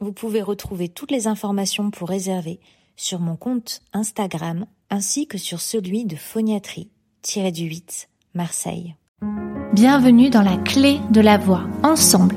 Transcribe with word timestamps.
Vous 0.00 0.12
pouvez 0.12 0.42
retrouver 0.42 0.88
toutes 0.88 1.10
les 1.10 1.26
informations 1.26 1.90
pour 1.90 2.08
réserver 2.08 2.60
sur 2.94 3.18
mon 3.18 3.34
compte 3.34 3.80
Instagram 3.92 4.64
ainsi 4.90 5.26
que 5.26 5.38
sur 5.38 5.60
celui 5.60 6.04
de 6.04 6.14
phoniatrie-du-8 6.14 8.06
Marseille. 8.32 8.94
Bienvenue 9.72 10.30
dans 10.30 10.42
la 10.42 10.56
clé 10.56 11.00
de 11.10 11.20
la 11.20 11.36
voix. 11.36 11.64
Ensemble, 11.82 12.36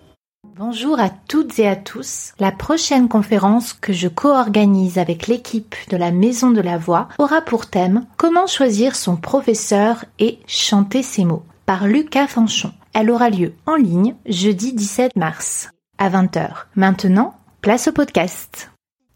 Bonjour 0.63 0.99
à 0.99 1.09
toutes 1.09 1.57
et 1.57 1.67
à 1.67 1.75
tous. 1.75 2.33
La 2.37 2.51
prochaine 2.51 3.09
conférence 3.09 3.73
que 3.73 3.93
je 3.93 4.07
co-organise 4.07 4.99
avec 4.99 5.25
l'équipe 5.25 5.73
de 5.89 5.97
la 5.97 6.11
Maison 6.11 6.51
de 6.51 6.61
la 6.61 6.77
Voix 6.77 7.07
aura 7.17 7.41
pour 7.41 7.65
thème 7.65 8.05
Comment 8.15 8.45
choisir 8.45 8.95
son 8.95 9.15
professeur 9.15 10.05
et 10.19 10.37
chanter 10.45 11.01
ses 11.01 11.25
mots 11.25 11.41
par 11.65 11.87
Lucas 11.87 12.27
Fanchon. 12.27 12.71
Elle 12.93 13.09
aura 13.09 13.31
lieu 13.31 13.55
en 13.65 13.73
ligne 13.73 14.13
jeudi 14.27 14.73
17 14.73 15.15
mars 15.15 15.71
à 15.97 16.11
20h. 16.11 16.49
Maintenant, 16.75 17.33
place 17.61 17.87
au 17.87 17.91
podcast. 17.91 18.69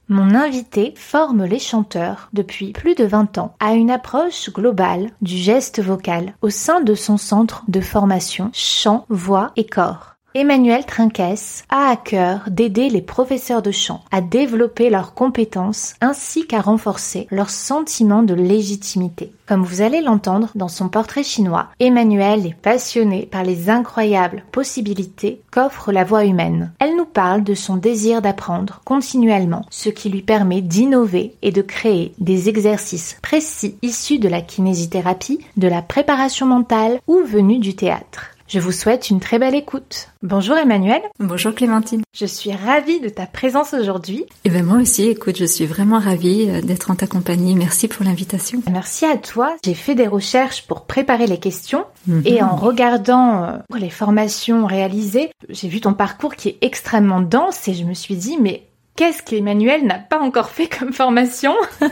Mon 0.09 0.33
invité 0.33 0.95
forme 0.97 1.45
les 1.45 1.59
chanteurs 1.59 2.29
depuis 2.33 2.71
plus 2.71 2.95
de 2.95 3.03
20 3.03 3.37
ans 3.37 3.53
à 3.59 3.73
une 3.73 3.91
approche 3.91 4.49
globale 4.51 5.11
du 5.21 5.37
geste 5.37 5.79
vocal 5.79 6.33
au 6.41 6.49
sein 6.49 6.81
de 6.81 6.95
son 6.95 7.17
centre 7.17 7.63
de 7.67 7.81
formation 7.81 8.49
chant, 8.51 9.05
voix 9.09 9.51
et 9.55 9.67
corps. 9.67 10.14
Emmanuel 10.37 10.85
Trinquès 10.85 11.63
a 11.69 11.91
à 11.91 11.95
cœur 11.95 12.41
d'aider 12.49 12.89
les 12.89 13.01
professeurs 13.01 13.61
de 13.61 13.71
chant 13.71 14.03
à 14.11 14.19
développer 14.19 14.89
leurs 14.89 15.13
compétences 15.13 15.93
ainsi 16.01 16.45
qu'à 16.45 16.59
renforcer 16.59 17.25
leur 17.31 17.49
sentiment 17.49 18.21
de 18.21 18.33
légitimité. 18.33 19.31
Comme 19.47 19.63
vous 19.63 19.81
allez 19.81 20.01
l'entendre 20.01 20.49
dans 20.53 20.67
son 20.67 20.89
portrait 20.89 21.23
chinois, 21.23 21.67
Emmanuel 21.79 22.47
est 22.47 22.53
passionné 22.53 23.29
par 23.31 23.43
les 23.43 23.69
incroyables 23.69 24.43
possibilités 24.51 25.39
qu'offre 25.51 25.93
la 25.93 26.03
voix 26.03 26.25
humaine. 26.25 26.73
Elle 26.79 26.97
nous 26.97 27.05
parle 27.05 27.45
de 27.45 27.53
son 27.53 27.77
désir 27.77 28.21
d'apprendre 28.21 28.81
continuellement, 28.83 29.65
ce 29.69 29.87
qui 29.87 30.09
lui 30.09 30.21
permet 30.21 30.59
d'innover 30.59 31.33
et 31.43 31.53
de 31.53 31.61
créer 31.61 32.13
des 32.19 32.49
exercices 32.49 33.17
précis 33.21 33.77
issus 33.81 34.19
de 34.19 34.27
la 34.27 34.41
kinésithérapie, 34.41 35.39
de 35.55 35.69
la 35.69 35.81
préparation 35.81 36.45
mentale 36.45 36.99
ou 37.07 37.21
venus 37.23 37.61
du 37.61 37.73
théâtre. 37.73 38.34
Je 38.47 38.59
vous 38.59 38.71
souhaite 38.71 39.09
une 39.09 39.19
très 39.19 39.39
belle 39.39 39.55
écoute. 39.55 40.09
Bonjour 40.21 40.55
Emmanuel. 40.55 41.01
Bonjour 41.19 41.55
Clémentine. 41.55 42.03
Je 42.13 42.27
suis 42.27 42.51
ravie 42.51 42.99
de 42.99 43.09
ta 43.09 43.25
présence 43.25 43.73
aujourd'hui. 43.73 44.19
Et 44.19 44.25
eh 44.45 44.49
ben 44.51 44.63
moi 44.63 44.77
aussi, 44.77 45.07
écoute, 45.07 45.35
je 45.35 45.45
suis 45.45 45.65
vraiment 45.65 45.97
ravie 45.97 46.47
euh, 46.47 46.61
d'être 46.61 46.91
en 46.91 46.95
ta 46.95 47.07
compagnie. 47.07 47.55
Merci 47.55 47.87
pour 47.87 48.05
l'invitation. 48.05 48.61
Merci 48.71 49.05
à 49.05 49.17
toi. 49.17 49.55
J'ai 49.65 49.73
fait 49.73 49.95
des 49.95 50.05
recherches 50.05 50.67
pour 50.67 50.85
préparer 50.85 51.25
les 51.25 51.39
questions 51.39 51.85
mhm. 52.05 52.21
et 52.23 52.43
en 52.43 52.55
regardant 52.55 53.43
euh, 53.43 53.57
les 53.79 53.89
formations 53.89 54.67
réalisées, 54.67 55.31
j'ai 55.49 55.67
vu 55.67 55.81
ton 55.81 55.95
parcours 55.95 56.35
qui 56.35 56.49
est 56.49 56.57
extrêmement 56.61 57.21
dense 57.21 57.67
et 57.67 57.73
je 57.73 57.83
me 57.83 57.95
suis 57.95 58.15
dit 58.15 58.37
mais 58.39 58.67
Qu'est-ce 58.95 59.21
qu'Emmanuel 59.21 59.85
n'a 59.85 59.99
pas 59.99 60.19
encore 60.19 60.49
fait 60.49 60.67
comme 60.67 60.93
formation 60.93 61.53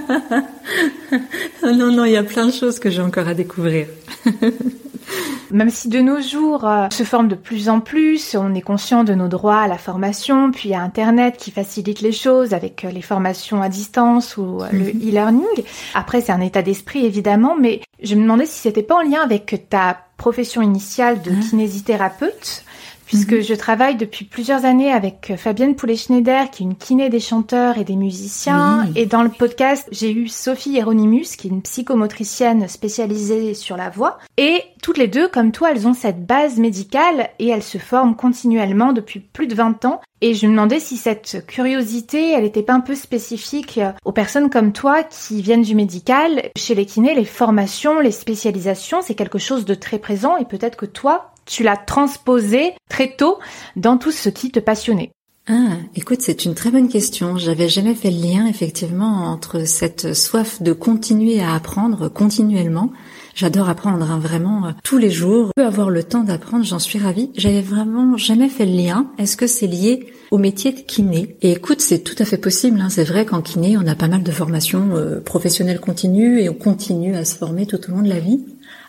Non, 1.64 1.92
non, 1.92 2.06
il 2.06 2.14
y 2.14 2.18
a 2.18 2.24
plein 2.24 2.46
de 2.46 2.54
choses 2.54 2.80
que 2.80 2.90
j'ai 2.90 3.02
encore 3.02 3.28
à 3.28 3.34
découvrir. 3.34 3.88
Même 5.52 5.70
si 5.70 5.90
de 5.90 6.00
nos 6.00 6.22
jours 6.22 6.66
euh, 6.66 6.88
se 6.92 7.04
forme 7.04 7.28
de 7.28 7.36
plus 7.36 7.68
en 7.68 7.82
plus, 7.82 8.36
on 8.40 8.56
est 8.56 8.62
conscient 8.62 9.04
de 9.04 9.14
nos 9.14 9.28
droits 9.28 9.60
à 9.60 9.68
la 9.68 9.78
formation, 9.78 10.52
puis 10.52 10.74
a 10.74 10.82
Internet 10.82 11.36
qui 11.38 11.52
facilite 11.52 12.00
les 12.00 12.14
choses 12.14 12.54
avec 12.54 12.86
euh, 12.86 12.90
les 12.90 13.02
formations 13.02 13.62
à 13.62 13.68
distance 13.68 14.38
ou 14.38 14.62
euh, 14.62 14.70
le 14.72 14.94
mhm. 14.94 15.10
e-learning. 15.10 15.64
Après, 15.94 16.22
c'est 16.22 16.32
un 16.32 16.42
état 16.42 16.62
d'esprit 16.62 17.06
évidemment, 17.06 17.56
mais 17.60 17.82
je 18.02 18.16
me 18.16 18.22
demandais 18.22 18.46
si 18.46 18.60
c'était 18.62 18.82
pas 18.82 18.96
en 18.96 19.02
lien 19.02 19.22
avec 19.22 19.68
ta 19.70 19.98
profession 20.18 20.62
initiale 20.62 21.22
de 21.22 21.32
ah. 21.32 21.50
kinésithérapeute 21.50 22.64
puisque 23.14 23.34
mhm. 23.34 23.42
je 23.44 23.54
travaille 23.54 23.96
depuis 23.96 24.26
plusieurs 24.26 24.66
années 24.66 24.92
avec 24.92 25.34
Fabienne 25.38 25.76
Poulet-Schneider, 25.76 26.50
qui 26.50 26.64
est 26.64 26.66
une 26.66 26.76
kiné 26.76 27.10
des 27.10 27.20
chanteurs 27.20 27.78
et 27.78 27.84
des 27.84 27.96
musiciens. 27.96 28.88
Et 28.96 29.06
dans 29.06 29.22
le 29.22 29.30
podcast, 29.30 29.88
j'ai 29.92 30.12
eu 30.12 30.28
Sophie 30.28 30.72
Hieronymus, 30.72 31.38
qui 31.38 31.48
est 31.48 31.52
une 31.52 31.62
psychomotricienne 31.62 32.68
spécialisée 32.68 33.54
sur 33.54 33.78
la 33.78 33.92
voix. 33.92 34.18
Et 34.38 34.64
toutes 34.82 34.98
les 34.98 35.08
deux, 35.08 35.28
comme 35.28 35.52
toi, 35.52 35.70
elles 35.70 35.88
ont 35.88 35.94
cette 35.94 36.26
base 36.26 36.58
médicale 36.58 37.30
et 37.38 37.50
elles 37.50 37.62
se 37.62 37.78
forment 37.78 38.16
continuellement 38.16 38.94
depuis 38.94 39.20
plus 39.20 39.46
de 39.46 39.54
20 39.54 39.86
ans. 39.86 40.02
Et 40.22 40.34
je 40.34 40.48
me 40.48 40.52
demandais 40.54 40.80
si 40.80 40.98
cette 40.98 41.46
curiosité, 41.46 42.32
elle 42.32 42.44
n'était 42.44 42.64
pas 42.64 42.74
un 42.74 42.80
peu 42.80 42.96
spécifique 42.96 43.80
aux 44.06 44.12
personnes 44.12 44.50
comme 44.50 44.72
toi 44.72 45.04
qui 45.04 45.42
viennent 45.42 45.62
du 45.62 45.76
médical. 45.76 46.50
Chez 46.56 46.74
les 46.74 46.86
kinés, 46.86 47.14
les 47.14 47.26
formations, 47.26 48.00
les 48.00 48.12
spécialisations, 48.12 49.02
c'est 49.04 49.16
quelque 49.16 49.38
chose 49.38 49.66
de 49.66 49.76
très 49.76 50.00
présent 50.00 50.38
et 50.38 50.46
peut-être 50.46 50.78
que 50.78 50.86
toi, 50.86 51.33
tu 51.46 51.64
l'as 51.64 51.78
transposé 51.78 52.74
très 52.90 53.16
tôt 53.16 53.40
dans 53.76 53.98
tout 53.98 54.12
ce 54.12 54.30
qui 54.30 54.52
te 54.52 54.60
passionnait 54.60 55.12
ah, 55.50 55.74
écoute, 55.98 56.22
c'est 56.22 56.46
une 56.46 56.56
très 56.56 56.72
bonne 56.72 56.88
question. 56.88 57.36
J'avais 57.36 57.68
jamais 57.68 57.96
fait 57.96 58.12
le 58.12 58.22
lien 58.22 58.46
effectivement 58.48 59.26
entre 59.26 59.68
cette 59.68 60.14
soif 60.14 60.62
de 60.62 60.72
continuer 60.72 61.42
à 61.42 61.54
apprendre 61.54 62.08
continuellement. 62.08 62.94
J'adore 63.36 63.68
apprendre 63.68 64.10
hein, 64.10 64.20
vraiment 64.20 64.68
euh, 64.68 64.72
tous 64.84 64.98
les 64.98 65.10
jours. 65.10 65.48
Je 65.48 65.62
peux 65.62 65.68
avoir 65.68 65.90
le 65.90 66.04
temps 66.04 66.24
d'apprendre, 66.24 66.64
j'en 66.64 66.80
suis 66.80 66.98
ravie. 66.98 67.30
J'avais 67.36 67.62
vraiment 67.62 68.16
jamais 68.16 68.48
fait 68.48 68.66
le 68.66 68.72
lien. 68.72 69.12
Est-ce 69.18 69.36
que 69.36 69.48
c'est 69.48 69.68
lié 69.68 70.14
au 70.32 70.38
métier 70.38 70.72
de 70.72 70.80
kiné? 70.80 71.36
Et 71.42 71.52
écoute, 71.52 71.82
c'est 71.82 72.00
tout 72.00 72.16
à 72.20 72.26
fait 72.26 72.38
possible. 72.38 72.80
Hein. 72.80 72.90
C'est 72.90 73.04
vrai 73.04 73.26
qu'en 73.26 73.42
kiné, 73.42 73.76
on 73.78 73.86
a 73.86 73.96
pas 73.96 74.08
mal 74.08 74.24
de 74.24 74.32
formations 74.32 74.92
euh, 74.96 75.20
professionnelles 75.20 75.82
continues 75.82 76.40
et 76.40 76.48
on 76.48 76.54
continue 76.54 77.18
à 77.18 77.26
se 77.26 77.36
former 77.36 77.66
tout 77.66 77.80
au 77.90 77.92
long 77.92 78.02
de 78.02 78.10
la 78.10 78.20
vie. 78.20 78.46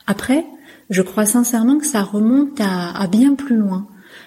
Après, 0.06 0.44
je 0.90 1.02
crois 1.02 1.26
sincèrement 1.26 1.78
que 1.78 1.86
ça 1.86 2.02
remonte 2.02 2.60
à, 2.60 3.06
bien 3.06 3.34
plus 3.34 3.56
loin. 3.56 3.86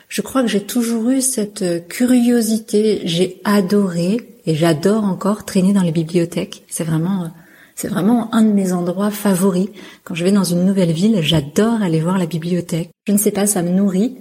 Je 0.10 0.22
crois 0.22 0.42
que 0.42 0.48
j'ai 0.48 0.64
toujours 0.64 1.10
eu 1.10 1.22
cette 1.22 1.88
curiosité. 1.88 3.02
J'ai 3.06 3.42
adoré 3.44 4.40
et 4.46 4.56
j'adore 4.56 5.04
encore 5.04 5.46
traîner 5.46 5.74
dans 5.74 5.82
les 5.82 5.92
bibliothèques. 5.92 6.64
C'est 6.70 6.84
vraiment, 6.84 7.32
c'est 7.76 7.90
vraiment 7.90 8.34
un 8.34 8.44
de 8.44 8.54
mes 8.54 8.72
endroits 8.74 9.12
favoris. 9.12 9.70
Quand 10.04 10.16
je 10.16 10.24
vais 10.24 10.32
dans 10.32 10.44
une 10.44 10.66
nouvelle 10.66 10.92
ville, 10.92 11.22
j'adore 11.22 11.82
aller 11.82 12.00
voir 12.00 12.18
la 12.18 12.26
bibliothèque. 12.26 12.90
Je 13.06 13.14
ne 13.14 13.18
sais 13.18 13.32
pas, 13.32 13.48
ça 13.48 13.62
me 13.62 13.70
nourrit 13.70 14.18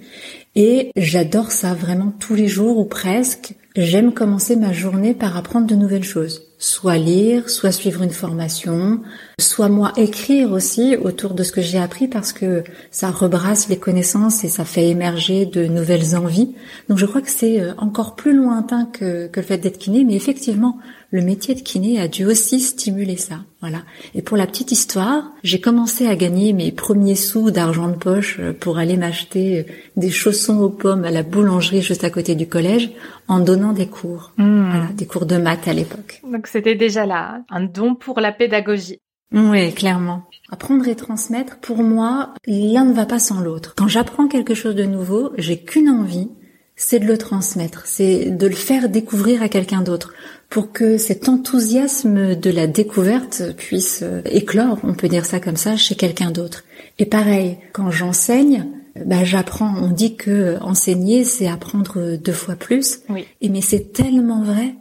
et 0.54 0.90
j'adore 0.96 1.52
ça 1.52 1.74
vraiment 1.74 2.12
tous 2.18 2.34
les 2.34 2.48
jours 2.48 2.78
ou 2.78 2.84
presque. 2.84 3.54
J'aime 3.76 4.12
commencer 4.12 4.56
ma 4.56 4.72
journée 4.72 5.14
par 5.14 5.36
apprendre 5.36 5.66
de 5.66 5.74
nouvelles 5.74 6.04
choses 6.04 6.46
soit 6.58 6.96
lire, 6.96 7.50
soit 7.50 7.72
suivre 7.72 8.02
une 8.02 8.10
formation, 8.10 9.00
soit 9.38 9.68
moi 9.68 9.92
écrire 9.98 10.52
aussi 10.52 10.96
autour 10.96 11.34
de 11.34 11.42
ce 11.42 11.52
que 11.52 11.60
j'ai 11.60 11.76
appris 11.76 12.08
parce 12.08 12.32
que 12.32 12.64
ça 12.90 13.10
rebrasse 13.10 13.68
les 13.68 13.76
connaissances 13.76 14.44
et 14.44 14.48
ça 14.48 14.64
fait 14.64 14.88
émerger 14.88 15.44
de 15.44 15.66
nouvelles 15.66 16.16
envies. 16.16 16.54
Donc 16.88 16.96
je 16.96 17.04
crois 17.04 17.20
que 17.20 17.28
c'est 17.28 17.60
euh, 17.60 17.74
encore 17.76 18.16
plus 18.16 18.34
lointain 18.34 18.86
que, 18.86 19.26
que 19.26 19.40
le 19.40 19.46
fait 19.46 19.58
d'être 19.58 19.76
kiné, 19.76 20.04
mais 20.04 20.14
effectivement, 20.14 20.78
le 21.10 21.20
métier 21.20 21.54
de 21.54 21.60
kiné 21.60 22.00
a 22.00 22.08
dû 22.08 22.24
aussi 22.24 22.60
stimuler 22.60 23.18
ça. 23.18 23.40
Voilà. 23.60 23.82
Et 24.14 24.22
pour 24.22 24.38
la 24.38 24.46
petite 24.46 24.72
histoire, 24.72 25.30
j'ai 25.42 25.60
commencé 25.60 26.06
à 26.06 26.16
gagner 26.16 26.54
mes 26.54 26.72
premiers 26.72 27.14
sous 27.14 27.50
d'argent 27.50 27.88
de 27.88 27.96
poche 27.96 28.40
pour 28.60 28.78
aller 28.78 28.96
m'acheter 28.96 29.66
des 29.96 30.10
chaussons 30.10 30.60
aux 30.60 30.70
pommes 30.70 31.04
à 31.04 31.10
la 31.10 31.22
boulangerie 31.22 31.82
juste 31.82 32.04
à 32.04 32.10
côté 32.10 32.36
du 32.36 32.48
collège 32.48 32.90
en 33.28 33.40
donnant 33.40 33.74
des 33.74 33.86
cours. 33.86 34.32
Hmm. 34.38 34.70
Voilà, 34.70 34.88
des 34.94 35.06
cours 35.06 35.26
de 35.26 35.36
maths 35.36 35.68
à 35.68 35.74
l'époque. 35.74 36.22
Donc 36.30 36.46
c'était 36.46 36.74
déjà 36.74 37.04
là 37.04 37.42
un 37.50 37.64
don 37.64 37.94
pour 37.94 38.20
la 38.20 38.32
pédagogie. 38.32 39.00
Oui, 39.32 39.72
clairement. 39.74 40.22
Apprendre 40.50 40.86
et 40.88 40.94
transmettre, 40.94 41.58
pour 41.58 41.82
moi, 41.82 42.34
l'un 42.46 42.84
ne 42.84 42.92
va 42.92 43.06
pas 43.06 43.18
sans 43.18 43.40
l'autre. 43.40 43.74
Quand 43.76 43.88
j'apprends 43.88 44.28
quelque 44.28 44.54
chose 44.54 44.74
de 44.74 44.84
nouveau, 44.84 45.32
j'ai 45.36 45.58
qu'une 45.58 45.90
envie, 45.90 46.28
c'est 46.76 47.00
de 47.00 47.06
le 47.06 47.18
transmettre, 47.18 47.82
c'est 47.86 48.30
de 48.30 48.46
le 48.46 48.54
faire 48.54 48.88
découvrir 48.88 49.42
à 49.42 49.48
quelqu'un 49.48 49.80
d'autre 49.80 50.12
pour 50.50 50.72
que 50.72 50.98
cet 50.98 51.28
enthousiasme 51.28 52.36
de 52.36 52.50
la 52.50 52.66
découverte 52.66 53.54
puisse 53.56 54.00
euh, 54.02 54.20
éclore, 54.26 54.78
on 54.84 54.94
peut 54.94 55.08
dire 55.08 55.24
ça 55.24 55.40
comme 55.40 55.56
ça, 55.56 55.76
chez 55.76 55.96
quelqu'un 55.96 56.30
d'autre. 56.30 56.64
Et 56.98 57.06
pareil, 57.06 57.58
quand 57.72 57.90
j'enseigne, 57.90 58.66
bah, 59.04 59.24
j'apprends. 59.24 59.74
On 59.82 59.90
dit 59.90 60.16
que 60.16 60.58
enseigner, 60.60 61.24
c'est 61.24 61.48
apprendre 61.48 62.16
deux 62.16 62.32
fois 62.32 62.54
plus. 62.54 63.00
Oui. 63.08 63.26
Et 63.40 63.48
mais 63.48 63.60
c'est 63.60 63.92
tellement 63.92 64.42
vrai. 64.42 64.74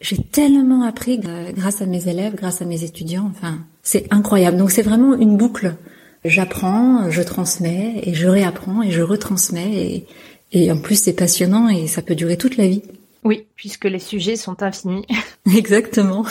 J'ai 0.00 0.16
tellement 0.16 0.82
appris 0.82 1.18
grâce 1.18 1.82
à 1.82 1.86
mes 1.86 2.08
élèves, 2.08 2.34
grâce 2.34 2.62
à 2.62 2.64
mes 2.64 2.84
étudiants. 2.84 3.30
Enfin, 3.30 3.58
c'est 3.82 4.06
incroyable. 4.10 4.56
Donc 4.56 4.70
c'est 4.70 4.82
vraiment 4.82 5.14
une 5.14 5.36
boucle. 5.36 5.74
J'apprends, 6.24 7.10
je 7.10 7.22
transmets 7.22 8.00
et 8.02 8.14
je 8.14 8.28
réapprends 8.28 8.82
et 8.82 8.90
je 8.90 9.02
retransmets 9.02 9.72
et, 9.72 10.06
et 10.52 10.72
en 10.72 10.78
plus, 10.78 10.96
c'est 11.02 11.12
passionnant 11.12 11.68
et 11.68 11.86
ça 11.86 12.02
peut 12.02 12.14
durer 12.14 12.36
toute 12.36 12.56
la 12.56 12.66
vie. 12.66 12.82
Oui, 13.22 13.46
puisque 13.54 13.84
les 13.84 13.98
sujets 13.98 14.36
sont 14.36 14.62
infinis. 14.62 15.06
Exactement. 15.56 16.24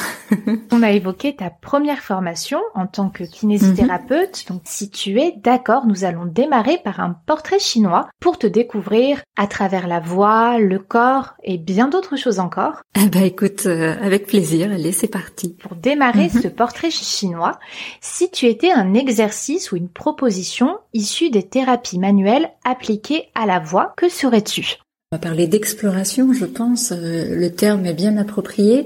On 0.71 0.81
a 0.81 0.91
évoqué 0.91 1.35
ta 1.35 1.49
première 1.49 1.99
formation 1.99 2.59
en 2.73 2.87
tant 2.87 3.09
que 3.09 3.23
kinésithérapeute. 3.23 4.45
Mhm. 4.47 4.55
Donc, 4.55 4.61
si 4.65 4.89
tu 4.89 5.19
es 5.19 5.33
d'accord, 5.37 5.85
nous 5.85 6.03
allons 6.03 6.25
démarrer 6.25 6.79
par 6.83 6.99
un 6.99 7.15
portrait 7.25 7.59
chinois 7.59 8.09
pour 8.19 8.37
te 8.37 8.47
découvrir 8.47 9.21
à 9.37 9.47
travers 9.47 9.87
la 9.87 9.99
voix, 9.99 10.57
le 10.57 10.79
corps 10.79 11.35
et 11.43 11.57
bien 11.57 11.87
d'autres 11.87 12.17
choses 12.17 12.39
encore. 12.39 12.81
Eh 12.95 13.07
ben, 13.07 13.23
écoute, 13.23 13.65
euh, 13.65 13.95
avec 14.01 14.25
plaisir. 14.27 14.71
Allez, 14.71 14.91
c'est 14.91 15.07
parti. 15.07 15.49
Pour 15.49 15.75
démarrer 15.75 16.29
mhm. 16.33 16.41
ce 16.41 16.47
portrait 16.47 16.91
chinois, 16.91 17.59
si 18.01 18.31
tu 18.31 18.47
étais 18.47 18.71
un 18.71 18.93
exercice 18.93 19.71
ou 19.71 19.75
une 19.75 19.89
proposition 19.89 20.77
issue 20.93 21.29
des 21.29 21.43
thérapies 21.43 21.99
manuelles 21.99 22.49
appliquées 22.63 23.29
à 23.35 23.45
la 23.45 23.59
voix, 23.59 23.93
que 23.95 24.09
serais-tu? 24.09 24.77
On 25.11 25.15
va 25.15 25.21
parler 25.21 25.47
d'exploration, 25.47 26.33
je 26.33 26.45
pense. 26.45 26.91
Euh, 26.91 27.33
le 27.35 27.49
terme 27.49 27.83
est 27.87 27.95
bien 27.95 28.15
approprié. 28.17 28.85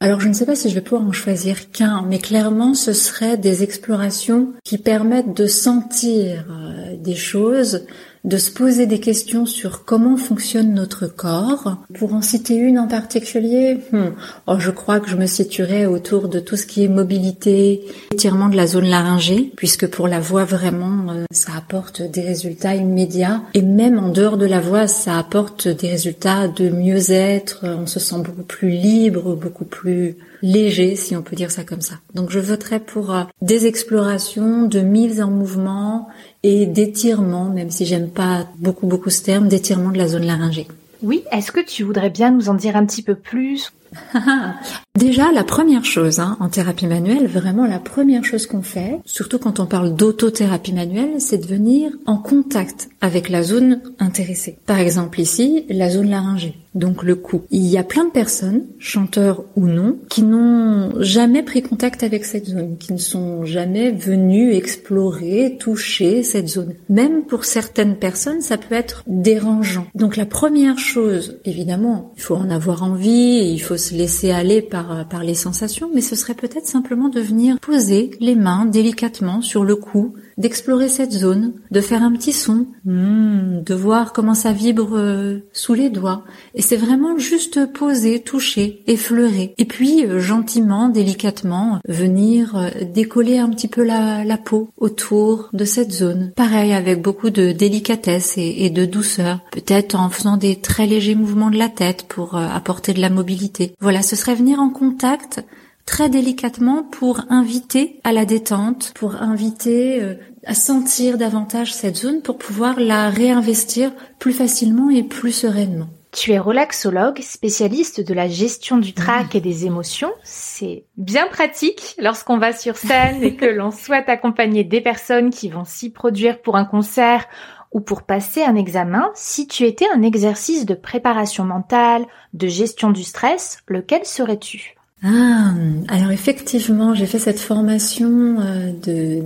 Alors 0.00 0.18
je 0.18 0.28
ne 0.28 0.32
sais 0.32 0.46
pas 0.46 0.54
si 0.56 0.70
je 0.70 0.74
vais 0.74 0.80
pouvoir 0.80 1.06
en 1.06 1.12
choisir 1.12 1.70
qu'un, 1.70 2.06
mais 2.08 2.18
clairement 2.18 2.72
ce 2.72 2.94
serait 2.94 3.36
des 3.36 3.62
explorations 3.62 4.54
qui 4.64 4.78
permettent 4.78 5.36
de 5.36 5.46
sentir 5.46 6.46
euh, 6.48 6.96
des 6.96 7.14
choses 7.14 7.84
de 8.24 8.36
se 8.36 8.52
poser 8.52 8.86
des 8.86 9.00
questions 9.00 9.46
sur 9.46 9.84
comment 9.84 10.16
fonctionne 10.16 10.74
notre 10.74 11.06
corps. 11.06 11.78
Pour 11.94 12.14
en 12.14 12.22
citer 12.22 12.54
une 12.54 12.78
en 12.78 12.86
particulier, 12.86 13.78
hmm, 13.90 14.10
oh, 14.46 14.56
je 14.58 14.70
crois 14.70 15.00
que 15.00 15.08
je 15.08 15.16
me 15.16 15.26
situerais 15.26 15.86
autour 15.86 16.28
de 16.28 16.38
tout 16.38 16.56
ce 16.56 16.66
qui 16.66 16.84
est 16.84 16.88
mobilité, 16.88 17.82
étirement 18.12 18.48
de 18.48 18.56
la 18.56 18.66
zone 18.66 18.88
laryngée, 18.88 19.52
puisque 19.56 19.88
pour 19.88 20.06
la 20.06 20.20
voix 20.20 20.44
vraiment, 20.44 21.12
euh, 21.12 21.24
ça 21.32 21.52
apporte 21.56 22.02
des 22.02 22.22
résultats 22.22 22.76
immédiats. 22.76 23.42
Et 23.54 23.62
même 23.62 23.98
en 23.98 24.08
dehors 24.08 24.36
de 24.36 24.46
la 24.46 24.60
voix, 24.60 24.86
ça 24.86 25.18
apporte 25.18 25.66
des 25.66 25.88
résultats 25.88 26.46
de 26.46 26.68
mieux-être. 26.68 27.64
On 27.64 27.86
se 27.86 27.98
sent 27.98 28.22
beaucoup 28.24 28.44
plus 28.44 28.70
libre, 28.70 29.34
beaucoup 29.34 29.64
plus 29.64 30.16
léger, 30.42 30.96
si 30.96 31.16
on 31.16 31.22
peut 31.22 31.36
dire 31.36 31.50
ça 31.50 31.64
comme 31.64 31.80
ça. 31.80 31.94
Donc 32.14 32.30
je 32.30 32.38
voterais 32.38 32.80
pour 32.80 33.14
euh, 33.14 33.22
des 33.40 33.66
explorations, 33.66 34.66
de 34.66 34.80
mise 34.80 35.22
en 35.22 35.30
mouvement 35.30 36.08
et 36.42 36.66
d'étirement, 36.66 37.46
même 37.46 37.70
si 37.70 37.86
j'aime 37.86 38.10
pas 38.10 38.46
beaucoup 38.58 38.86
beaucoup 38.86 39.10
ce 39.10 39.22
terme, 39.22 39.48
d'étirement 39.48 39.90
de 39.90 39.98
la 39.98 40.08
zone 40.08 40.26
laryngée. 40.26 40.68
Oui, 41.02 41.24
est-ce 41.32 41.50
que 41.50 41.60
tu 41.60 41.82
voudrais 41.82 42.10
bien 42.10 42.30
nous 42.30 42.48
en 42.48 42.54
dire 42.54 42.76
un 42.76 42.86
petit 42.86 43.02
peu 43.02 43.14
plus? 43.14 43.72
Déjà, 44.98 45.32
la 45.32 45.42
première 45.42 45.86
chose 45.86 46.20
hein, 46.20 46.36
en 46.38 46.48
thérapie 46.48 46.86
manuelle, 46.86 47.26
vraiment 47.26 47.66
la 47.66 47.78
première 47.78 48.24
chose 48.24 48.46
qu'on 48.46 48.62
fait, 48.62 49.00
surtout 49.06 49.38
quand 49.38 49.58
on 49.58 49.66
parle 49.66 49.96
d'autothérapie 49.96 50.74
manuelle, 50.74 51.14
c'est 51.18 51.38
de 51.38 51.46
venir 51.46 51.90
en 52.04 52.18
contact 52.18 52.90
avec 53.00 53.30
la 53.30 53.42
zone 53.42 53.80
intéressée. 53.98 54.58
Par 54.66 54.78
exemple 54.78 55.18
ici, 55.18 55.64
la 55.70 55.88
zone 55.88 56.10
laryngée, 56.10 56.54
donc 56.74 57.02
le 57.02 57.16
cou. 57.16 57.42
Il 57.50 57.66
y 57.66 57.78
a 57.78 57.84
plein 57.84 58.04
de 58.04 58.10
personnes, 58.10 58.66
chanteurs 58.78 59.44
ou 59.56 59.66
non, 59.66 59.98
qui 60.08 60.22
n'ont 60.22 60.92
jamais 61.00 61.42
pris 61.42 61.62
contact 61.62 62.02
avec 62.02 62.24
cette 62.24 62.46
zone, 62.46 62.76
qui 62.78 62.92
ne 62.92 62.98
sont 62.98 63.44
jamais 63.44 63.90
venus 63.90 64.54
explorer, 64.54 65.56
toucher 65.58 66.22
cette 66.22 66.48
zone. 66.48 66.74
Même 66.88 67.22
pour 67.24 67.44
certaines 67.44 67.96
personnes, 67.96 68.42
ça 68.42 68.58
peut 68.58 68.74
être 68.74 69.02
dérangeant. 69.06 69.86
Donc 69.94 70.16
la 70.16 70.26
première 70.26 70.78
chose, 70.78 71.38
évidemment, 71.44 72.12
il 72.16 72.22
faut 72.22 72.36
en 72.36 72.50
avoir 72.50 72.82
envie, 72.82 73.52
il 73.52 73.60
faut 73.60 73.76
se 73.82 73.94
laisser 73.94 74.30
aller 74.30 74.62
par, 74.62 74.92
euh, 74.92 75.04
par 75.04 75.24
les 75.24 75.34
sensations, 75.34 75.90
mais 75.94 76.00
ce 76.00 76.16
serait 76.16 76.34
peut-être 76.34 76.66
simplement 76.66 77.08
de 77.08 77.20
venir 77.20 77.58
poser 77.60 78.10
les 78.20 78.34
mains 78.34 78.64
délicatement 78.64 79.42
sur 79.42 79.64
le 79.64 79.76
cou, 79.76 80.14
d'explorer 80.42 80.88
cette 80.88 81.12
zone, 81.12 81.54
de 81.70 81.80
faire 81.80 82.02
un 82.02 82.12
petit 82.12 82.32
son, 82.32 82.66
hmm, 82.84 83.62
de 83.62 83.74
voir 83.74 84.12
comment 84.12 84.34
ça 84.34 84.52
vibre 84.52 84.96
euh, 84.96 85.38
sous 85.52 85.72
les 85.72 85.88
doigts. 85.88 86.24
Et 86.54 86.60
c'est 86.60 86.76
vraiment 86.76 87.16
juste 87.16 87.72
poser, 87.72 88.20
toucher, 88.20 88.82
effleurer. 88.86 89.54
Et 89.56 89.64
puis 89.64 90.04
euh, 90.04 90.18
gentiment, 90.18 90.88
délicatement, 90.88 91.80
venir 91.88 92.70
décoller 92.92 93.38
un 93.38 93.48
petit 93.48 93.68
peu 93.68 93.82
la, 93.82 94.24
la, 94.24 94.36
peau 94.36 94.70
autour 94.76 95.48
de 95.52 95.64
cette 95.64 95.92
zone. 95.92 96.32
Pareil, 96.36 96.72
avec 96.72 97.00
beaucoup 97.00 97.30
de 97.30 97.52
délicatesse 97.52 98.34
et 98.36 98.68
de 98.70 98.84
douceur. 98.84 99.38
Peut-être 99.52 99.94
en 99.94 100.10
faisant 100.10 100.36
des 100.36 100.56
très 100.56 100.86
légers 100.86 101.14
mouvements 101.14 101.50
de 101.50 101.58
la 101.58 101.68
tête 101.68 102.04
pour 102.08 102.34
apporter 102.34 102.92
de 102.92 103.00
la 103.00 103.10
mobilité. 103.10 103.74
Voilà, 103.80 104.02
ce 104.02 104.16
serait 104.16 104.34
venir 104.34 104.58
en 104.58 104.70
contact 104.70 105.44
très 105.86 106.08
délicatement 106.08 106.82
pour 106.84 107.22
inviter 107.28 108.00
à 108.04 108.12
la 108.12 108.24
détente, 108.24 108.92
pour 108.94 109.16
inviter 109.16 110.02
euh, 110.02 110.14
à 110.46 110.54
sentir 110.54 111.18
davantage 111.18 111.72
cette 111.72 111.96
zone 111.96 112.22
pour 112.22 112.38
pouvoir 112.38 112.78
la 112.80 113.10
réinvestir 113.10 113.92
plus 114.18 114.32
facilement 114.32 114.90
et 114.90 115.02
plus 115.02 115.32
sereinement. 115.32 115.88
Tu 116.12 116.32
es 116.32 116.38
relaxologue, 116.38 117.20
spécialiste 117.22 118.06
de 118.06 118.12
la 118.12 118.28
gestion 118.28 118.76
du 118.76 118.92
trac 118.92 119.34
et 119.34 119.40
des 119.40 119.64
émotions. 119.64 120.12
C'est 120.22 120.84
bien 120.98 121.26
pratique 121.26 121.94
lorsqu'on 121.98 122.36
va 122.36 122.52
sur 122.52 122.76
scène 122.76 123.22
et 123.22 123.34
que 123.34 123.46
l'on 123.46 123.70
souhaite 123.70 124.10
accompagner 124.10 124.62
des 124.62 124.82
personnes 124.82 125.30
qui 125.30 125.48
vont 125.48 125.64
s'y 125.64 125.90
produire 125.90 126.42
pour 126.42 126.56
un 126.56 126.66
concert 126.66 127.26
ou 127.72 127.80
pour 127.80 128.02
passer 128.02 128.42
un 128.42 128.56
examen, 128.56 129.10
si 129.14 129.46
tu 129.46 129.64
étais 129.64 129.88
un 129.94 130.02
exercice 130.02 130.66
de 130.66 130.74
préparation 130.74 131.44
mentale, 131.44 132.04
de 132.34 132.46
gestion 132.46 132.90
du 132.90 133.02
stress, 133.02 133.60
lequel 133.66 134.04
serais-tu? 134.04 134.76
Ah, 135.04 135.52
alors 135.88 136.12
effectivement, 136.12 136.94
j'ai 136.94 137.06
fait 137.06 137.18
cette 137.18 137.40
formation 137.40 138.36
euh, 138.40 138.72
de, 138.84 139.22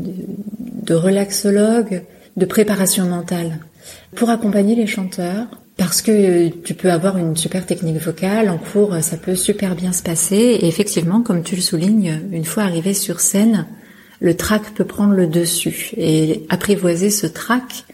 de, 0.82 0.94
relaxologue, 0.94 2.02
de 2.36 2.46
préparation 2.46 3.04
mentale, 3.04 3.58
pour 4.14 4.30
accompagner 4.30 4.74
les 4.74 4.86
chanteurs, 4.86 5.46
parce 5.76 6.00
que 6.00 6.48
tu 6.48 6.72
peux 6.72 6.90
avoir 6.90 7.18
une 7.18 7.36
super 7.36 7.66
technique 7.66 7.98
vocale, 7.98 8.48
en 8.48 8.56
cours 8.56 8.96
ça 9.02 9.18
peut 9.18 9.34
super 9.34 9.74
bien 9.74 9.92
se 9.92 10.02
passer, 10.02 10.36
et 10.36 10.66
effectivement, 10.66 11.20
comme 11.20 11.42
tu 11.42 11.56
le 11.56 11.62
soulignes, 11.62 12.22
une 12.32 12.46
fois 12.46 12.62
arrivé 12.62 12.94
sur 12.94 13.20
scène, 13.20 13.66
le 14.20 14.34
trac 14.34 14.74
peut 14.74 14.86
prendre 14.86 15.12
le 15.12 15.26
dessus, 15.26 15.90
et 15.98 16.46
apprivoiser 16.48 17.10
ce 17.10 17.26
trac, 17.26 17.84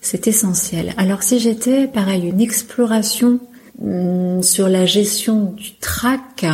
c'est 0.00 0.26
essentiel. 0.26 0.94
Alors 0.96 1.22
si 1.22 1.38
j'étais, 1.38 1.86
pareil, 1.86 2.28
une 2.28 2.40
exploration 2.40 3.40
hum, 3.82 4.42
sur 4.42 4.70
la 4.70 4.86
gestion 4.86 5.52
du 5.52 5.74
trac, 5.74 6.46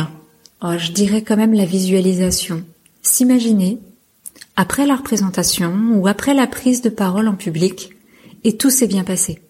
oh, 0.63 0.77
je 0.77 0.91
dirais 0.91 1.21
quand 1.21 1.37
même 1.37 1.53
la 1.53 1.65
visualisation. 1.65 2.63
S'imaginer, 3.01 3.79
après 4.55 4.85
la 4.85 4.95
représentation 4.95 5.91
ou 5.95 6.07
après 6.07 6.33
la 6.33 6.47
prise 6.47 6.81
de 6.81 6.89
parole 6.89 7.27
en 7.27 7.35
public, 7.35 7.91
et 8.43 8.57
tout 8.57 8.69
s'est 8.69 8.87
bien 8.87 9.03
passé. 9.03 9.41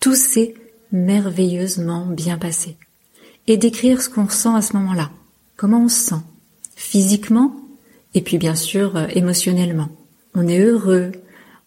Tout 0.00 0.14
s'est 0.14 0.54
merveilleusement 0.92 2.06
bien 2.06 2.38
passé. 2.38 2.76
Et 3.46 3.56
décrire 3.56 4.00
ce 4.00 4.08
qu'on 4.08 4.24
ressent 4.24 4.54
à 4.54 4.62
ce 4.62 4.76
moment-là. 4.76 5.10
Comment 5.56 5.82
on 5.84 5.88
se 5.88 6.10
sent. 6.10 6.22
Physiquement, 6.76 7.54
et 8.14 8.20
puis 8.20 8.38
bien 8.38 8.54
sûr 8.54 8.96
euh, 8.96 9.06
émotionnellement. 9.14 9.88
On 10.34 10.48
est 10.48 10.58
heureux, 10.58 11.12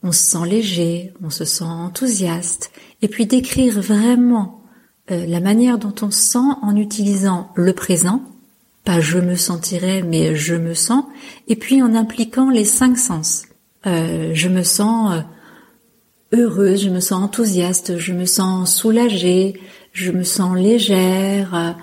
on 0.04 0.12
se 0.12 0.24
sent 0.24 0.46
léger, 0.48 1.13
on 1.24 1.30
se 1.30 1.46
sent 1.46 1.63
enthousiaste, 1.63 2.72
et 3.01 3.08
puis 3.08 3.25
décrire 3.25 3.80
vraiment 3.80 4.62
euh, 5.12 5.25
la 5.25 5.39
manière 5.39 5.77
dont 5.77 5.94
on 6.01 6.12
se 6.12 6.20
sent 6.20 6.50
en 6.62 6.75
utilisant 6.75 7.51
le 7.56 7.74
présent, 7.74 8.24
pas 8.88 9.00
je 9.12 9.20
me 9.20 9.36
sentirais, 9.36 10.01
mais 10.12 10.36
je 10.36 10.56
me 10.56 10.74
sens, 10.74 11.03
et 11.48 11.58
puis 11.63 11.77
en 11.82 11.94
impliquant 12.03 12.50
les 12.50 12.67
cinq 12.79 12.98
sens. 12.98 13.44
Euh, 13.86 14.32
je 14.34 14.50
me 14.50 14.63
sens 14.63 15.00
euh, 15.12 16.38
heureuse, 16.38 16.79
je 16.86 16.89
me 16.89 17.01
sens 17.01 17.20
enthousiaste, 17.27 17.98
je 17.98 18.13
me 18.13 18.25
sens 18.25 18.75
soulagée, 18.79 19.46
je 19.91 20.12
me 20.12 20.24
sens 20.24 20.51
légère, 20.67 21.75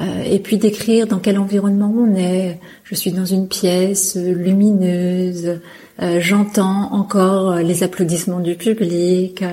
Euh, 0.00 0.22
et 0.24 0.38
puis 0.38 0.56
d'écrire 0.56 1.06
dans 1.06 1.18
quel 1.18 1.38
environnement 1.38 1.92
on 1.94 2.16
est. 2.16 2.58
Je 2.82 2.94
suis 2.94 3.12
dans 3.12 3.26
une 3.26 3.46
pièce 3.46 4.16
lumineuse, 4.16 5.60
euh, 6.00 6.18
j'entends 6.20 6.92
encore 6.92 7.56
les 7.56 7.82
applaudissements 7.82 8.40
du 8.40 8.54
public. 8.54 9.44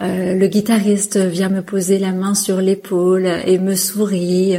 Euh, 0.00 0.34
le 0.34 0.46
guitariste 0.46 1.18
vient 1.18 1.50
me 1.50 1.60
poser 1.60 1.98
la 1.98 2.12
main 2.12 2.34
sur 2.34 2.62
l'épaule 2.62 3.28
et 3.44 3.58
me 3.58 3.76
sourit. 3.76 4.58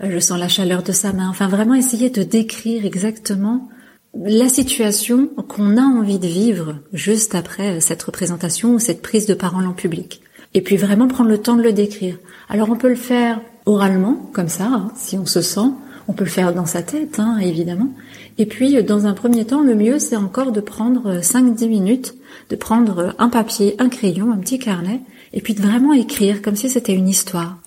Je 0.00 0.18
sens 0.18 0.38
la 0.38 0.48
chaleur 0.48 0.82
de 0.82 0.92
sa 0.92 1.12
main. 1.12 1.28
Enfin, 1.28 1.48
vraiment 1.48 1.74
essayer 1.74 2.10
de 2.10 2.22
décrire 2.22 2.84
exactement 2.84 3.68
la 4.14 4.48
situation 4.48 5.28
qu'on 5.48 5.76
a 5.76 5.82
envie 5.82 6.18
de 6.18 6.26
vivre 6.26 6.76
juste 6.92 7.34
après 7.34 7.80
cette 7.80 8.02
représentation 8.02 8.74
ou 8.74 8.78
cette 8.78 9.02
prise 9.02 9.26
de 9.26 9.34
parole 9.34 9.66
en 9.66 9.72
public. 9.72 10.20
Et 10.54 10.60
puis 10.60 10.76
vraiment 10.76 11.08
prendre 11.08 11.30
le 11.30 11.38
temps 11.38 11.56
de 11.56 11.62
le 11.62 11.72
décrire. 11.72 12.18
Alors 12.48 12.70
on 12.70 12.76
peut 12.76 12.88
le 12.88 12.94
faire 12.94 13.40
oralement, 13.66 14.30
comme 14.32 14.48
ça, 14.48 14.66
hein, 14.66 14.92
si 14.96 15.18
on 15.18 15.26
se 15.26 15.40
sent. 15.40 15.70
On 16.06 16.12
peut 16.12 16.24
le 16.24 16.30
faire 16.30 16.52
dans 16.52 16.66
sa 16.66 16.82
tête, 16.82 17.18
hein, 17.18 17.38
évidemment. 17.38 17.88
Et 18.36 18.44
puis, 18.44 18.82
dans 18.82 19.06
un 19.06 19.14
premier 19.14 19.46
temps, 19.46 19.62
le 19.62 19.74
mieux, 19.74 19.98
c'est 19.98 20.16
encore 20.16 20.52
de 20.52 20.60
prendre 20.60 21.20
5-10 21.20 21.68
minutes, 21.68 22.14
de 22.50 22.56
prendre 22.56 23.14
un 23.18 23.30
papier, 23.30 23.74
un 23.78 23.88
crayon, 23.88 24.30
un 24.30 24.36
petit 24.36 24.58
carnet, 24.58 25.00
et 25.32 25.40
puis 25.40 25.54
de 25.54 25.62
vraiment 25.62 25.94
écrire 25.94 26.42
comme 26.42 26.56
si 26.56 26.68
c'était 26.68 26.94
une 26.94 27.08
histoire. 27.08 27.58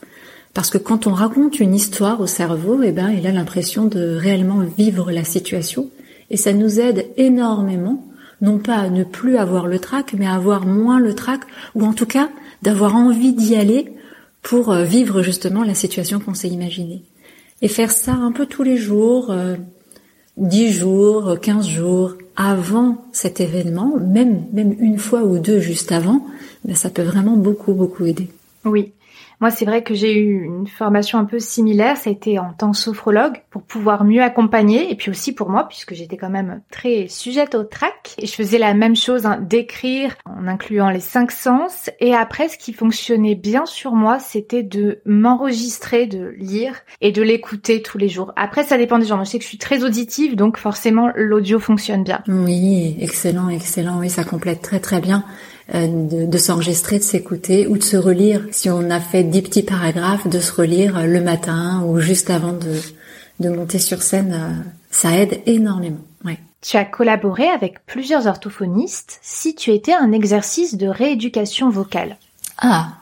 Parce 0.58 0.72
que 0.72 0.80
quand 0.80 1.06
on 1.06 1.14
raconte 1.14 1.60
une 1.60 1.76
histoire 1.76 2.20
au 2.20 2.26
cerveau, 2.26 2.82
eh 2.82 2.92
ben, 2.92 3.12
il 3.12 3.28
a 3.28 3.32
l'impression 3.32 3.86
de 3.86 4.16
réellement 4.16 4.62
vivre 4.76 5.12
la 5.12 5.24
situation, 5.24 5.92
et 6.32 6.36
ça 6.36 6.52
nous 6.52 6.80
aide 6.80 7.06
énormément, 7.16 8.04
non 8.42 8.58
pas 8.58 8.78
à 8.78 8.90
ne 8.90 9.04
plus 9.04 9.38
avoir 9.38 9.68
le 9.68 9.78
trac, 9.78 10.16
mais 10.18 10.26
à 10.26 10.34
avoir 10.34 10.66
moins 10.66 11.00
le 11.00 11.14
trac, 11.14 11.42
ou 11.76 11.86
en 11.86 11.94
tout 11.94 12.08
cas 12.08 12.32
d'avoir 12.64 12.96
envie 12.96 13.34
d'y 13.34 13.56
aller 13.56 13.94
pour 14.42 14.72
euh, 14.72 14.84
vivre 14.84 15.22
justement 15.22 15.64
la 15.64 15.76
situation 15.76 16.20
qu'on 16.20 16.34
s'est 16.34 16.50
imaginée. 16.50 17.04
Et 17.62 17.68
faire 17.68 17.92
ça 17.92 18.14
un 18.14 18.32
peu 18.32 18.48
tous 18.48 18.64
les 18.64 18.78
jours, 18.78 19.30
euh, 19.30 19.58
10 20.38 20.74
jours, 20.74 21.40
15 21.40 21.68
jours 21.68 22.16
avant 22.36 23.06
cet 23.12 23.42
événement, 23.42 23.94
même, 24.00 24.46
même 24.54 24.76
une 24.80 24.98
fois 24.98 25.22
ou 25.22 25.38
deux 25.38 25.60
juste 25.60 25.92
avant, 25.92 26.26
ben 26.66 26.76
ça 26.76 26.90
peut 26.90 27.04
vraiment 27.04 27.38
beaucoup, 27.38 27.74
beaucoup 27.74 28.08
aider. 28.08 28.32
Oui. 28.66 28.92
Moi, 29.40 29.52
c'est 29.52 29.66
vrai 29.66 29.84
que 29.84 29.94
j'ai 29.94 30.18
eu 30.18 30.44
une 30.44 30.66
formation 30.66 31.20
un 31.20 31.26
peu 31.26 31.38
similaire. 31.38 31.96
Ça 31.96 32.10
a 32.10 32.14
été 32.14 32.40
en 32.40 32.54
tant 32.54 32.74
sophrologue 32.74 33.38
pour 33.52 33.62
pouvoir 33.62 34.04
mieux 34.04 34.24
accompagner 34.24 34.92
et 34.92 34.96
puis 34.96 35.12
aussi 35.12 35.34
pour 35.34 35.50
moi 35.50 35.68
puisque 35.68 35.94
j'étais 35.94 36.18
quand 36.18 36.30
même 36.30 36.62
très 36.72 37.08
sujette 37.08 37.54
au 37.54 37.64
trac 37.64 38.16
et 38.18 38.26
je 38.26 38.34
faisais 38.34 38.58
la 38.58 38.74
même 38.74 38.96
chose, 38.96 39.28
hein, 39.28 39.38
d'écrire 39.40 40.16
en 40.26 40.48
incluant 40.48 40.90
les 40.90 41.00
cinq 41.00 41.32
sens. 41.32 41.92
Et 42.00 42.16
après, 42.16 42.50
ce 42.50 42.58
qui 42.58 42.74
fonctionnait 42.74 43.36
bien 43.36 43.66
sur 43.68 43.94
moi, 43.94 44.18
c'était 44.20 44.64
de 44.64 45.02
m'enregistrer, 45.06 46.08
de 46.08 46.34
lire 46.38 46.74
et 47.02 47.12
de 47.12 47.22
l'écouter 47.22 47.84
tous 47.84 48.00
les 48.00 48.10
jours. 48.10 48.34
Après, 48.36 48.64
ça 48.64 48.78
dépend 48.78 48.98
des 48.98 49.06
gens. 49.06 49.18
Moi, 49.18 49.26
je 49.26 49.32
sais 49.32 49.38
que 49.38 49.44
je 49.44 49.50
suis 49.50 49.60
très 49.60 49.84
auditive, 49.84 50.36
donc 50.36 50.58
forcément, 50.58 51.12
l'audio 51.16 51.60
fonctionne 51.60 52.04
bien. 52.04 52.24
Oui, 52.28 52.98
excellent, 53.00 53.50
excellent. 53.50 54.00
Oui, 54.00 54.10
ça 54.10 54.24
complète 54.24 54.62
très 54.62 54.80
très 54.80 55.00
bien. 55.00 55.24
Euh, 55.76 55.86
de, 55.86 56.26
de 56.26 56.38
s'enregistrer, 56.38 56.98
de 56.98 57.04
s'écouter 57.04 57.68
ou 57.68 57.78
de 57.78 57.84
se 57.84 57.98
relire. 57.98 58.42
Si 58.52 58.70
on 58.70 58.90
a 58.90 59.02
fait 59.02 59.24
dix 59.26 59.42
petits 59.42 59.64
paragraphes, 59.64 60.26
de 60.26 60.40
se 60.40 60.54
relire 60.54 61.06
le 61.06 61.20
matin 61.20 61.84
ou 61.86 62.00
juste 62.00 62.30
avant 62.30 62.54
de, 62.54 62.72
de 63.42 63.50
monter 63.50 63.78
sur 63.78 64.02
scène, 64.02 64.34
euh, 64.34 64.72
ça 64.92 65.18
aide 65.18 65.42
énormément. 65.46 66.00
Ouais. 66.24 66.38
Tu 66.62 66.78
as 66.78 66.86
collaboré 66.86 67.50
avec 67.50 67.86
plusieurs 67.86 68.28
orthophonistes 68.28 69.20
si 69.22 69.56
tu 69.56 69.72
étais 69.72 69.92
un 69.94 70.14
exercice 70.14 70.78
de 70.78 70.88
rééducation 70.88 71.70
vocale. 71.70 72.16
Ah, 72.60 72.94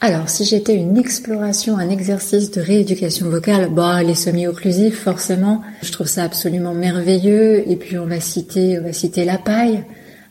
alors 0.00 0.30
si 0.30 0.46
j'étais 0.46 0.74
une 0.74 0.96
exploration, 0.96 1.76
un 1.76 1.90
exercice 1.90 2.50
de 2.50 2.62
rééducation 2.62 3.28
vocale, 3.28 3.68
bah 3.68 4.02
les 4.02 4.14
semi-occlusifs 4.14 5.02
forcément, 5.02 5.60
je 5.82 5.92
trouve 5.92 6.06
ça 6.06 6.24
absolument 6.24 6.72
merveilleux. 6.72 7.70
Et 7.70 7.76
puis 7.76 7.98
on 7.98 8.06
va 8.06 8.20
citer, 8.20 8.78
on 8.78 8.84
va 8.84 8.94
citer 8.94 9.26
la 9.26 9.36
paille. 9.36 9.84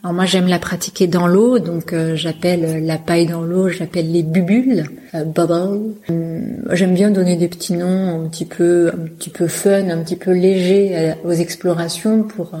Alors 0.06 0.14
moi 0.14 0.24
j'aime 0.24 0.46
la 0.46 0.60
pratiquer 0.60 1.08
dans 1.08 1.26
l'eau, 1.26 1.58
donc 1.58 1.92
euh, 1.92 2.14
j'appelle 2.14 2.86
la 2.86 2.96
paille 2.96 3.26
dans 3.26 3.42
l'eau, 3.42 3.70
j'appelle 3.70 4.12
les 4.12 4.22
bubules, 4.22 4.84
euh, 5.16 5.24
bubble. 5.24 5.96
Hum, 6.08 6.58
j'aime 6.70 6.94
bien 6.94 7.10
donner 7.10 7.34
des 7.34 7.48
petits 7.48 7.72
noms 7.72 8.24
un 8.24 8.28
petit 8.28 8.44
peu, 8.44 8.92
un 8.94 9.08
petit 9.08 9.30
peu 9.30 9.48
fun, 9.48 9.90
un 9.90 9.98
petit 10.04 10.14
peu 10.14 10.30
léger 10.30 10.92
euh, 10.96 11.12
aux 11.24 11.32
explorations 11.32 12.22
pour 12.22 12.52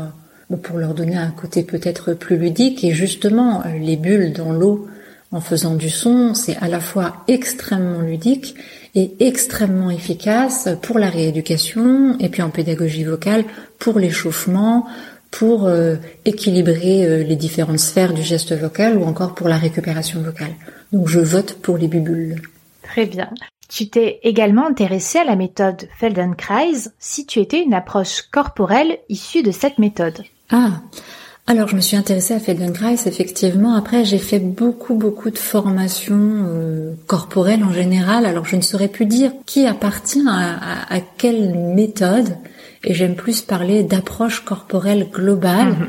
pour 0.64 0.78
leur 0.78 0.92
donner 0.92 1.14
un 1.14 1.30
côté 1.30 1.62
peut-être 1.62 2.14
plus 2.14 2.36
ludique. 2.36 2.82
Et 2.82 2.90
justement, 2.90 3.62
les 3.80 3.94
bulles 3.94 4.32
dans 4.32 4.50
l'eau, 4.50 4.88
en 5.30 5.40
faisant 5.40 5.76
du 5.76 5.88
son, 5.88 6.34
c'est 6.34 6.56
à 6.56 6.66
la 6.66 6.80
fois 6.80 7.18
extrêmement 7.28 8.00
ludique 8.00 8.56
et 8.96 9.12
extrêmement 9.20 9.90
efficace 9.90 10.68
pour 10.82 10.98
la 10.98 11.10
rééducation 11.10 12.18
et 12.18 12.28
puis 12.28 12.42
en 12.42 12.50
pédagogie 12.50 13.04
vocale 13.04 13.44
pour 13.78 14.00
l'échauffement, 14.00 14.86
pour 15.38 15.66
euh, 15.66 15.96
équilibrer 16.24 17.04
euh, 17.04 17.22
les 17.22 17.36
différentes 17.36 17.78
sphères 17.78 18.14
du 18.14 18.22
geste 18.22 18.58
vocal 18.58 18.96
ou 18.96 19.04
encore 19.04 19.34
pour 19.34 19.48
la 19.48 19.58
récupération 19.58 20.22
vocale. 20.22 20.52
Donc 20.94 21.08
je 21.08 21.20
vote 21.20 21.58
pour 21.60 21.76
les 21.76 21.88
bubules. 21.88 22.40
Très 22.82 23.04
bien. 23.04 23.28
Tu 23.68 23.90
t'es 23.90 24.18
également 24.22 24.66
intéressé 24.66 25.18
à 25.18 25.24
la 25.24 25.36
méthode 25.36 25.88
Feldenkrais 25.98 26.88
si 26.98 27.26
tu 27.26 27.40
étais 27.40 27.62
une 27.62 27.74
approche 27.74 28.22
corporelle 28.30 28.98
issue 29.10 29.42
de 29.42 29.50
cette 29.50 29.78
méthode. 29.78 30.24
Ah, 30.50 30.80
alors 31.46 31.68
je 31.68 31.76
me 31.76 31.82
suis 31.82 31.98
intéressée 31.98 32.32
à 32.32 32.40
Feldenkrais 32.40 32.94
effectivement. 32.94 33.74
Après 33.74 34.06
j'ai 34.06 34.18
fait 34.18 34.38
beaucoup 34.38 34.94
beaucoup 34.94 35.30
de 35.30 35.38
formations 35.38 36.46
euh, 36.46 36.94
corporelles 37.06 37.62
en 37.62 37.74
général. 37.74 38.24
Alors 38.24 38.46
je 38.46 38.56
ne 38.56 38.62
saurais 38.62 38.88
plus 38.88 39.06
dire 39.06 39.32
qui 39.44 39.66
appartient 39.66 40.24
à, 40.26 40.94
à 40.94 41.00
quelle 41.18 41.54
méthode 41.74 42.38
et 42.84 42.94
j'aime 42.94 43.16
plus 43.16 43.40
parler 43.42 43.82
d'approche 43.82 44.44
corporelle 44.44 45.08
globale. 45.10 45.68
Mhm. 45.68 45.88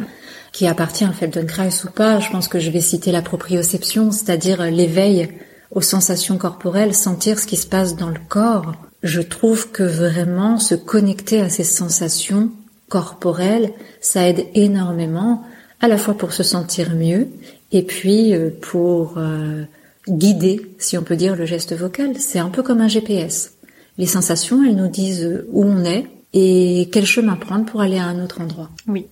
qui 0.53 0.65
appartient 0.65 1.03
à 1.03 1.11
Feldenkrais 1.11 1.85
ou 1.85 1.89
pas, 1.91 2.19
je 2.19 2.31
pense 2.31 2.47
que 2.47 2.57
je 2.57 2.71
vais 2.71 2.81
citer 2.81 3.11
la 3.11 3.21
proprioception, 3.21 4.11
c'est-à-dire 4.11 4.63
l'éveil 4.63 5.29
aux 5.69 5.81
sensations 5.81 6.39
corporelles, 6.39 6.95
sentir 6.95 7.37
ce 7.37 7.45
qui 7.45 7.57
se 7.57 7.67
passe 7.67 7.95
dans 7.95 8.09
le 8.09 8.19
corps. 8.27 8.73
Je 9.03 9.21
trouve 9.21 9.69
que 9.69 9.83
vraiment 9.83 10.57
se 10.57 10.73
connecter 10.73 11.41
à 11.41 11.49
ces 11.49 11.63
sensations 11.63 12.49
corporelles, 12.89 13.71
ça 14.01 14.27
aide 14.27 14.45
énormément, 14.55 15.43
à 15.79 15.87
la 15.87 15.97
fois 15.97 16.15
pour 16.15 16.33
se 16.33 16.43
sentir 16.43 16.95
mieux 16.95 17.27
et 17.71 17.83
puis 17.83 18.33
euh, 18.33 18.49
pour 18.61 19.15
euh, 19.17 19.63
guider, 20.07 20.73
si 20.79 20.97
on 20.97 21.03
peut 21.03 21.15
dire, 21.15 21.35
le 21.35 21.45
geste 21.45 21.75
vocal. 21.75 22.17
C'est 22.17 22.39
un 22.39 22.49
peu 22.49 22.63
comme 22.63 22.81
un 22.81 22.87
GPS. 22.87 23.53
Les 23.97 24.05
sensations, 24.05 24.63
elles 24.63 24.75
nous 24.75 24.87
disent 24.87 25.43
où 25.51 25.65
on 25.65 25.83
est, 25.83 26.05
et 26.39 26.87
quel 26.91 27.07
chemin 27.07 27.35
prendre 27.35 27.65
pour 27.65 27.81
aller 27.81 27.97
à 27.97 28.05
un 28.05 28.23
autre 28.23 28.41
endroit? 28.41 28.69
Oui. 28.87 29.07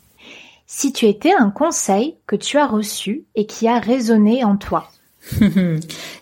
Si 0.67 0.93
tu 0.93 1.07
étais 1.07 1.33
un 1.33 1.49
conseil 1.49 2.13
que 2.27 2.35
tu 2.35 2.59
as 2.59 2.67
reçu 2.67 3.23
et 3.33 3.47
qui 3.47 3.67
a 3.67 3.79
résonné 3.79 4.43
en 4.43 4.57
toi. 4.57 4.91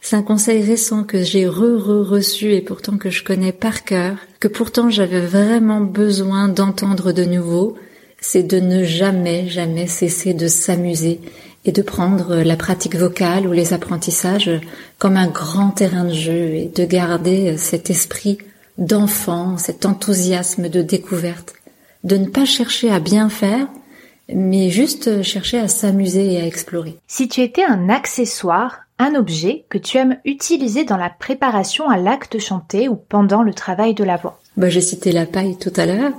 C'est 0.01 0.15
un 0.15 0.21
conseil 0.21 0.63
récent 0.63 1.03
que 1.03 1.21
j'ai 1.21 1.45
re-re-reçu 1.45 2.53
et 2.53 2.61
pourtant 2.61 2.97
que 2.97 3.09
je 3.09 3.25
connais 3.25 3.51
par 3.51 3.83
cœur, 3.83 4.15
que 4.39 4.47
pourtant 4.47 4.89
j'avais 4.89 5.19
vraiment 5.19 5.81
besoin 5.81 6.47
d'entendre 6.47 7.11
de 7.11 7.25
nouveau, 7.25 7.75
c'est 8.21 8.43
de 8.43 8.61
ne 8.61 8.85
jamais, 8.85 9.49
jamais 9.49 9.87
cesser 9.87 10.33
de 10.33 10.47
s'amuser 10.47 11.19
et 11.65 11.73
de 11.73 11.81
prendre 11.81 12.37
la 12.37 12.55
pratique 12.55 12.95
vocale 12.95 13.45
ou 13.45 13.51
les 13.51 13.73
apprentissages 13.73 14.61
comme 14.99 15.17
un 15.17 15.27
grand 15.27 15.71
terrain 15.71 16.05
de 16.05 16.13
jeu 16.13 16.53
et 16.53 16.71
de 16.73 16.85
garder 16.85 17.57
cet 17.57 17.89
esprit 17.89 18.37
d'enfant, 18.77 19.57
cet 19.57 19.85
enthousiasme 19.85 20.69
de 20.69 20.81
découverte, 20.81 21.53
de 22.03 22.17
ne 22.17 22.27
pas 22.27 22.45
chercher 22.45 22.91
à 22.91 22.99
bien 22.99 23.29
faire, 23.29 23.67
mais 24.33 24.69
juste 24.69 25.21
chercher 25.21 25.59
à 25.59 25.67
s'amuser 25.67 26.33
et 26.33 26.41
à 26.41 26.45
explorer. 26.45 26.97
Si 27.07 27.27
tu 27.27 27.41
étais 27.41 27.63
un 27.63 27.89
accessoire, 27.89 28.79
un 28.99 29.15
objet 29.15 29.65
que 29.69 29.77
tu 29.77 29.97
aimes 29.97 30.17
utiliser 30.23 30.85
dans 30.85 30.97
la 30.97 31.09
préparation 31.09 31.89
à 31.89 31.97
l'acte 31.97 32.39
chanté 32.39 32.87
ou 32.87 32.95
pendant 32.95 33.41
le 33.41 33.53
travail 33.53 33.93
de 33.93 34.03
la 34.03 34.17
voix. 34.17 34.39
Bah, 34.55 34.69
j'ai 34.69 34.81
cité 34.81 35.11
la 35.11 35.25
paille 35.25 35.57
tout 35.57 35.73
à 35.75 35.85
l'heure, 35.87 36.11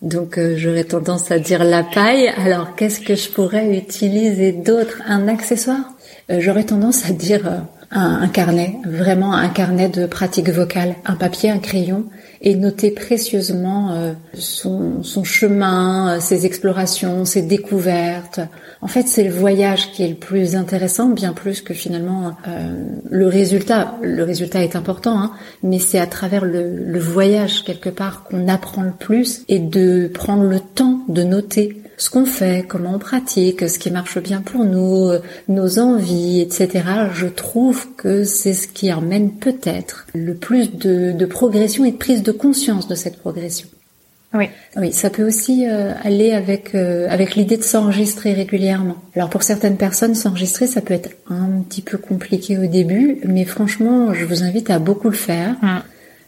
donc 0.00 0.38
euh, 0.38 0.54
j'aurais 0.56 0.84
tendance 0.84 1.30
à 1.30 1.38
dire 1.38 1.64
la 1.64 1.82
paille. 1.82 2.28
Alors 2.28 2.74
qu'est-ce 2.74 3.00
que 3.00 3.14
je 3.14 3.28
pourrais 3.28 3.76
utiliser 3.76 4.52
d'autre? 4.52 5.02
Un 5.06 5.28
accessoire? 5.28 5.84
Euh, 6.30 6.40
J'aurais 6.40 6.64
tendance 6.64 7.04
à 7.04 7.12
dire 7.12 7.46
euh, 7.46 7.58
un, 7.94 8.28
carnet, 8.28 8.76
vraiment 8.84 9.34
un 9.34 9.48
carnet 9.48 9.88
de 9.88 10.06
pratique 10.06 10.50
vocale, 10.50 10.96
un 11.04 11.14
papier, 11.14 11.50
un 11.50 11.58
crayon, 11.58 12.04
et 12.40 12.56
noter 12.56 12.90
précieusement 12.90 13.92
euh, 13.92 14.12
son, 14.34 15.02
son, 15.02 15.24
chemin, 15.24 16.16
euh, 16.16 16.20
ses 16.20 16.44
explorations, 16.44 17.24
ses 17.24 17.42
découvertes. 17.42 18.40
En 18.82 18.88
fait, 18.88 19.06
c'est 19.06 19.24
le 19.24 19.30
voyage 19.30 19.92
qui 19.92 20.02
est 20.02 20.08
le 20.08 20.14
plus 20.14 20.56
intéressant, 20.56 21.08
bien 21.08 21.32
plus 21.32 21.62
que 21.62 21.72
finalement 21.72 22.36
euh, 22.48 22.84
le 23.08 23.26
résultat. 23.28 23.94
Le 24.02 24.24
résultat 24.24 24.62
est 24.62 24.76
important, 24.76 25.18
hein, 25.18 25.32
mais 25.62 25.78
c'est 25.78 25.98
à 25.98 26.06
travers 26.06 26.44
le, 26.44 26.76
le 26.76 26.98
voyage 26.98 27.64
quelque 27.64 27.90
part 27.90 28.24
qu'on 28.24 28.48
apprend 28.48 28.82
le 28.82 28.92
plus 28.92 29.42
et 29.48 29.60
de 29.60 30.10
prendre 30.12 30.42
le 30.42 30.60
temps 30.60 31.00
de 31.08 31.22
noter 31.22 31.80
ce 32.04 32.10
qu'on 32.10 32.26
fait, 32.26 32.66
comment 32.68 32.96
on 32.96 32.98
pratique, 32.98 33.66
ce 33.66 33.78
qui 33.78 33.90
marche 33.90 34.18
bien 34.18 34.42
pour 34.42 34.66
nous, 34.66 35.10
nos 35.48 35.78
envies, 35.78 36.42
etc. 36.42 36.84
Je 37.14 37.26
trouve 37.26 37.86
que 37.96 38.24
c'est 38.24 38.52
ce 38.52 38.68
qui 38.68 38.92
emmène 38.92 39.30
peut-être 39.30 40.06
le 40.14 40.34
plus 40.34 40.70
de, 40.76 41.12
de 41.12 41.24
progression 41.24 41.86
et 41.86 41.92
de 41.92 41.96
prise 41.96 42.22
de 42.22 42.30
conscience 42.30 42.88
de 42.88 42.94
cette 42.94 43.16
progression. 43.16 43.68
Oui. 44.34 44.50
Oui, 44.76 44.92
ça 44.92 45.08
peut 45.08 45.26
aussi 45.26 45.66
euh, 45.66 45.92
aller 46.02 46.32
avec 46.32 46.74
euh, 46.74 47.06
avec 47.08 47.36
l'idée 47.36 47.56
de 47.56 47.62
s'enregistrer 47.62 48.34
régulièrement. 48.34 48.96
Alors 49.16 49.30
pour 49.30 49.42
certaines 49.42 49.78
personnes, 49.78 50.14
s'enregistrer, 50.14 50.66
ça 50.66 50.82
peut 50.82 50.92
être 50.92 51.08
un 51.30 51.62
petit 51.66 51.80
peu 51.80 51.96
compliqué 51.96 52.58
au 52.58 52.66
début, 52.66 53.20
mais 53.24 53.46
franchement, 53.46 54.12
je 54.12 54.26
vous 54.26 54.42
invite 54.42 54.68
à 54.68 54.78
beaucoup 54.78 55.08
le 55.08 55.16
faire. 55.16 55.52
Mm. 55.62 55.78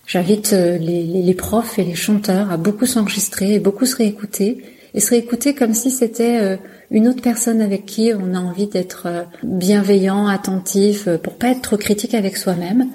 J'invite 0.06 0.54
euh, 0.54 0.78
les, 0.78 1.02
les, 1.02 1.23
les, 1.23 1.35
profs 1.35 1.78
et 1.78 1.85
les 1.85 1.97
chanteurs 1.97 2.50
à 2.50 2.56
beaucoup 2.56 2.87
s'enregistrer 2.87 3.54
et 3.54 3.59
beaucoup 3.59 3.85
se 3.85 3.97
réécouter 3.97 4.62
et 4.97 5.00
se 5.00 5.11
réécouter 5.11 5.55
comme 5.55 5.75
si 5.75 5.93
c'était 5.93 6.59
une 6.91 7.07
autre 7.07 7.23
personne 7.23 7.61
avec 7.61 7.87
qui 7.87 8.12
on 8.19 8.35
a 8.35 8.41
envie 8.41 8.67
d'être 8.67 9.07
bienveillant, 9.45 10.26
attentif, 10.26 11.09
pour 11.23 11.35
pas 11.35 11.50
être 11.50 11.62
trop 11.62 11.76
critique 11.76 12.15
avec 12.15 12.37
soi-même, 12.37 12.88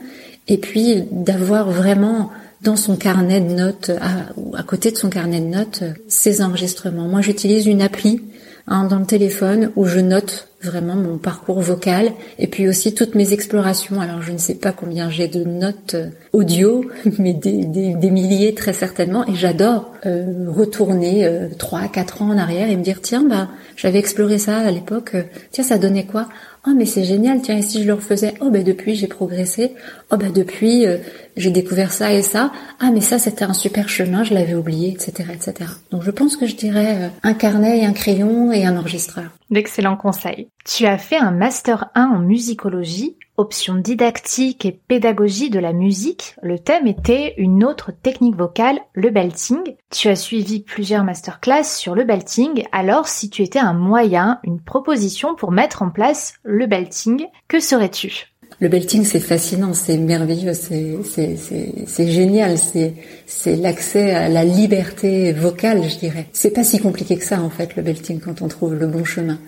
et 0.47 0.57
puis 0.57 1.03
d'avoir 1.11 1.71
vraiment 1.71 2.31
dans 2.63 2.75
son 2.75 2.95
carnet 2.95 3.39
de 3.39 3.53
notes, 3.53 3.91
à, 4.01 4.57
à 4.57 4.63
côté 4.63 4.91
de 4.91 4.97
son 4.97 5.09
carnet 5.09 5.39
de 5.39 5.45
notes, 5.45 5.83
ses 6.07 6.41
enregistrements. 6.41 7.07
Moi, 7.07 7.21
j'utilise 7.21 7.67
une 7.67 7.81
appli 7.81 8.21
hein, 8.67 8.85
dans 8.85 8.99
le 8.99 9.05
téléphone 9.05 9.71
où 9.75 9.85
je 9.85 9.99
note 9.99 10.47
vraiment 10.63 10.95
mon 10.95 11.17
parcours 11.17 11.59
vocal 11.61 12.11
et 12.37 12.47
puis 12.47 12.67
aussi 12.67 12.93
toutes 12.93 13.15
mes 13.15 13.33
explorations. 13.33 13.99
Alors 13.99 14.21
je 14.21 14.31
ne 14.31 14.37
sais 14.37 14.55
pas 14.55 14.71
combien 14.71 15.09
j'ai 15.09 15.27
de 15.27 15.43
notes 15.43 15.95
euh, 15.95 16.09
audio, 16.33 16.85
mais 17.17 17.33
des, 17.33 17.65
des, 17.65 18.11
milliers 18.11 18.53
très 18.53 18.73
certainement. 18.73 19.27
Et 19.27 19.35
j'adore 19.35 19.91
euh, 20.05 20.45
retourner 20.49 21.25
euh, 21.25 21.47
trois, 21.57 21.87
quatre 21.87 22.21
ans 22.21 22.29
en 22.29 22.37
arrière 22.37 22.69
et 22.69 22.75
me 22.75 22.83
dire 22.83 23.01
tiens 23.01 23.23
bah 23.27 23.49
j'avais 23.75 23.99
exploré 23.99 24.37
ça 24.37 24.57
à 24.57 24.71
l'époque. 24.71 25.15
tiens 25.51 25.63
ça 25.63 25.77
donnait 25.77 26.05
quoi? 26.05 26.27
Oh 26.67 26.73
mais 26.75 26.85
c'est 26.85 27.03
génial, 27.03 27.41
tiens, 27.41 27.57
et 27.57 27.63
si 27.63 27.81
je 27.81 27.87
le 27.87 27.95
refaisais? 27.95 28.35
Oh 28.39 28.51
ben 28.51 28.63
depuis 28.63 28.95
j'ai 28.95 29.07
progressé. 29.07 29.73
Oh 30.11 30.17
ben 30.17 30.31
depuis 30.31 30.85
euh, 30.85 30.97
j'ai 31.35 31.49
découvert 31.49 31.91
ça 31.91 32.13
et 32.13 32.21
ça. 32.21 32.51
Ah 32.79 32.91
mais 32.93 33.01
ça 33.01 33.17
c'était 33.17 33.45
un 33.45 33.53
super 33.53 33.89
chemin, 33.89 34.23
je 34.23 34.35
l'avais 34.35 34.53
oublié, 34.53 34.89
etc. 34.91 35.29
etc. 35.33 35.71
Donc 35.89 36.03
je 36.03 36.11
pense 36.11 36.37
que 36.37 36.45
je 36.45 36.55
dirais 36.55 36.97
euh, 36.99 37.07
un 37.23 37.33
carnet 37.33 37.79
et 37.79 37.85
un 37.85 37.93
crayon 37.93 38.51
et 38.51 38.63
un 38.63 38.77
enregistreur. 38.77 39.31
D'excellents 39.51 39.97
conseils. 39.97 40.47
Tu 40.65 40.85
as 40.85 40.97
fait 40.97 41.17
un 41.17 41.31
Master 41.31 41.89
1 41.93 42.05
en 42.05 42.19
musicologie 42.19 43.17
option 43.41 43.75
didactique 43.75 44.65
et 44.65 44.71
pédagogie 44.71 45.49
de 45.49 45.59
la 45.59 45.73
musique, 45.73 46.35
le 46.41 46.59
thème 46.59 46.87
était 46.87 47.33
une 47.37 47.63
autre 47.63 47.91
technique 47.91 48.35
vocale, 48.35 48.79
le 48.93 49.09
belting. 49.09 49.75
Tu 49.89 50.07
as 50.09 50.15
suivi 50.15 50.61
plusieurs 50.61 51.03
masterclass 51.03 51.63
sur 51.63 51.95
le 51.95 52.03
belting, 52.03 52.65
alors 52.71 53.07
si 53.07 53.29
tu 53.29 53.41
étais 53.41 53.59
un 53.59 53.73
moyen, 53.73 54.39
une 54.43 54.61
proposition 54.61 55.35
pour 55.35 55.51
mettre 55.51 55.81
en 55.81 55.89
place 55.89 56.35
le 56.43 56.67
belting, 56.67 57.25
que 57.47 57.59
serais-tu? 57.59 58.30
Le 58.61 58.69
belting, 58.69 59.03
c'est 59.03 59.19
fascinant, 59.19 59.73
c'est 59.73 59.97
merveilleux, 59.97 60.53
c'est 60.53 62.07
génial, 62.07 62.57
c'est 62.57 63.55
l'accès 63.57 64.11
à 64.11 64.29
la 64.29 64.45
liberté 64.45 65.33
vocale, 65.33 65.83
je 65.89 65.97
dirais. 65.97 66.27
C'est 66.31 66.51
pas 66.51 66.63
si 66.63 66.79
compliqué 66.79 67.17
que 67.17 67.25
ça 67.25 67.41
en 67.41 67.49
fait 67.49 67.75
le 67.75 67.81
belting 67.81 68.19
quand 68.19 68.41
on 68.41 68.47
trouve 68.47 68.75
le 68.75 68.87
bon 68.87 69.03
chemin. 69.03 69.39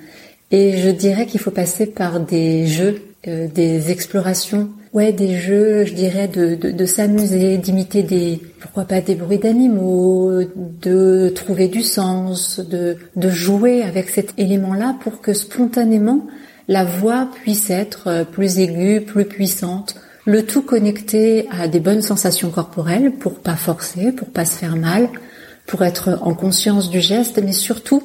Et 0.52 0.78
je 0.78 0.90
dirais 0.90 1.26
qu'il 1.26 1.40
faut 1.40 1.52
passer 1.52 1.86
par 1.86 2.20
des 2.20 2.68
jeux 2.68 3.02
euh, 3.26 3.48
des 3.48 3.90
explorations, 3.90 4.70
ouais, 4.92 5.14
des 5.14 5.38
jeux, 5.38 5.86
je 5.86 5.94
dirais, 5.94 6.28
de, 6.28 6.56
de, 6.56 6.72
de 6.72 6.86
s'amuser, 6.86 7.58
d'imiter 7.58 8.04
des, 8.04 8.42
pourquoi 8.60 8.84
pas 8.84 9.00
des 9.00 9.16
bruits 9.16 9.38
d'animaux, 9.38 10.42
de 10.82 11.30
trouver 11.30 11.70
du 11.70 11.84
sens, 11.84 12.60
de, 12.60 12.98
de 13.16 13.30
jouer 13.30 13.82
avec 13.82 14.10
cet 14.10 14.34
élément-là 14.38 14.98
pour 15.02 15.22
que 15.22 15.32
spontanément 15.32 16.28
la 16.68 16.84
voix 16.84 17.30
puisse 17.42 17.70
être 17.70 18.08
euh, 18.08 18.24
plus 18.24 18.60
aiguë, 18.60 19.02
plus 19.02 19.26
puissante, 19.26 19.96
le 20.26 20.46
tout 20.46 20.62
connecté 20.62 21.48
à 21.52 21.68
des 21.68 21.80
bonnes 21.80 22.02
sensations 22.02 22.50
corporelles 22.50 23.12
pour 23.12 23.40
pas 23.40 23.56
forcer, 23.56 24.12
pour 24.12 24.30
pas 24.30 24.46
se 24.46 24.58
faire 24.58 24.76
mal, 24.76 25.10
pour 25.68 25.84
être 25.84 26.20
en 26.22 26.34
conscience 26.34 26.90
du 26.90 27.02
geste, 27.02 27.42
mais 27.44 27.54
surtout 27.54 28.04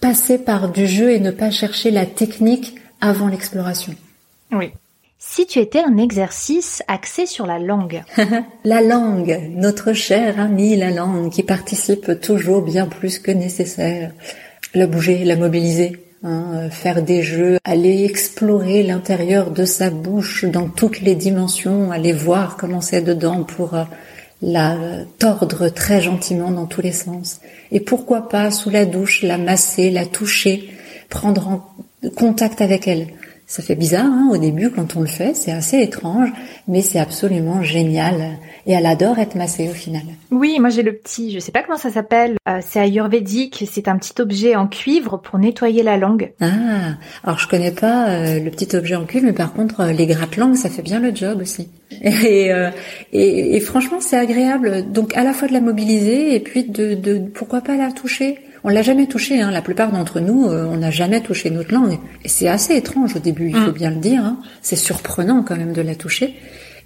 passer 0.00 0.38
par 0.38 0.70
du 0.70 0.86
jeu 0.86 1.12
et 1.12 1.20
ne 1.20 1.30
pas 1.30 1.50
chercher 1.50 1.90
la 1.90 2.06
technique 2.06 2.76
avant 3.00 3.28
l'exploration. 3.28 3.94
Oui. 4.50 4.72
Si 5.18 5.46
tu 5.46 5.60
étais 5.60 5.78
un 5.78 5.98
exercice 5.98 6.82
axé 6.88 7.26
sur 7.26 7.46
la 7.46 7.60
langue. 7.60 8.02
la 8.64 8.80
langue, 8.82 9.50
notre 9.54 9.92
cher 9.92 10.40
ami 10.40 10.76
la 10.76 10.90
langue, 10.90 11.30
qui 11.30 11.44
participe 11.44 12.20
toujours 12.20 12.62
bien 12.62 12.86
plus 12.86 13.20
que 13.20 13.30
nécessaire. 13.30 14.12
La 14.74 14.88
bouger, 14.88 15.24
la 15.24 15.36
mobiliser, 15.36 16.02
hein, 16.22 16.44
euh, 16.54 16.70
faire 16.70 17.02
des 17.02 17.22
jeux, 17.22 17.58
aller 17.64 18.04
explorer 18.04 18.82
l'intérieur 18.82 19.50
de 19.50 19.64
sa 19.64 19.90
bouche 19.90 20.44
dans 20.44 20.68
toutes 20.68 21.00
les 21.00 21.14
dimensions, 21.14 21.90
aller 21.90 22.12
voir 22.12 22.56
comment 22.56 22.80
c'est 22.80 23.02
dedans 23.02 23.44
pour 23.44 23.74
euh, 23.74 23.84
la 24.42 24.76
tordre 25.18 25.68
très 25.68 26.00
gentiment 26.00 26.50
dans 26.50 26.66
tous 26.66 26.82
les 26.82 26.92
sens. 26.92 27.40
Et 27.70 27.80
pourquoi 27.80 28.28
pas, 28.28 28.50
sous 28.50 28.70
la 28.70 28.84
douche, 28.84 29.22
la 29.22 29.38
masser, 29.38 29.90
la 29.90 30.06
toucher, 30.06 30.70
prendre 31.08 31.48
en 31.48 32.10
contact 32.16 32.60
avec 32.60 32.88
elle. 32.88 33.08
Ça 33.46 33.62
fait 33.62 33.74
bizarre 33.74 34.06
hein, 34.06 34.30
au 34.32 34.38
début 34.38 34.70
quand 34.70 34.96
on 34.96 35.00
le 35.00 35.06
fait, 35.06 35.34
c'est 35.34 35.52
assez 35.52 35.78
étrange, 35.80 36.30
mais 36.68 36.80
c'est 36.80 36.98
absolument 36.98 37.62
génial. 37.62 38.38
Et 38.66 38.72
elle 38.72 38.86
adore 38.86 39.18
être 39.18 39.34
massée 39.34 39.68
au 39.68 39.72
final. 39.72 40.02
Oui, 40.30 40.58
moi 40.60 40.70
j'ai 40.70 40.82
le 40.82 40.94
petit, 40.94 41.32
je 41.32 41.38
sais 41.38 41.52
pas 41.52 41.62
comment 41.62 41.78
ça 41.78 41.90
s'appelle, 41.90 42.36
euh, 42.48 42.60
c'est 42.60 42.80
ayurvédique, 42.80 43.64
c'est 43.70 43.88
un 43.88 43.96
petit 43.96 44.20
objet 44.20 44.56
en 44.56 44.68
cuivre 44.68 45.18
pour 45.18 45.38
nettoyer 45.38 45.82
la 45.82 45.96
langue. 45.96 46.32
Ah, 46.40 46.96
alors 47.24 47.38
je 47.38 47.48
connais 47.48 47.72
pas 47.72 48.08
euh, 48.08 48.38
le 48.38 48.50
petit 48.50 48.74
objet 48.76 48.94
en 48.94 49.04
cuivre, 49.04 49.26
mais 49.26 49.32
par 49.32 49.52
contre 49.52 49.80
euh, 49.80 49.92
les 49.92 50.06
gratte-langues, 50.06 50.56
ça 50.56 50.70
fait 50.70 50.82
bien 50.82 51.00
le 51.00 51.14
job 51.14 51.40
aussi. 51.40 51.68
Et, 52.02 52.50
et, 53.12 53.56
et 53.56 53.60
franchement 53.60 54.00
c'est 54.00 54.16
agréable, 54.16 54.90
donc 54.90 55.14
à 55.14 55.22
la 55.22 55.34
fois 55.34 55.46
de 55.46 55.52
la 55.52 55.60
mobiliser 55.60 56.34
et 56.34 56.40
puis 56.40 56.64
de, 56.64 56.94
de 56.94 57.18
pourquoi 57.18 57.60
pas 57.60 57.76
la 57.76 57.92
toucher? 57.92 58.38
On 58.64 58.68
l'a 58.68 58.82
jamais 58.82 59.06
touché. 59.06 59.40
Hein. 59.40 59.50
La 59.50 59.62
plupart 59.62 59.90
d'entre 59.90 60.20
nous, 60.20 60.46
euh, 60.46 60.66
on 60.66 60.76
n'a 60.76 60.90
jamais 60.90 61.20
touché 61.20 61.50
notre 61.50 61.74
langue. 61.74 61.98
Et 62.24 62.28
c'est 62.28 62.48
assez 62.48 62.76
étrange 62.76 63.16
au 63.16 63.18
début, 63.18 63.48
il 63.48 63.56
faut 63.56 63.70
mm. 63.70 63.74
bien 63.74 63.90
le 63.90 63.96
dire. 63.96 64.24
Hein. 64.24 64.38
C'est 64.60 64.76
surprenant 64.76 65.42
quand 65.42 65.56
même 65.56 65.72
de 65.72 65.82
la 65.82 65.94
toucher. 65.94 66.34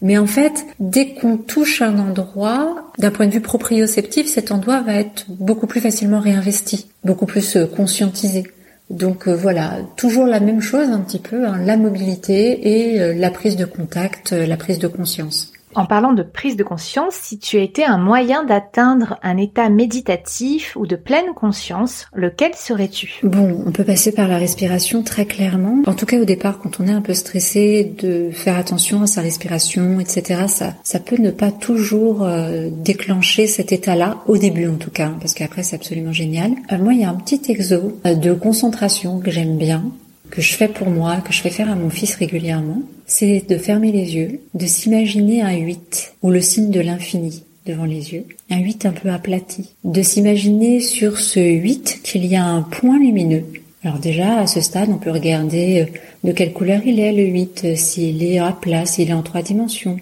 Mais 0.03 0.19
en 0.19 0.27
fait, 0.27 0.67
dès 0.79 1.15
qu'on 1.15 1.37
touche 1.37 1.83
un 1.83 1.99
endroit, 1.99 2.91
d'un 2.99 3.11
point 3.11 3.27
de 3.27 3.33
vue 3.33 3.41
proprioceptif, 3.41 4.27
cet 4.27 4.53
endroit 4.53 4.81
va 4.83 4.95
être 4.95 5.25
beaucoup 5.29 5.67
plus 5.67 5.81
facilement 5.81 6.21
réinvesti, 6.21 6.89
beaucoup 7.05 7.27
plus 7.27 7.57
euh, 7.57 7.67
conscientisé. 7.67 8.45
Donc 8.91 9.27
euh, 9.27 9.35
voilà, 9.35 9.79
toujours 9.97 10.27
la 10.27 10.41
même 10.41 10.61
chose 10.61 10.89
un 10.89 11.01
petit 11.01 11.19
peu, 11.19 11.47
hein, 11.47 11.59
la 11.65 11.77
mobilité 11.77 12.95
et 12.95 13.15
la 13.15 13.31
prise 13.31 13.57
de 13.57 13.65
contact, 13.65 14.33
la 14.33 14.57
prise 14.57 14.79
de 14.79 14.87
conscience. 14.87 15.53
En 15.77 15.85
parlant 15.85 16.15
de 16.15 16.23
prise 16.23 16.57
de 16.57 16.65
conscience, 16.65 17.13
si 17.21 17.39
tu 17.39 17.61
étais 17.61 17.85
un 17.85 17.99
moyen 17.99 18.45
d'atteindre 18.45 19.19
un 19.23 19.37
état 19.37 19.69
méditatif 19.69 20.75
ou 20.75 20.87
de 20.87 20.97
pleine 20.97 21.35
conscience, 21.35 22.07
lequel 22.15 22.55
serais-tu? 22.55 23.21
Bon, 23.23 23.63
on 23.67 23.73
peut 23.73 23.85
passer 23.85 24.11
par 24.11 24.27
la 24.27 24.39
respiration 24.39 25.03
très 25.03 25.27
clairement. 25.27 25.83
En 25.87 25.93
tout 25.93 26.07
cas, 26.07 26.19
au 26.19 26.25
départ, 26.25 26.61
quand 26.61 26.81
on 26.81 26.87
est 26.87 26.93
un 26.93 27.03
peu 27.03 27.13
stressé, 27.13 27.93
de 28.03 28.31
faire 28.33 28.57
attention 28.57 29.03
à 29.03 29.07
sa 29.07 29.21
respiration, 29.21 30.01
etc. 30.01 30.45
Ça, 30.49 30.73
ça 30.83 30.99
peut 30.99 31.21
ne 31.21 31.31
pas 31.31 31.53
toujours 31.53 32.23
euh, 32.23 32.71
déclencher 32.73 33.47
cet 33.47 33.71
état-là, 33.71 34.17
au 34.27 34.39
début 34.39 34.69
en 34.69 34.77
tout 34.77 34.91
cas, 34.91 35.13
parce 35.21 35.35
qu'après 35.35 35.63
c'est 35.63 35.77
absolument 35.77 36.13
génial. 36.13 36.53
Euh, 36.73 36.79
moi, 36.79 36.95
il 36.95 37.01
y 37.01 37.05
a 37.05 37.11
un 37.11 37.17
petit 37.17 37.53
exo 37.53 38.01
euh, 38.07 38.15
de 38.15 38.33
concentration 38.33 39.21
que 39.21 39.31
j'aime 39.31 39.59
bien, 39.59 39.85
que 40.31 40.41
je 40.41 40.55
fais 40.55 40.69
pour 40.69 40.89
moi, 40.89 41.17
que 41.17 41.35
je 41.35 41.43
fais 41.43 41.51
faire 41.51 41.71
à 41.71 41.75
mon 41.75 41.91
fils 41.91 42.15
régulièrement, 42.15 42.81
c'est 43.07 43.49
de 43.49 43.57
fermer 43.57 43.93
les 43.93 44.17
yeux, 44.17 44.41
de 44.55 44.67
s'imaginer 44.67 45.43
un 45.43 45.57
8 45.57 46.15
ou 46.23 46.31
le 46.31 46.41
signe 46.41 46.71
de 46.71 46.81
l'infini 46.81 47.45
devant 47.65 47.85
les 47.85 48.13
yeux, 48.13 48.25
un 48.51 48.61
8 48.61 48.87
un 48.87 48.93
peu 48.93 49.11
aplati, 49.11 49.71
de 49.85 50.03
s'imaginer 50.03 50.81
sur 50.81 51.19
ce 51.19 51.41
8 51.41 52.01
qu'il 52.03 52.27
y 52.27 52.37
a 52.37 52.45
un 52.45 52.63
point 52.63 52.99
lumineux. 52.99 53.45
Alors 53.83 53.99
déjà, 53.99 54.41
à 54.41 54.47
ce 54.47 54.61
stade, 54.61 54.89
on 54.91 54.99
peut 54.99 55.11
regarder 55.11 55.83
euh, 55.83 55.99
de 56.25 56.33
quelle 56.33 56.53
couleur 56.53 56.81
il 56.85 56.99
est 56.99 57.13
le 57.13 57.25
8, 57.25 57.63
euh, 57.65 57.77
s'il 57.77 58.23
est 58.23 58.39
à 58.39 58.53
plat, 58.53 58.87
s'il 58.87 59.11
est 59.11 59.15
en 59.15 59.23
trois 59.23 59.43
dimensions, 59.43 59.99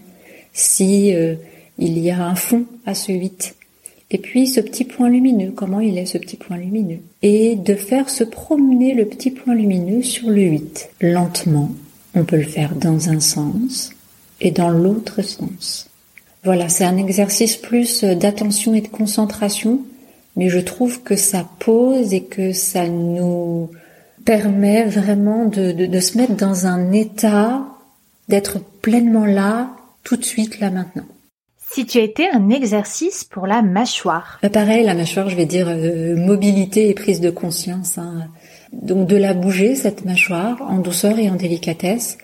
si 0.52 1.14
euh, 1.14 1.34
il 1.78 1.98
y 1.98 2.10
a 2.10 2.24
un 2.24 2.34
fond 2.34 2.64
à 2.86 2.94
ce 2.94 3.12
8. 3.12 3.56
Et 4.10 4.18
puis 4.18 4.46
ce 4.46 4.60
petit 4.60 4.84
point 4.84 5.08
lumineux, 5.10 5.52
comment 5.54 5.80
il 5.80 5.98
est 5.98 6.06
ce 6.06 6.18
petit 6.18 6.36
point 6.36 6.56
lumineux? 6.56 7.00
Et 7.22 7.56
de 7.56 7.74
faire 7.74 8.08
se 8.08 8.24
promener 8.24 8.94
le 8.94 9.06
petit 9.06 9.30
point 9.30 9.54
lumineux 9.54 10.02
sur 10.02 10.30
le 10.30 10.42
8, 10.42 10.90
lentement. 11.00 11.70
On 12.14 12.24
peut 12.24 12.36
le 12.36 12.44
faire 12.44 12.74
dans 12.74 13.08
un 13.08 13.20
sens 13.20 13.90
et 14.40 14.50
dans 14.50 14.70
l'autre 14.70 15.22
sens. 15.22 15.88
Voilà, 16.44 16.68
c'est 16.68 16.84
un 16.84 16.96
exercice 16.96 17.56
plus 17.56 18.04
d'attention 18.04 18.74
et 18.74 18.82
de 18.82 18.88
concentration, 18.88 19.80
mais 20.36 20.48
je 20.48 20.58
trouve 20.58 21.02
que 21.02 21.16
ça 21.16 21.48
pose 21.58 22.12
et 22.12 22.24
que 22.24 22.52
ça 22.52 22.86
nous 22.88 23.70
permet 24.24 24.84
vraiment 24.84 25.46
de, 25.46 25.72
de 25.72 26.00
se 26.00 26.18
mettre 26.18 26.34
dans 26.34 26.66
un 26.66 26.92
état 26.92 27.64
d'être 28.28 28.60
pleinement 28.80 29.26
là, 29.26 29.70
tout 30.02 30.16
de 30.16 30.24
suite, 30.24 30.60
là 30.60 30.70
maintenant. 30.70 31.04
Si 31.72 31.86
tu 31.86 31.98
étais 31.98 32.28
un 32.30 32.50
exercice 32.50 33.24
pour 33.24 33.46
la 33.46 33.60
mâchoire 33.60 34.38
bah, 34.42 34.50
Pareil, 34.50 34.84
la 34.84 34.94
mâchoire, 34.94 35.28
je 35.28 35.34
vais 35.34 35.46
dire 35.46 35.66
euh, 35.68 36.14
mobilité 36.14 36.88
et 36.88 36.94
prise 36.94 37.20
de 37.20 37.30
conscience. 37.30 37.98
Hein. 37.98 38.28
Donc 38.82 39.06
de 39.06 39.16
la 39.16 39.34
bouger, 39.34 39.74
cette 39.74 40.04
mâchoire, 40.04 40.60
en 40.62 40.78
douceur 40.78 41.18
et 41.18 41.30
en 41.30 41.36
délicatesse, 41.36 42.18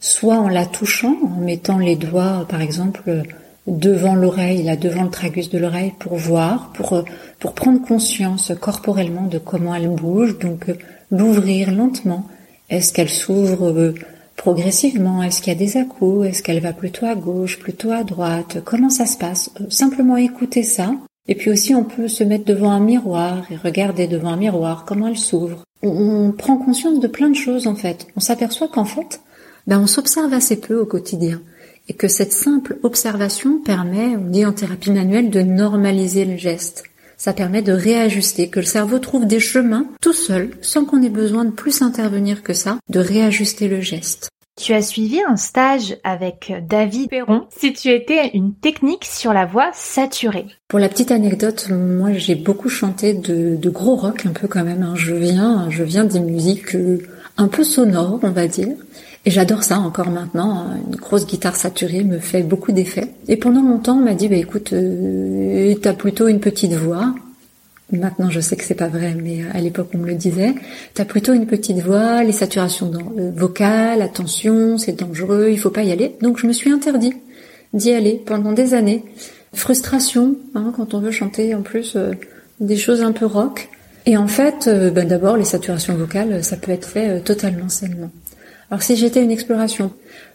soit 0.00 0.36
en 0.36 0.48
la 0.48 0.66
touchant, 0.66 1.16
en 1.24 1.40
mettant 1.40 1.78
les 1.78 1.96
doigts, 1.96 2.46
par 2.48 2.60
exemple, 2.60 3.22
devant 3.66 4.14
l'oreille, 4.14 4.62
là, 4.62 4.76
devant 4.76 5.04
le 5.04 5.10
tragus 5.10 5.48
de 5.48 5.58
l'oreille, 5.58 5.94
pour 5.98 6.16
voir, 6.16 6.70
pour, 6.74 6.92
euh, 6.92 7.02
pour 7.38 7.54
prendre 7.54 7.80
conscience 7.80 8.52
corporellement 8.60 9.26
de 9.26 9.38
comment 9.38 9.74
elle 9.74 9.88
bouge, 9.88 10.38
donc 10.38 10.68
euh, 10.68 10.74
l'ouvrir 11.10 11.72
lentement. 11.72 12.26
Est-ce 12.68 12.92
qu'elle 12.92 13.08
s'ouvre 13.08 13.94
progressivement? 14.36 15.22
Est-ce 15.22 15.40
qu'il 15.40 15.52
y 15.52 15.56
a 15.56 15.58
des 15.58 15.76
à 15.76 15.84
Est-ce 16.26 16.42
qu'elle 16.42 16.60
va 16.60 16.72
plutôt 16.72 17.06
à 17.06 17.14
gauche, 17.14 17.58
plutôt 17.58 17.92
à 17.92 18.04
droite? 18.04 18.58
Comment 18.64 18.90
ça 18.90 19.06
se 19.06 19.16
passe? 19.16 19.50
Simplement 19.68 20.16
écouter 20.16 20.62
ça. 20.62 20.92
Et 21.26 21.34
puis 21.34 21.50
aussi, 21.50 21.74
on 21.74 21.84
peut 21.84 22.08
se 22.08 22.24
mettre 22.24 22.44
devant 22.44 22.70
un 22.70 22.80
miroir 22.80 23.44
et 23.50 23.56
regarder 23.56 24.06
devant 24.06 24.30
un 24.30 24.36
miroir 24.36 24.84
comment 24.86 25.08
elle 25.08 25.18
s'ouvre. 25.18 25.64
On, 25.84 26.32
prend 26.32 26.56
conscience 26.56 26.98
de 26.98 27.06
plein 27.06 27.28
de 27.28 27.36
choses 27.36 27.66
en 27.66 27.74
fait. 27.74 28.06
On 28.16 28.20
s'aperçoit 28.20 28.68
qu'en 28.68 28.84
fait, 28.84 29.20
ben, 29.66 29.78
on 29.80 29.86
s'observe 29.86 30.32
assez 30.32 30.56
peu 30.56 30.78
au 30.78 30.86
quotidien 30.86 31.40
et 31.88 31.92
que 31.92 32.08
cette 32.08 32.32
simple 32.32 32.78
observation 32.82 33.58
permet, 33.58 34.16
on 34.16 34.30
dit 34.30 34.46
en 34.46 34.52
thérapie 34.52 34.90
manuelle, 34.90 35.30
de 35.30 35.42
normaliser 35.42 36.24
le 36.24 36.36
geste. 36.36 36.84
Ça 37.18 37.32
permet 37.32 37.62
de 37.62 37.72
réajuster, 37.72 38.48
que 38.48 38.60
le 38.60 38.66
cerveau 38.66 38.98
trouve 38.98 39.26
des 39.26 39.40
chemins 39.40 39.86
tout 40.00 40.12
seul, 40.12 40.50
sans 40.62 40.84
qu'on 40.84 41.02
ait 41.02 41.10
besoin 41.10 41.44
de 41.44 41.50
plus 41.50 41.82
intervenir 41.82 42.42
que 42.42 42.54
ça, 42.54 42.78
de 42.88 43.00
réajuster 43.00 43.68
le 43.68 43.80
geste. 43.80 44.30
Tu 44.56 44.72
as 44.72 44.82
suivi 44.82 45.20
un 45.20 45.36
stage 45.36 45.96
avec 46.04 46.52
David 46.68 47.10
Perron 47.10 47.42
si 47.50 47.72
tu 47.72 47.88
étais 47.88 48.30
une 48.34 48.54
technique 48.54 49.04
sur 49.04 49.32
la 49.32 49.46
voix 49.46 49.70
saturée. 49.72 50.46
Pour 50.68 50.78
la 50.78 50.88
petite 50.88 51.10
anecdote, 51.10 51.68
moi 51.70 52.12
j'ai 52.12 52.36
beaucoup 52.36 52.68
chanté 52.68 53.14
de, 53.14 53.58
gros 53.68 53.96
rock 53.96 54.26
un 54.26 54.30
peu 54.30 54.46
quand 54.46 54.62
même. 54.62 54.84
Hein. 54.84 54.94
Je 54.94 55.12
viens, 55.12 55.68
je 55.70 55.82
viens 55.82 56.04
des 56.04 56.20
musiques 56.20 56.76
euh, 56.76 56.98
un 57.36 57.48
peu 57.48 57.64
sonores, 57.64 58.20
on 58.22 58.30
va 58.30 58.46
dire. 58.46 58.76
Et 59.26 59.30
j'adore 59.30 59.64
ça 59.64 59.80
encore 59.80 60.10
maintenant. 60.10 60.68
Une 60.86 60.96
grosse 60.96 61.26
guitare 61.26 61.56
saturée 61.56 62.04
me 62.04 62.20
fait 62.20 62.42
beaucoup 62.42 62.70
d'effets. 62.70 63.12
Et 63.26 63.36
pendant 63.36 63.62
longtemps, 63.62 63.96
on 63.96 64.04
m'a 64.04 64.14
dit, 64.14 64.28
bah 64.28 64.36
écoute, 64.36 64.72
euh, 64.72 65.74
t'as 65.82 65.94
plutôt 65.94 66.28
une 66.28 66.40
petite 66.40 66.74
voix. 66.74 67.12
Maintenant, 67.92 68.30
je 68.30 68.40
sais 68.40 68.56
que 68.56 68.64
c'est 68.64 68.74
pas 68.74 68.88
vrai, 68.88 69.14
mais 69.14 69.44
à 69.52 69.60
l'époque, 69.60 69.88
on 69.94 69.98
me 69.98 70.06
le 70.06 70.14
disait. 70.14 70.54
T'as 70.94 71.04
plutôt 71.04 71.34
une 71.34 71.46
petite 71.46 71.78
voix, 71.80 72.24
les 72.24 72.32
saturations 72.32 72.90
euh, 73.18 73.30
vocales, 73.34 74.00
attention, 74.00 74.78
c'est 74.78 74.98
dangereux, 74.98 75.48
il 75.50 75.58
faut 75.58 75.70
pas 75.70 75.82
y 75.82 75.92
aller. 75.92 76.16
Donc, 76.22 76.38
je 76.38 76.46
me 76.46 76.52
suis 76.52 76.70
interdit 76.70 77.12
d'y 77.74 77.92
aller 77.92 78.20
pendant 78.24 78.52
des 78.52 78.72
années. 78.74 79.04
Frustration, 79.52 80.36
hein, 80.54 80.72
quand 80.74 80.94
on 80.94 80.98
veut 80.98 81.10
chanter 81.10 81.54
en 81.54 81.62
plus 81.62 81.94
euh, 81.96 82.12
des 82.58 82.76
choses 82.76 83.02
un 83.02 83.12
peu 83.12 83.26
rock. 83.26 83.68
Et 84.06 84.16
en 84.16 84.28
fait, 84.28 84.66
euh, 84.66 84.90
ben 84.90 85.06
d'abord, 85.06 85.36
les 85.36 85.44
saturations 85.44 85.94
vocales, 85.94 86.42
ça 86.42 86.56
peut 86.56 86.72
être 86.72 86.88
fait 86.88 87.20
totalement 87.20 87.68
sainement. 87.68 88.10
Alors, 88.70 88.82
si 88.82 88.96
j'étais 88.96 89.22
une 89.22 89.30
exploration, 89.30 89.92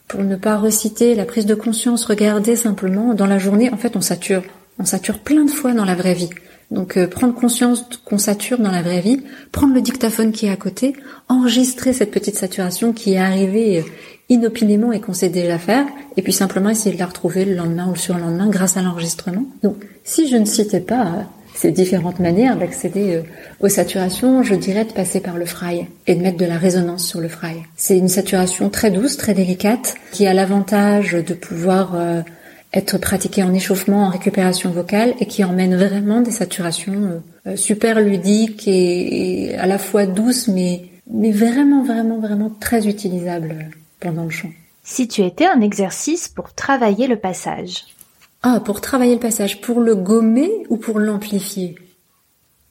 pour 0.08 0.24
ne 0.24 0.36
pas 0.36 0.58
reciter 0.58 1.16
la 1.16 1.26
prise 1.26 1.46
de 1.46 1.56
conscience, 1.56 2.06
regarder 2.06 2.56
simplement 2.56 3.14
dans 3.16 3.26
la 3.26 3.40
journée, 3.40 3.72
en 3.72 3.78
fait, 3.78 3.96
on 3.96 4.02
sature. 4.02 4.44
On 4.78 4.86
sature 4.86 5.20
plein 5.20 5.46
de 5.46 5.52
fois 5.52 5.74
dans 5.74 5.86
la 5.86 5.96
vraie 5.96 6.14
vie. 6.14 6.30
Donc 6.71 6.97
euh, 6.97 7.08
prendre 7.08 7.34
conscience 7.34 7.86
qu'on 8.05 8.17
sature 8.17 8.60
dans 8.60 8.71
la 8.71 8.82
vraie 8.82 9.01
vie, 9.01 9.21
prendre 9.51 9.73
le 9.73 9.82
dictaphone 9.82 10.32
qui 10.32 10.45
est 10.45 10.51
à 10.51 10.55
côté, 10.55 10.93
enregistrer 11.27 11.93
cette 11.93 12.12
petite 12.12 12.36
saturation 12.36 12.93
qui 12.93 13.13
est 13.13 13.19
arrivée 13.19 13.79
euh, 13.79 13.84
inopinément 14.29 14.91
et 14.91 14.99
qu'on 14.99 15.13
sait 15.13 15.29
déjà 15.29 15.58
faire, 15.58 15.86
et 16.15 16.21
puis 16.21 16.34
simplement 16.34 16.69
essayer 16.69 16.93
de 16.93 16.99
la 16.99 17.08
retrouver 17.08 17.45
le 17.45 17.55
lendemain 17.55 17.88
ou 17.88 17.93
le 17.93 17.97
surlendemain 17.97 18.47
grâce 18.47 18.77
à 18.77 18.84
l'enregistrement. 18.84 19.45
Donc 19.63 19.77
si 20.03 20.29
je 20.29 20.38
ne 20.38 20.45
citais 20.45 20.79
pas 20.79 21.01
euh, 21.01 21.21
ces 21.55 21.71
différentes 21.71 22.19
manières 22.19 22.55
d'accéder 22.55 23.21
aux 23.60 23.67
saturations, 23.67 24.43
je 24.43 24.53
dirais 24.53 24.86
de 24.86 24.93
passer 24.93 25.19
par 25.19 25.36
le 25.36 25.45
fry 25.45 25.88
et 26.05 26.15
de 26.15 26.21
mettre 26.21 26.38
de 26.38 26.45
la 26.45 26.58
résonance 26.58 27.05
sur 27.05 27.19
le 27.19 27.27
fry. 27.27 27.55
C'est 27.75 27.97
une 27.97 28.08
saturation 28.08 28.69
très 28.69 28.91
douce, 28.91 29.17
très 29.17 29.34
délicate, 29.34 29.95
qui 30.13 30.27
a 30.27 30.34
l'avantage 30.34 31.13
de 31.13 31.34
pouvoir 31.34 31.97
être 32.73 32.97
pratiqué 32.99 33.43
en 33.43 33.53
échauffement, 33.53 34.05
en 34.05 34.10
récupération 34.10 34.71
vocale 34.71 35.15
et 35.19 35.25
qui 35.25 35.43
emmène 35.43 35.75
vraiment 35.75 36.21
des 36.21 36.32
saturations 36.32 37.23
euh, 37.47 37.55
super 37.55 37.99
ludiques 37.99 38.67
et, 38.67 39.55
à 39.58 39.65
la 39.65 39.77
fois 39.77 40.05
douces 40.05 40.47
mais, 40.47 40.86
mais 41.12 41.32
vraiment, 41.32 41.84
vraiment, 41.84 42.19
vraiment 42.19 42.51
très 42.60 42.88
utilisables 42.88 43.69
pendant 43.99 44.23
le 44.23 44.29
chant. 44.29 44.51
Si 44.84 45.08
tu 45.08 45.21
étais 45.21 45.45
un 45.45 45.62
exercice 45.62 46.27
pour 46.27 46.53
travailler 46.53 47.08
le 47.08 47.17
passage 47.17 47.86
Ah, 48.43 48.62
pour 48.63 48.82
travailler 48.82 49.13
le 49.13 49.19
passage, 49.19 49.62
pour 49.62 49.82
le 49.82 49.95
gommer 49.95 50.51
ou 50.69 50.77
pour 50.77 50.99
l'amplifier? 50.99 51.75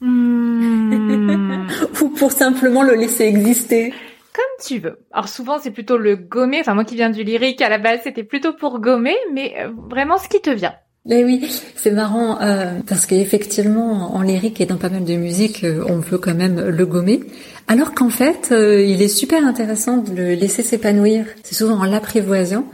Hmm. 0.01 1.67
Ou 2.01 2.09
pour 2.09 2.31
simplement 2.31 2.83
le 2.83 2.95
laisser 2.95 3.25
exister? 3.25 3.93
Comme 4.39 4.65
tu 4.65 4.79
veux. 4.79 4.99
Alors 5.11 5.27
souvent 5.27 5.59
c'est 5.61 5.71
plutôt 5.71 5.97
le 5.97 6.15
gommer, 6.15 6.59
enfin 6.61 6.73
moi 6.73 6.85
qui 6.85 6.95
viens 6.95 7.09
du 7.09 7.23
lyrique 7.23 7.61
à 7.61 7.69
la 7.69 7.77
base 7.77 7.99
c'était 8.03 8.23
plutôt 8.23 8.53
pour 8.53 8.79
gommer, 8.79 9.15
mais 9.33 9.55
euh, 9.59 9.69
vraiment 9.89 10.17
ce 10.17 10.29
qui 10.29 10.41
te 10.41 10.49
vient. 10.49 10.73
Mais 11.05 11.23
oui, 11.23 11.49
c'est 11.75 11.91
marrant 11.91 12.39
euh, 12.41 12.79
parce 12.87 13.05
qu'effectivement 13.05 14.15
en 14.15 14.21
lyrique 14.21 14.61
et 14.61 14.65
dans 14.65 14.77
pas 14.77 14.89
mal 14.89 15.03
de 15.03 15.15
musique 15.15 15.63
euh, 15.63 15.83
on 15.89 15.97
veut 15.97 16.17
quand 16.17 16.35
même 16.35 16.69
le 16.69 16.85
gommer, 16.85 17.21
alors 17.67 17.93
qu'en 17.93 18.09
fait 18.09 18.49
il 18.51 19.01
est 19.01 19.07
super 19.07 19.45
intéressant 19.45 19.97
de 19.97 20.13
le 20.13 20.33
laisser 20.33 20.63
s'épanouir. 20.63 21.25
C'est 21.43 21.55
souvent 21.55 21.79
en 21.79 21.85
l'apprivoisant 21.85 22.65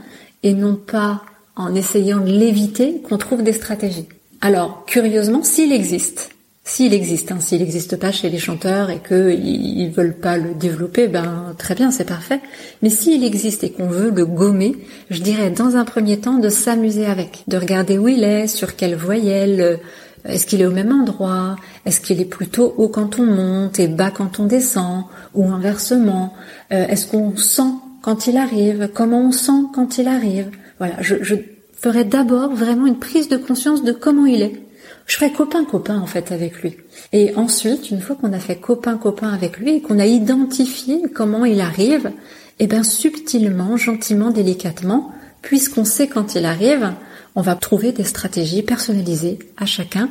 et 0.42 0.54
non 0.54 0.76
pas 0.76 1.22
en 1.56 1.74
essayant 1.74 2.20
de 2.20 2.30
l'éviter 2.30 3.00
qu'on 3.02 3.18
trouve 3.18 3.42
des 3.42 3.52
stratégies. 3.52 4.08
Alors 4.40 4.84
curieusement 4.86 5.42
s'il 5.42 5.72
existe 5.72 6.35
s'il 6.68 6.92
existe, 6.92 7.30
hein, 7.30 7.38
s'il 7.38 7.60
n'existe 7.60 7.96
pas 7.96 8.10
chez 8.10 8.28
les 8.28 8.38
chanteurs 8.38 8.90
et 8.90 8.98
qu'ils 8.98 9.78
ils 9.78 9.90
veulent 9.90 10.16
pas 10.16 10.36
le 10.36 10.52
développer, 10.52 11.06
ben 11.06 11.54
très 11.56 11.76
bien, 11.76 11.92
c'est 11.92 12.04
parfait. 12.04 12.40
Mais 12.82 12.90
s'il 12.90 13.22
existe 13.22 13.62
et 13.62 13.70
qu'on 13.70 13.86
veut 13.86 14.10
le 14.10 14.26
gommer, 14.26 14.74
je 15.08 15.20
dirais 15.22 15.50
dans 15.50 15.76
un 15.76 15.84
premier 15.84 16.18
temps 16.18 16.38
de 16.38 16.48
s'amuser 16.48 17.06
avec, 17.06 17.44
de 17.46 17.56
regarder 17.56 17.98
où 17.98 18.08
il 18.08 18.24
est, 18.24 18.48
sur 18.48 18.74
quelle 18.74 18.96
voyelle, 18.96 19.60
euh, 19.60 19.76
est-ce 20.24 20.44
qu'il 20.44 20.60
est 20.60 20.66
au 20.66 20.72
même 20.72 20.90
endroit, 20.90 21.54
est-ce 21.84 22.00
qu'il 22.00 22.20
est 22.20 22.24
plutôt 22.24 22.74
haut 22.76 22.88
quand 22.88 23.20
on 23.20 23.26
monte 23.26 23.78
et 23.78 23.86
bas 23.86 24.10
quand 24.10 24.40
on 24.40 24.46
descend, 24.46 25.04
ou 25.34 25.48
inversement, 25.48 26.34
euh, 26.72 26.84
est-ce 26.88 27.06
qu'on 27.06 27.36
sent 27.36 27.74
quand 28.02 28.26
il 28.26 28.36
arrive, 28.36 28.90
comment 28.92 29.20
on 29.20 29.32
sent 29.32 29.66
quand 29.72 29.98
il 29.98 30.08
arrive. 30.08 30.50
Voilà, 30.78 30.94
je, 31.00 31.14
je 31.22 31.36
ferai 31.80 32.02
d'abord 32.02 32.52
vraiment 32.56 32.86
une 32.86 32.98
prise 32.98 33.28
de 33.28 33.36
conscience 33.36 33.84
de 33.84 33.92
comment 33.92 34.26
il 34.26 34.42
est 34.42 34.65
je 35.06 35.14
ferai 35.16 35.32
copain-copain 35.32 35.98
en 35.98 36.06
fait 36.06 36.32
avec 36.32 36.62
lui. 36.62 36.76
Et 37.12 37.34
ensuite, 37.36 37.90
une 37.90 38.00
fois 38.00 38.16
qu'on 38.16 38.32
a 38.32 38.38
fait 38.38 38.56
copain-copain 38.56 39.32
avec 39.32 39.58
lui 39.58 39.76
et 39.76 39.80
qu'on 39.80 39.98
a 39.98 40.06
identifié 40.06 41.02
comment 41.14 41.44
il 41.44 41.60
arrive, 41.60 42.10
eh 42.58 42.66
bien 42.66 42.82
subtilement, 42.82 43.76
gentiment, 43.76 44.30
délicatement, 44.30 45.12
puisqu'on 45.42 45.84
sait 45.84 46.08
quand 46.08 46.34
il 46.34 46.44
arrive, 46.44 46.92
on 47.36 47.40
va 47.40 47.54
trouver 47.54 47.92
des 47.92 48.04
stratégies 48.04 48.62
personnalisées 48.62 49.38
à 49.56 49.66
chacun 49.66 50.08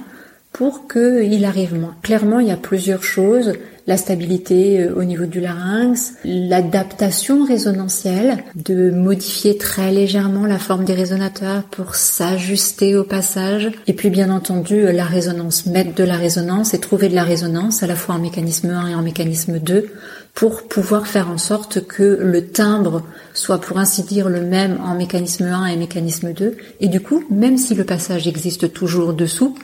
pour 0.55 0.87
qu'il 0.87 1.43
arrive 1.43 1.77
moins. 1.77 1.95
Clairement, 2.01 2.39
il 2.39 2.47
y 2.47 2.51
a 2.51 2.55
plusieurs 2.55 3.03
choses. 3.03 3.51
La 3.87 3.97
stabilité 3.97 4.79
euh, 4.79 4.95
au 4.95 5.03
niveau 5.03 5.25
du 5.25 5.41
larynx, 5.41 6.13
l'adaptation 6.23 7.43
résonantielle, 7.43 8.37
de 8.55 8.89
modifier 8.89 9.57
très 9.57 9.91
légèrement 9.91 10.45
la 10.45 10.57
forme 10.57 10.85
des 10.85 10.93
résonateurs 10.93 11.63
pour 11.63 11.95
s'ajuster 11.95 12.95
au 12.95 13.03
passage, 13.03 13.69
et 13.85 13.93
puis 13.93 14.09
bien 14.09 14.31
entendu 14.31 14.89
la 14.93 15.03
résonance, 15.03 15.65
mettre 15.65 15.93
de 15.93 16.05
la 16.05 16.15
résonance 16.15 16.73
et 16.73 16.79
trouver 16.79 17.09
de 17.09 17.15
la 17.15 17.25
résonance 17.25 17.83
à 17.83 17.87
la 17.87 17.95
fois 17.95 18.15
en 18.15 18.19
mécanisme 18.19 18.69
1 18.69 18.87
et 18.87 18.95
en 18.95 19.01
mécanisme 19.01 19.59
2 19.59 19.89
pour 20.33 20.63
pouvoir 20.63 21.05
faire 21.05 21.29
en 21.29 21.37
sorte 21.37 21.85
que 21.85 22.17
le 22.21 22.47
timbre 22.47 23.03
soit 23.33 23.59
pour 23.59 23.77
ainsi 23.77 24.03
dire 24.03 24.29
le 24.29 24.41
même 24.41 24.79
en 24.81 24.95
mécanisme 24.95 25.45
1 25.45 25.65
et 25.65 25.75
mécanisme 25.75 26.31
2, 26.31 26.55
et 26.79 26.87
du 26.87 27.01
coup, 27.01 27.25
même 27.29 27.57
si 27.57 27.75
le 27.75 27.83
passage 27.83 28.25
existe 28.25 28.71
toujours 28.71 29.13
dessous, 29.13 29.55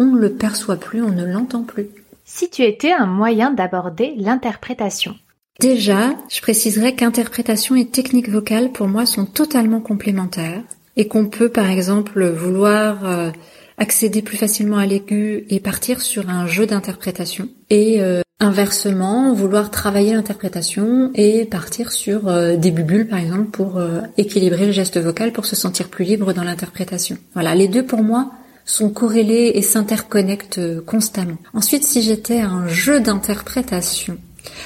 on 0.00 0.06
ne 0.06 0.18
le 0.18 0.32
perçoit 0.32 0.76
plus, 0.76 1.02
on 1.02 1.12
ne 1.12 1.24
l'entend 1.24 1.62
plus 1.62 1.86
si 2.32 2.48
tu 2.48 2.62
étais 2.62 2.92
un 2.92 3.06
moyen 3.06 3.50
d'aborder 3.50 4.14
l'interprétation 4.16 5.16
Déjà, 5.58 6.14
je 6.30 6.40
préciserais 6.40 6.94
qu'interprétation 6.94 7.74
et 7.74 7.86
technique 7.86 8.30
vocale 8.30 8.70
pour 8.70 8.86
moi 8.86 9.04
sont 9.04 9.26
totalement 9.26 9.80
complémentaires 9.80 10.62
et 10.96 11.08
qu'on 11.08 11.26
peut 11.26 11.48
par 11.48 11.68
exemple 11.68 12.24
vouloir 12.30 13.04
euh, 13.04 13.30
accéder 13.78 14.22
plus 14.22 14.36
facilement 14.36 14.78
à 14.78 14.86
l'aigu 14.86 15.44
et 15.50 15.58
partir 15.58 16.00
sur 16.00 16.30
un 16.30 16.46
jeu 16.46 16.66
d'interprétation 16.66 17.48
et 17.68 18.00
euh, 18.00 18.22
inversement 18.38 19.34
vouloir 19.34 19.70
travailler 19.70 20.14
l'interprétation 20.14 21.10
et 21.14 21.44
partir 21.44 21.90
sur 21.90 22.28
euh, 22.28 22.56
des 22.56 22.70
bubules 22.70 23.08
par 23.08 23.18
exemple 23.18 23.50
pour 23.50 23.82
équilibrer 24.16 24.66
le 24.66 24.72
geste 24.72 24.98
vocal 24.98 25.32
pour 25.32 25.46
se 25.46 25.56
sentir 25.56 25.88
plus 25.88 26.04
libre 26.04 26.32
dans 26.32 26.44
l'interprétation. 26.44 27.18
Voilà, 27.34 27.54
les 27.56 27.68
deux 27.68 27.84
pour 27.84 28.02
moi 28.02 28.30
sont 28.70 28.90
corrélés 28.90 29.52
et 29.54 29.62
s'interconnectent 29.62 30.80
constamment. 30.86 31.38
Ensuite, 31.54 31.84
si 31.84 32.02
j'étais 32.02 32.40
un 32.40 32.68
jeu 32.68 33.00
d'interprétation, 33.00 34.18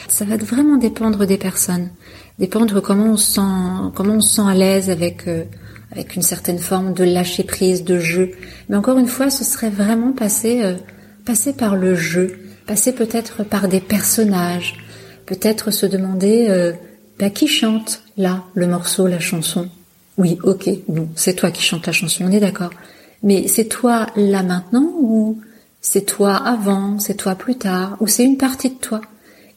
ça 0.08 0.24
va 0.24 0.36
vraiment 0.36 0.76
dépendre 0.76 1.26
des 1.26 1.38
personnes, 1.38 1.90
dépendre 2.38 2.80
comment 2.80 3.12
on 3.12 3.16
se 3.16 3.34
sent, 3.34 3.92
comment 3.94 4.14
on 4.14 4.20
se 4.20 4.36
sent 4.36 4.48
à 4.48 4.54
l'aise 4.54 4.90
avec 4.90 5.26
euh, 5.26 5.44
avec 5.94 6.16
une 6.16 6.22
certaine 6.22 6.58
forme 6.58 6.92
de 6.92 7.04
lâcher 7.04 7.44
prise, 7.44 7.84
de 7.84 7.98
jeu. 7.98 8.32
Mais 8.68 8.76
encore 8.76 8.98
une 8.98 9.06
fois, 9.06 9.30
ce 9.30 9.44
serait 9.44 9.70
vraiment 9.70 10.12
passer, 10.12 10.62
euh, 10.62 10.74
passer 11.24 11.52
par 11.52 11.76
le 11.76 11.94
jeu, 11.94 12.36
passer 12.66 12.92
peut-être 12.92 13.44
par 13.44 13.68
des 13.68 13.80
personnages, 13.80 14.74
peut-être 15.26 15.70
se 15.70 15.86
demander 15.86 16.46
euh, 16.48 16.72
bah, 17.18 17.30
qui 17.30 17.46
chante 17.46 18.02
là 18.16 18.42
le 18.54 18.66
morceau, 18.66 19.06
la 19.06 19.20
chanson? 19.20 19.68
Oui, 20.18 20.38
ok, 20.42 20.68
bon, 20.88 21.08
c'est 21.14 21.34
toi 21.34 21.50
qui 21.50 21.62
chante 21.62 21.86
la 21.86 21.92
chanson, 21.92 22.24
on 22.26 22.32
est 22.32 22.40
d'accord. 22.40 22.70
Mais 23.24 23.48
c'est 23.48 23.64
toi 23.64 24.06
là 24.14 24.44
maintenant 24.44 24.88
ou 25.00 25.40
c'est 25.80 26.06
toi 26.06 26.36
avant, 26.36 26.98
c'est 26.98 27.14
toi 27.14 27.34
plus 27.34 27.56
tard, 27.56 27.96
ou 28.00 28.06
c'est 28.06 28.24
une 28.24 28.38
partie 28.38 28.70
de 28.70 28.78
toi? 28.78 29.02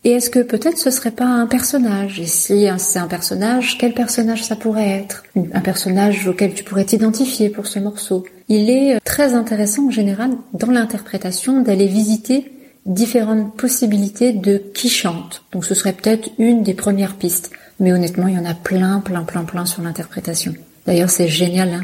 Et 0.04 0.12
est-ce 0.12 0.30
que 0.30 0.40
peut-être 0.40 0.78
ce 0.78 0.90
serait 0.90 1.12
pas 1.12 1.26
un 1.26 1.48
personnage? 1.48 2.20
Et 2.20 2.26
si 2.26 2.68
c'est 2.78 3.00
un 3.00 3.08
personnage, 3.08 3.78
quel 3.78 3.94
personnage 3.94 4.44
ça 4.44 4.56
pourrait 4.56 4.90
être? 4.90 5.24
Un 5.54 5.62
personnage 5.62 6.28
auquel 6.28 6.54
tu 6.54 6.64
pourrais 6.64 6.86
t'identifier 6.86 7.50
pour 7.50 7.68
ce 7.68 7.80
morceau. 7.80 8.26
Il 8.50 8.70
est 8.70 8.96
euh, 8.96 9.00
très 9.04 9.34
intéressant 9.34 9.88
en 9.88 9.92
général 9.92 10.32
dans 10.54 10.72
l'interprétation 10.72 11.62
d'aller 11.62 11.88
visiter 11.88 12.52
différentes 12.86 13.56
possibilités 13.58 14.32
de 14.32 14.58
qui 14.74 14.90
chante. 14.90 15.44
Donc 15.52 15.66
ce 15.66 15.76
serait 15.76 15.94
peut-être 15.94 16.30
une 16.38 16.64
des 16.64 16.74
premières 16.74 17.16
pistes. 17.16 17.52
Mais 17.80 17.92
honnêtement, 17.92 18.28
il 18.28 18.36
y 18.36 18.40
en 18.40 18.46
a 18.46 18.54
plein, 18.54 19.00
plein, 19.00 19.24
plein, 19.24 19.44
plein 19.44 19.66
sur 19.66 19.82
l'interprétation. 19.82 20.54
D'ailleurs, 20.88 21.10
c'est 21.10 21.28
génial. 21.28 21.70
Hein. 21.70 21.84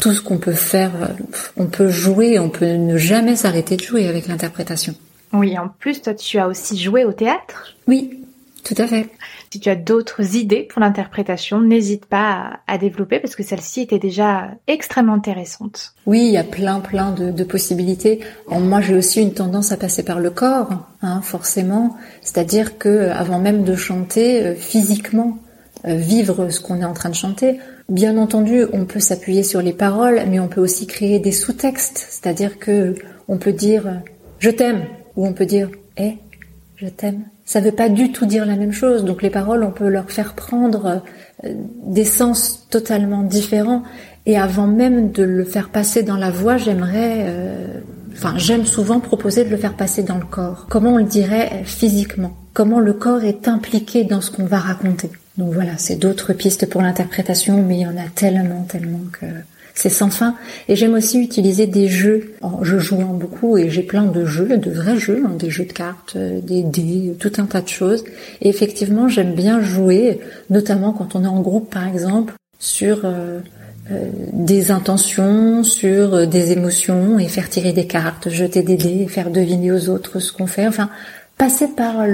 Tout 0.00 0.12
ce 0.12 0.20
qu'on 0.20 0.38
peut 0.38 0.52
faire, 0.52 0.90
euh, 1.02 1.06
on 1.56 1.66
peut 1.66 1.90
jouer, 1.90 2.38
on 2.38 2.48
peut 2.48 2.72
ne 2.72 2.96
jamais 2.96 3.36
s'arrêter 3.36 3.76
de 3.76 3.82
jouer 3.82 4.08
avec 4.08 4.26
l'interprétation. 4.26 4.94
Oui, 5.32 5.58
en 5.58 5.68
plus, 5.68 6.00
toi, 6.00 6.14
tu 6.14 6.38
as 6.38 6.48
aussi 6.48 6.78
joué 6.78 7.04
au 7.04 7.12
théâtre 7.12 7.76
Oui, 7.86 8.24
tout 8.64 8.74
à 8.78 8.86
fait. 8.86 9.08
Si 9.52 9.60
tu 9.60 9.68
as 9.68 9.76
d'autres 9.76 10.36
idées 10.36 10.62
pour 10.62 10.80
l'interprétation, 10.80 11.60
n'hésite 11.60 12.06
pas 12.06 12.60
à, 12.66 12.78
développer 12.78 13.18
parce 13.18 13.34
que 13.34 13.42
celle-ci 13.42 13.82
était 13.82 13.98
déjà 13.98 14.48
extrêmement 14.66 15.14
intéressante. 15.14 15.94
Oui, 16.06 16.20
il 16.20 16.32
y 16.32 16.36
a 16.36 16.44
plein 16.44 16.80
plein 16.80 17.12
de, 17.12 17.44
possibilités. 17.44 18.20
moi, 18.50 18.80
j'ai 18.80 18.94
aussi 18.94 19.22
une 19.22 19.32
tendance 19.32 19.72
à 19.72 19.76
passer 19.76 20.02
par 20.02 20.20
le 20.20 20.30
corps, 20.30 20.70
hein, 21.02 21.20
forcément. 21.22 21.96
C'est-à-dire 22.20 22.78
que 22.78 23.08
avant 23.10 23.38
même 23.38 23.64
de 23.64 23.74
chanter, 23.74 24.44
euh, 24.44 24.54
physiquement, 24.54 25.38
euh, 25.86 25.94
vivre 25.94 26.50
ce 26.50 26.60
qu'on 26.60 26.80
est 26.80 26.84
en 26.84 26.94
train 26.94 27.08
de 27.08 27.14
chanter. 27.14 27.58
Bien 27.88 28.18
entendu, 28.18 28.66
on 28.74 28.84
peut 28.84 29.00
s'appuyer 29.00 29.42
sur 29.42 29.62
les 29.62 29.72
paroles, 29.72 30.20
mais 30.28 30.38
on 30.40 30.48
peut 30.48 30.60
aussi 30.60 30.86
créer 30.86 31.20
des 31.20 31.32
sous-textes, 31.32 32.06
c'est-à-dire 32.10 32.58
que 32.58 32.94
on 33.28 33.38
peut 33.38 33.52
dire 33.52 33.86
euh, 33.86 33.94
je 34.40 34.50
t'aime 34.50 34.82
ou 35.16 35.26
on 35.26 35.32
peut 35.32 35.46
dire 35.46 35.70
eh 35.96 36.18
je 36.76 36.86
t'aime. 36.86 37.22
Ça 37.46 37.60
ne 37.60 37.64
veut 37.64 37.72
pas 37.72 37.88
du 37.88 38.12
tout 38.12 38.26
dire 38.26 38.44
la 38.44 38.56
même 38.56 38.72
chose. 38.72 39.04
Donc 39.04 39.22
les 39.22 39.30
paroles, 39.30 39.64
on 39.64 39.70
peut 39.70 39.88
leur 39.88 40.10
faire 40.10 40.34
prendre 40.34 41.00
euh, 41.44 41.54
des 41.86 42.04
sens 42.04 42.66
totalement 42.68 43.22
différents. 43.22 43.84
Et 44.26 44.36
avant 44.36 44.66
même 44.66 45.10
de 45.10 45.22
le 45.22 45.44
faire 45.44 45.70
passer 45.70 46.02
dans 46.02 46.18
la 46.18 46.30
voix, 46.30 46.58
j'aimerais, 46.58 47.26
enfin 48.12 48.34
j'aime 48.36 48.66
souvent 48.66 49.00
proposer 49.00 49.44
de 49.44 49.48
le 49.48 49.56
faire 49.56 49.74
passer 49.74 50.02
dans 50.02 50.18
le 50.18 50.26
corps. 50.26 50.66
Comment 50.68 50.92
on 50.92 50.98
le 50.98 51.04
dirait 51.04 51.62
physiquement? 51.64 52.36
Comment 52.52 52.80
le 52.80 52.92
corps 52.92 53.24
est 53.24 53.48
impliqué 53.48 54.04
dans 54.04 54.20
ce 54.20 54.30
qu'on 54.30 54.44
va 54.44 54.58
raconter? 54.58 55.10
Donc 55.38 55.52
voilà, 55.52 55.78
c'est 55.78 55.96
d'autres 55.96 56.32
pistes 56.32 56.68
pour 56.68 56.82
l'interprétation, 56.82 57.62
mais 57.62 57.76
il 57.76 57.80
y 57.82 57.86
en 57.86 57.96
a 57.96 58.08
tellement, 58.12 58.64
tellement 58.64 59.00
que 59.12 59.26
c'est 59.72 59.88
sans 59.88 60.10
fin. 60.10 60.34
Et 60.68 60.74
j'aime 60.74 60.94
aussi 60.94 61.20
utiliser 61.20 61.68
des 61.68 61.86
jeux. 61.86 62.34
je 62.62 62.78
joue 62.78 63.00
en 63.00 63.14
beaucoup 63.14 63.56
et 63.56 63.70
j'ai 63.70 63.84
plein 63.84 64.02
de 64.02 64.24
jeux, 64.24 64.58
de 64.58 64.70
vrais 64.70 64.98
jeux, 64.98 65.22
hein, 65.24 65.36
des 65.38 65.50
jeux 65.50 65.64
de 65.64 65.72
cartes, 65.72 66.14
euh, 66.16 66.40
des 66.40 66.64
dés, 66.64 67.14
tout 67.20 67.30
un 67.38 67.44
tas 67.44 67.60
de 67.60 67.68
choses. 67.68 68.02
Et 68.42 68.48
effectivement, 68.48 69.08
j'aime 69.08 69.34
bien 69.34 69.60
jouer, 69.60 70.18
notamment 70.50 70.92
quand 70.92 71.14
on 71.14 71.22
est 71.22 71.28
en 71.28 71.40
groupe 71.40 71.72
par 71.72 71.86
exemple, 71.86 72.34
sur 72.58 73.02
euh, 73.04 73.38
euh, 73.92 74.08
des 74.32 74.72
intentions, 74.72 75.62
sur 75.62 76.26
des 76.26 76.50
émotions 76.50 77.20
et 77.20 77.28
faire 77.28 77.48
tirer 77.48 77.72
des 77.72 77.86
cartes, 77.86 78.28
jeter 78.28 78.64
des 78.64 78.76
dés, 78.76 79.06
faire 79.06 79.30
deviner 79.30 79.70
aux 79.70 79.88
autres 79.88 80.18
ce 80.18 80.32
qu'on 80.32 80.48
fait. 80.48 80.66
Enfin, 80.66 80.90
passer 81.36 81.68
par, 81.68 82.04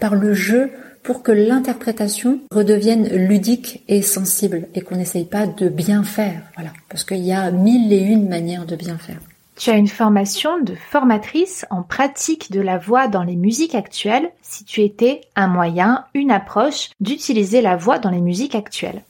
par 0.00 0.14
le 0.14 0.32
jeu 0.32 0.70
pour 1.06 1.22
que 1.22 1.30
l'interprétation 1.30 2.40
redevienne 2.50 3.08
ludique 3.08 3.84
et 3.86 4.02
sensible 4.02 4.66
et 4.74 4.80
qu'on 4.80 4.96
n'essaye 4.96 5.24
pas 5.24 5.46
de 5.46 5.68
bien 5.68 6.02
faire. 6.02 6.42
Voilà. 6.56 6.72
Parce 6.88 7.04
qu'il 7.04 7.24
y 7.24 7.32
a 7.32 7.52
mille 7.52 7.92
et 7.92 8.00
une 8.00 8.28
manières 8.28 8.66
de 8.66 8.74
bien 8.74 8.98
faire. 8.98 9.20
Tu 9.56 9.70
as 9.70 9.76
une 9.76 9.86
formation 9.86 10.60
de 10.60 10.74
formatrice 10.74 11.64
en 11.70 11.82
pratique 11.82 12.50
de 12.50 12.60
la 12.60 12.76
voix 12.76 13.06
dans 13.06 13.22
les 13.22 13.36
musiques 13.36 13.76
actuelles 13.76 14.28
si 14.42 14.64
tu 14.64 14.82
étais 14.82 15.20
un 15.36 15.46
moyen, 15.46 16.04
une 16.12 16.32
approche 16.32 16.90
d'utiliser 17.00 17.62
la 17.62 17.76
voix 17.76 18.00
dans 18.00 18.10
les 18.10 18.20
musiques 18.20 18.56
actuelles. 18.56 19.02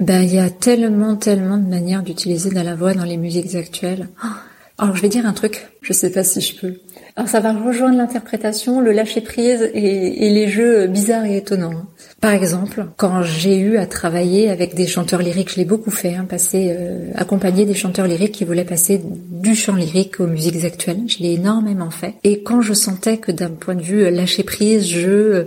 Ben, 0.00 0.22
il 0.22 0.34
y 0.34 0.40
a 0.40 0.50
tellement, 0.50 1.14
tellement 1.14 1.56
de 1.56 1.68
manières 1.68 2.02
d'utiliser 2.02 2.50
de 2.50 2.60
la 2.60 2.74
voix 2.74 2.94
dans 2.94 3.04
les 3.04 3.16
musiques 3.16 3.54
actuelles. 3.54 4.08
Oh, 4.24 4.28
alors, 4.76 4.96
je 4.96 5.02
vais 5.02 5.08
dire 5.08 5.24
un 5.24 5.32
truc. 5.32 5.68
Je 5.82 5.92
sais 5.92 6.10
pas 6.10 6.24
si 6.24 6.40
je 6.40 6.58
peux. 6.58 6.74
Alors 7.14 7.28
ça 7.28 7.38
va 7.38 7.52
rejoindre 7.52 7.96
l'interprétation, 7.96 8.80
le 8.80 8.90
lâcher 8.90 9.20
prise 9.20 9.70
et, 9.72 10.30
les 10.30 10.48
jeux 10.48 10.88
bizarres 10.88 11.26
et 11.26 11.36
étonnants. 11.36 11.86
Par 12.20 12.32
exemple, 12.32 12.86
quand 12.96 13.22
j'ai 13.22 13.56
eu 13.58 13.76
à 13.76 13.86
travailler 13.86 14.50
avec 14.50 14.74
des 14.74 14.88
chanteurs 14.88 15.22
lyriques, 15.22 15.52
je 15.52 15.58
l'ai 15.58 15.64
beaucoup 15.64 15.92
fait, 15.92 16.14
hein, 16.14 16.26
passer, 16.28 16.74
euh, 16.76 17.12
accompagner 17.14 17.66
des 17.66 17.74
chanteurs 17.74 18.08
lyriques 18.08 18.32
qui 18.32 18.44
voulaient 18.44 18.64
passer 18.64 19.00
du 19.04 19.54
chant 19.54 19.76
lyrique 19.76 20.18
aux 20.18 20.26
musiques 20.26 20.64
actuelles. 20.64 21.02
Je 21.06 21.18
l'ai 21.18 21.34
énormément 21.34 21.90
fait. 21.90 22.14
Et 22.24 22.42
quand 22.42 22.60
je 22.60 22.72
sentais 22.72 23.18
que 23.18 23.30
d'un 23.30 23.50
point 23.50 23.76
de 23.76 23.82
vue 23.82 24.10
lâcher 24.10 24.42
prise, 24.42 24.88
je 24.88 25.46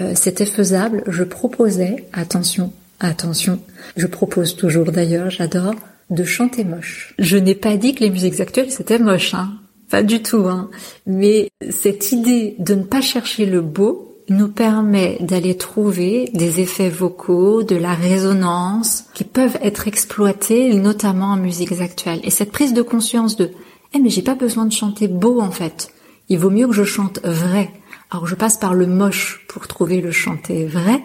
euh, 0.00 0.12
c'était 0.14 0.46
faisable, 0.46 1.02
je 1.08 1.24
proposais, 1.24 2.04
attention, 2.12 2.72
attention, 3.00 3.58
je 3.96 4.06
propose 4.06 4.54
toujours 4.54 4.92
d'ailleurs, 4.92 5.30
j'adore, 5.30 5.74
de 6.10 6.24
chanter 6.24 6.64
moche. 6.64 7.14
Je 7.18 7.36
n'ai 7.36 7.54
pas 7.54 7.76
dit 7.76 7.94
que 7.94 8.00
les 8.00 8.10
musiques 8.10 8.40
actuelles 8.40 8.70
c'était 8.70 8.98
moche, 8.98 9.34
hein. 9.34 9.52
Pas 9.90 10.02
du 10.02 10.22
tout, 10.22 10.46
hein. 10.46 10.70
Mais 11.06 11.48
cette 11.70 12.12
idée 12.12 12.56
de 12.58 12.74
ne 12.74 12.82
pas 12.82 13.00
chercher 13.00 13.46
le 13.46 13.62
beau 13.62 14.08
nous 14.28 14.48
permet 14.48 15.16
d'aller 15.20 15.56
trouver 15.56 16.30
des 16.34 16.60
effets 16.60 16.90
vocaux, 16.90 17.62
de 17.62 17.76
la 17.76 17.94
résonance 17.94 19.06
qui 19.14 19.24
peuvent 19.24 19.58
être 19.62 19.88
exploités 19.88 20.74
notamment 20.74 21.32
en 21.32 21.36
musiques 21.36 21.80
actuelles. 21.80 22.20
Et 22.24 22.30
cette 22.30 22.52
prise 22.52 22.74
de 22.74 22.82
conscience 22.82 23.36
de 23.36 23.50
eh 23.94 23.98
mais 23.98 24.10
j'ai 24.10 24.22
pas 24.22 24.34
besoin 24.34 24.66
de 24.66 24.72
chanter 24.72 25.08
beau 25.08 25.40
en 25.40 25.50
fait. 25.50 25.88
Il 26.28 26.38
vaut 26.38 26.50
mieux 26.50 26.66
que 26.66 26.74
je 26.74 26.84
chante 26.84 27.20
vrai. 27.24 27.70
Alors 28.10 28.26
je 28.26 28.34
passe 28.34 28.58
par 28.58 28.74
le 28.74 28.86
moche 28.86 29.46
pour 29.48 29.66
trouver 29.66 30.02
le 30.02 30.10
chanter 30.10 30.66
vrai. 30.66 31.02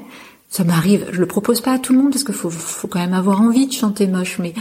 Ça 0.50 0.66
m'arrive, 0.66 1.08
je 1.12 1.20
le 1.20 1.26
propose 1.26 1.62
pas 1.62 1.74
à 1.74 1.80
tout 1.80 1.94
le 1.94 2.00
monde 2.00 2.12
parce 2.12 2.24
qu'il 2.24 2.36
faut, 2.36 2.50
faut 2.50 2.88
quand 2.88 3.00
même 3.00 3.14
avoir 3.14 3.42
envie 3.42 3.68
de 3.68 3.72
chanter 3.72 4.06
moche, 4.06 4.38
mais 4.40 4.54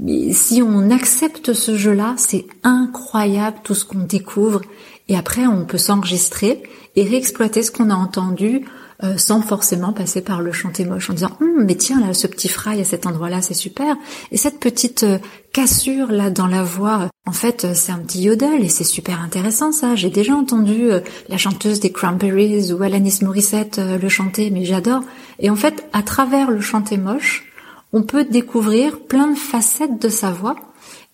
mais 0.00 0.32
si 0.32 0.62
on 0.62 0.90
accepte 0.90 1.52
ce 1.52 1.76
jeu-là, 1.76 2.14
c'est 2.16 2.46
incroyable 2.62 3.58
tout 3.62 3.74
ce 3.74 3.84
qu'on 3.84 4.00
découvre. 4.00 4.62
Et 5.08 5.16
après, 5.16 5.46
on 5.46 5.66
peut 5.66 5.78
s'enregistrer 5.78 6.62
et 6.96 7.04
réexploiter 7.04 7.62
ce 7.62 7.70
qu'on 7.70 7.90
a 7.90 7.94
entendu 7.94 8.64
euh, 9.02 9.16
sans 9.16 9.40
forcément 9.40 9.94
passer 9.94 10.20
par 10.20 10.42
le 10.42 10.52
chanter 10.52 10.84
moche 10.84 11.08
en 11.08 11.14
disant 11.14 11.30
hum, 11.40 11.64
mais 11.64 11.74
tiens 11.74 12.00
là 12.00 12.12
ce 12.12 12.26
petit 12.26 12.48
fry 12.48 12.78
à 12.78 12.84
cet 12.84 13.06
endroit-là 13.06 13.40
c'est 13.40 13.54
super. 13.54 13.96
Et 14.30 14.36
cette 14.36 14.60
petite 14.60 15.04
euh, 15.04 15.18
cassure 15.54 16.12
là 16.12 16.28
dans 16.28 16.46
la 16.46 16.62
voix 16.62 17.08
en 17.26 17.32
fait 17.32 17.64
euh, 17.64 17.72
c'est 17.74 17.92
un 17.92 17.98
petit 17.98 18.20
yodel 18.20 18.62
et 18.62 18.68
c'est 18.68 18.84
super 18.84 19.22
intéressant 19.22 19.72
ça. 19.72 19.94
J'ai 19.94 20.10
déjà 20.10 20.34
entendu 20.34 20.90
la 21.30 21.38
chanteuse 21.38 21.80
des 21.80 21.92
Cranberries 21.92 22.72
ou 22.72 22.82
Alanis 22.82 23.20
Morissette 23.22 23.80
le 23.80 24.08
chanter 24.10 24.50
mais 24.50 24.66
j'adore. 24.66 25.02
Et 25.38 25.48
en 25.48 25.56
fait 25.56 25.86
à 25.94 26.02
travers 26.02 26.50
le 26.50 26.60
chanter 26.60 26.98
moche 26.98 27.49
on 27.92 28.02
peut 28.02 28.24
découvrir 28.24 29.00
plein 29.00 29.28
de 29.28 29.38
facettes 29.38 30.00
de 30.00 30.08
sa 30.08 30.30
voix 30.30 30.56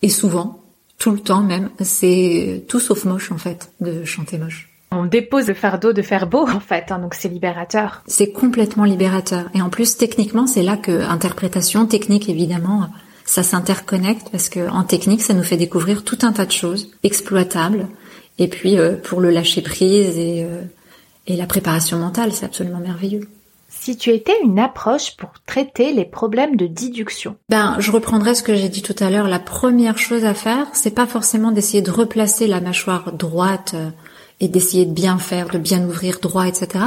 et 0.01 0.09
souvent, 0.09 0.63
tout 0.97 1.11
le 1.11 1.19
temps 1.19 1.41
même, 1.41 1.69
c'est 1.81 2.65
tout 2.67 2.79
sauf 2.79 3.05
moche 3.05 3.31
en 3.31 3.37
fait 3.37 3.71
de 3.79 4.03
chanter 4.03 4.37
moche. 4.37 4.69
On 4.91 5.05
dépose 5.05 5.47
le 5.47 5.53
fardeau 5.53 5.91
de 5.91 6.01
faire 6.01 6.27
beau 6.27 6.47
en 6.47 6.59
fait, 6.59 6.91
hein, 6.91 6.99
donc 6.99 7.13
c'est 7.13 7.27
libérateur. 7.27 8.03
C'est 8.07 8.31
complètement 8.31 8.85
libérateur. 8.85 9.49
Et 9.53 9.61
en 9.61 9.69
plus, 9.69 9.97
techniquement, 9.97 10.47
c'est 10.47 10.63
là 10.63 10.77
que 10.77 11.01
interprétation, 11.01 11.85
technique 11.87 12.29
évidemment, 12.29 12.87
ça 13.25 13.43
s'interconnecte 13.43 14.29
parce 14.31 14.47
que 14.47 14.69
en 14.69 14.83
technique, 14.83 15.21
ça 15.21 15.33
nous 15.33 15.43
fait 15.43 15.57
découvrir 15.57 16.03
tout 16.03 16.19
un 16.21 16.31
tas 16.31 16.45
de 16.45 16.51
choses 16.51 16.91
exploitables. 17.03 17.87
Et 18.39 18.47
puis 18.47 18.77
euh, 18.77 18.95
pour 18.95 19.19
le 19.19 19.29
lâcher 19.29 19.61
prise 19.61 20.17
et, 20.17 20.45
euh, 20.45 20.61
et 21.25 21.35
la 21.35 21.47
préparation 21.47 21.97
mentale, 21.97 22.31
c'est 22.31 22.45
absolument 22.45 22.79
merveilleux. 22.79 23.27
Si 23.79 23.95
tu 23.95 24.09
étais 24.09 24.33
une 24.43 24.59
approche 24.59 25.15
pour 25.15 25.29
traiter 25.45 25.93
les 25.93 26.03
problèmes 26.03 26.55
de 26.55 26.67
déduction 26.67 27.37
Ben, 27.49 27.75
je 27.79 27.91
reprendrai 27.91 28.35
ce 28.35 28.43
que 28.43 28.55
j'ai 28.55 28.69
dit 28.69 28.81
tout 28.81 28.95
à 28.99 29.09
l'heure. 29.09 29.27
La 29.27 29.39
première 29.39 29.97
chose 29.97 30.25
à 30.25 30.33
faire, 30.33 30.67
c'est 30.73 30.91
pas 30.91 31.07
forcément 31.07 31.51
d'essayer 31.51 31.81
de 31.81 31.91
replacer 31.91 32.47
la 32.47 32.59
mâchoire 32.59 33.13
droite 33.13 33.73
euh, 33.75 33.89
et 34.39 34.47
d'essayer 34.47 34.85
de 34.85 34.91
bien 34.91 35.17
faire, 35.17 35.49
de 35.49 35.57
bien 35.57 35.83
ouvrir 35.85 36.19
droit, 36.19 36.47
etc. 36.47 36.85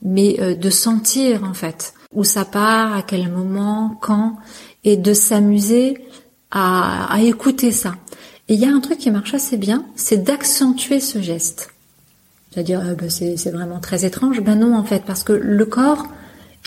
Mais 0.00 0.36
euh, 0.40 0.54
de 0.54 0.70
sentir 0.70 1.44
en 1.44 1.54
fait 1.54 1.92
où 2.14 2.24
ça 2.24 2.44
part, 2.44 2.96
à 2.96 3.02
quel 3.02 3.30
moment, 3.30 3.98
quand, 4.00 4.38
et 4.84 4.96
de 4.96 5.12
s'amuser 5.12 5.98
à, 6.50 7.18
écouter 7.20 7.72
ça. 7.72 7.94
Et 8.48 8.54
il 8.54 8.60
y 8.60 8.64
a 8.64 8.70
un 8.70 8.80
truc 8.80 8.98
qui 8.98 9.10
marche 9.10 9.34
assez 9.34 9.58
bien, 9.58 9.84
c'est 9.96 10.24
d'accentuer 10.24 11.00
ce 11.00 11.20
geste. 11.20 11.70
C'est-à-dire, 12.50 12.80
euh, 12.80 12.94
ben, 12.94 13.10
c'est 13.10 13.50
vraiment 13.50 13.80
très 13.80 14.06
étrange. 14.06 14.40
Ben 14.40 14.54
non, 14.54 14.74
en 14.74 14.84
fait, 14.84 15.02
parce 15.04 15.22
que 15.22 15.34
le 15.34 15.66
corps, 15.66 16.06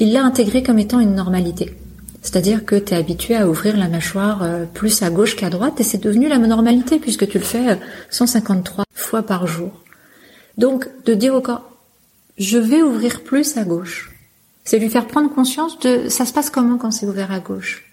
il 0.01 0.13
l'a 0.13 0.23
intégré 0.23 0.63
comme 0.63 0.79
étant 0.79 0.99
une 0.99 1.13
normalité. 1.13 1.75
C'est-à-dire 2.23 2.65
que 2.65 2.75
tu 2.75 2.93
es 2.93 2.97
habitué 2.97 3.35
à 3.35 3.47
ouvrir 3.47 3.77
la 3.77 3.87
mâchoire 3.87 4.41
euh, 4.41 4.65
plus 4.65 5.03
à 5.03 5.11
gauche 5.11 5.35
qu'à 5.35 5.51
droite 5.51 5.79
et 5.79 5.83
c'est 5.83 6.01
devenu 6.01 6.27
la 6.27 6.39
normalité 6.39 6.97
puisque 6.97 7.27
tu 7.27 7.37
le 7.37 7.43
fais 7.43 7.77
153 8.09 8.85
fois 8.95 9.21
par 9.21 9.45
jour. 9.45 9.71
Donc 10.57 10.89
de 11.05 11.13
dire 11.13 11.35
au 11.35 11.41
corps, 11.41 11.69
je 12.39 12.57
vais 12.57 12.81
ouvrir 12.81 13.21
plus 13.21 13.57
à 13.57 13.63
gauche. 13.63 14.11
C'est 14.63 14.79
lui 14.79 14.89
faire 14.89 15.05
prendre 15.05 15.31
conscience 15.31 15.77
de 15.79 16.09
ça 16.09 16.25
se 16.25 16.33
passe 16.33 16.49
comment 16.49 16.77
quand 16.77 16.89
c'est 16.89 17.05
ouvert 17.05 17.31
à 17.31 17.39
gauche. 17.39 17.83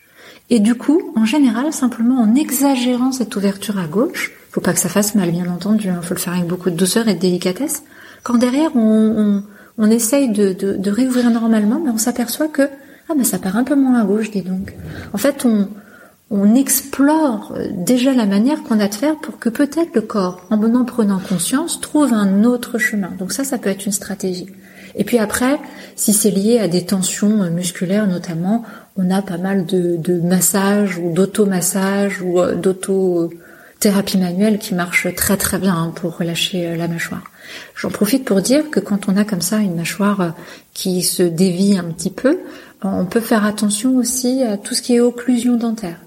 Et 0.48 0.60
du 0.60 0.74
coup, 0.76 1.12
en 1.14 1.26
général, 1.26 1.74
simplement 1.74 2.22
en 2.22 2.34
exagérant 2.34 3.12
cette 3.12 3.36
ouverture 3.36 3.78
à 3.78 3.86
gauche, 3.86 4.32
faut 4.50 4.62
pas 4.62 4.72
que 4.72 4.80
ça 4.80 4.88
fasse 4.88 5.14
mal, 5.14 5.30
bien 5.30 5.50
entendu, 5.52 5.88
il 5.88 5.90
hein, 5.90 6.00
faut 6.02 6.14
le 6.14 6.20
faire 6.20 6.32
avec 6.32 6.46
beaucoup 6.46 6.70
de 6.70 6.76
douceur 6.76 7.06
et 7.06 7.14
de 7.14 7.20
délicatesse. 7.20 7.82
Quand 8.22 8.38
derrière 8.38 8.74
on, 8.74 8.80
on, 8.80 9.42
essaye 9.86 10.30
de, 10.30 10.52
de, 10.52 10.74
de, 10.74 10.90
réouvrir 10.90 11.30
normalement, 11.30 11.80
mais 11.82 11.90
on 11.90 11.98
s'aperçoit 11.98 12.48
que 12.48 12.62
ah 13.08 13.14
ben 13.16 13.24
ça 13.24 13.38
part 13.38 13.56
un 13.56 13.64
peu 13.64 13.74
moins 13.74 14.00
à 14.00 14.04
gauche, 14.04 14.30
dis 14.30 14.42
donc. 14.42 14.74
En 15.12 15.18
fait, 15.18 15.46
on, 15.46 15.68
on 16.30 16.54
explore 16.54 17.54
euh, 17.56 17.68
déjà 17.72 18.12
la 18.12 18.26
manière 18.26 18.62
qu'on 18.62 18.80
a 18.80 18.88
de 18.88 18.94
faire 18.94 19.16
pour 19.16 19.38
que 19.38 19.48
peut-être 19.48 19.94
le 19.94 20.02
corps, 20.02 20.46
en 20.50 20.62
en 20.62 20.84
prenant 20.84 21.18
conscience, 21.18 21.80
trouve 21.80 22.12
un 22.12 22.44
autre 22.44 22.78
chemin. 22.78 23.10
Donc 23.18 23.32
ça, 23.32 23.44
ça 23.44 23.56
peut 23.56 23.70
être 23.70 23.86
une 23.86 23.92
stratégie. 23.92 24.48
Et 24.94 25.04
puis 25.04 25.18
après, 25.18 25.58
si 25.96 26.12
c'est 26.12 26.30
lié 26.30 26.58
à 26.58 26.68
des 26.68 26.84
tensions 26.84 27.42
euh, 27.42 27.50
musculaires 27.50 28.06
notamment, 28.06 28.64
on 28.96 29.10
a 29.10 29.22
pas 29.22 29.38
mal 29.38 29.64
de, 29.64 29.96
de 29.96 30.20
massages 30.20 30.98
ou 30.98 31.12
d'automassage 31.12 32.20
ou 32.20 32.40
euh, 32.40 32.54
d'autothérapie 32.56 34.18
manuelle 34.18 34.58
qui 34.58 34.74
marchent 34.74 35.14
très 35.14 35.36
très 35.36 35.58
bien 35.58 35.74
hein, 35.74 35.92
pour 35.94 36.18
relâcher 36.18 36.76
la 36.76 36.88
mâchoire. 36.88 37.22
J'en 37.74 37.90
profite 37.90 38.24
pour 38.24 38.40
dire 38.42 38.70
que 38.70 38.80
quand 38.80 39.08
on 39.08 39.16
a 39.16 39.24
comme 39.24 39.40
ça 39.40 39.58
une 39.58 39.76
mâchoire 39.76 40.34
qui 40.74 41.02
se 41.02 41.22
dévie 41.22 41.76
un 41.76 41.84
petit 41.84 42.10
peu, 42.10 42.38
on 42.82 43.06
peut 43.06 43.20
faire 43.20 43.44
attention 43.44 43.96
aussi 43.96 44.42
à 44.42 44.56
tout 44.56 44.74
ce 44.74 44.82
qui 44.82 44.94
est 44.94 45.00
occlusion 45.00 45.56
dentaire 45.56 45.98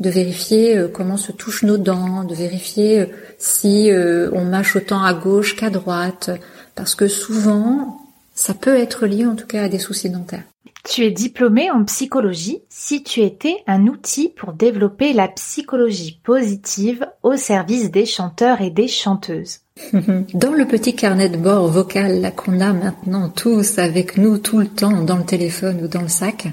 de 0.00 0.10
vérifier 0.10 0.76
euh, 0.76 0.88
comment 0.88 1.16
se 1.16 1.32
touchent 1.32 1.62
nos 1.62 1.78
dents, 1.78 2.24
de 2.24 2.34
vérifier 2.34 3.00
euh, 3.00 3.06
si 3.38 3.90
euh, 3.90 4.30
on 4.32 4.44
mâche 4.44 4.76
autant 4.76 5.02
à 5.02 5.14
gauche 5.14 5.56
qu'à 5.56 5.70
droite, 5.70 6.30
parce 6.74 6.94
que 6.94 7.08
souvent, 7.08 8.00
ça 8.34 8.54
peut 8.54 8.76
être 8.76 9.06
lié 9.06 9.26
en 9.26 9.36
tout 9.36 9.46
cas 9.46 9.64
à 9.64 9.68
des 9.68 9.78
soucis 9.78 10.10
dentaires. 10.10 10.44
Tu 10.88 11.02
es 11.02 11.10
diplômé 11.10 11.70
en 11.70 11.84
psychologie. 11.84 12.60
Si 12.68 13.02
tu 13.02 13.20
étais 13.20 13.56
un 13.66 13.88
outil 13.88 14.28
pour 14.28 14.52
développer 14.52 15.12
la 15.14 15.26
psychologie 15.26 16.20
positive 16.22 17.08
au 17.24 17.36
service 17.36 17.90
des 17.90 18.06
chanteurs 18.06 18.60
et 18.60 18.70
des 18.70 18.86
chanteuses. 18.86 19.60
Dans 19.92 20.52
le 20.52 20.66
petit 20.66 20.94
carnet 20.94 21.28
de 21.28 21.36
bord 21.36 21.68
vocal 21.68 22.32
qu'on 22.34 22.60
a 22.60 22.72
maintenant 22.72 23.28
tous 23.28 23.78
avec 23.78 24.16
nous 24.16 24.38
tout 24.38 24.58
le 24.58 24.68
temps 24.68 25.02
dans 25.02 25.18
le 25.18 25.24
téléphone 25.24 25.80
ou 25.82 25.88
dans 25.88 26.02
le 26.02 26.08
sac, 26.08 26.48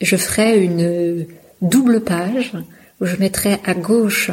je 0.00 0.16
ferai 0.16 0.64
une 0.64 1.26
double 1.60 2.00
page 2.00 2.52
où 3.00 3.06
je 3.06 3.16
mettrai 3.16 3.60
à 3.64 3.74
gauche 3.74 4.30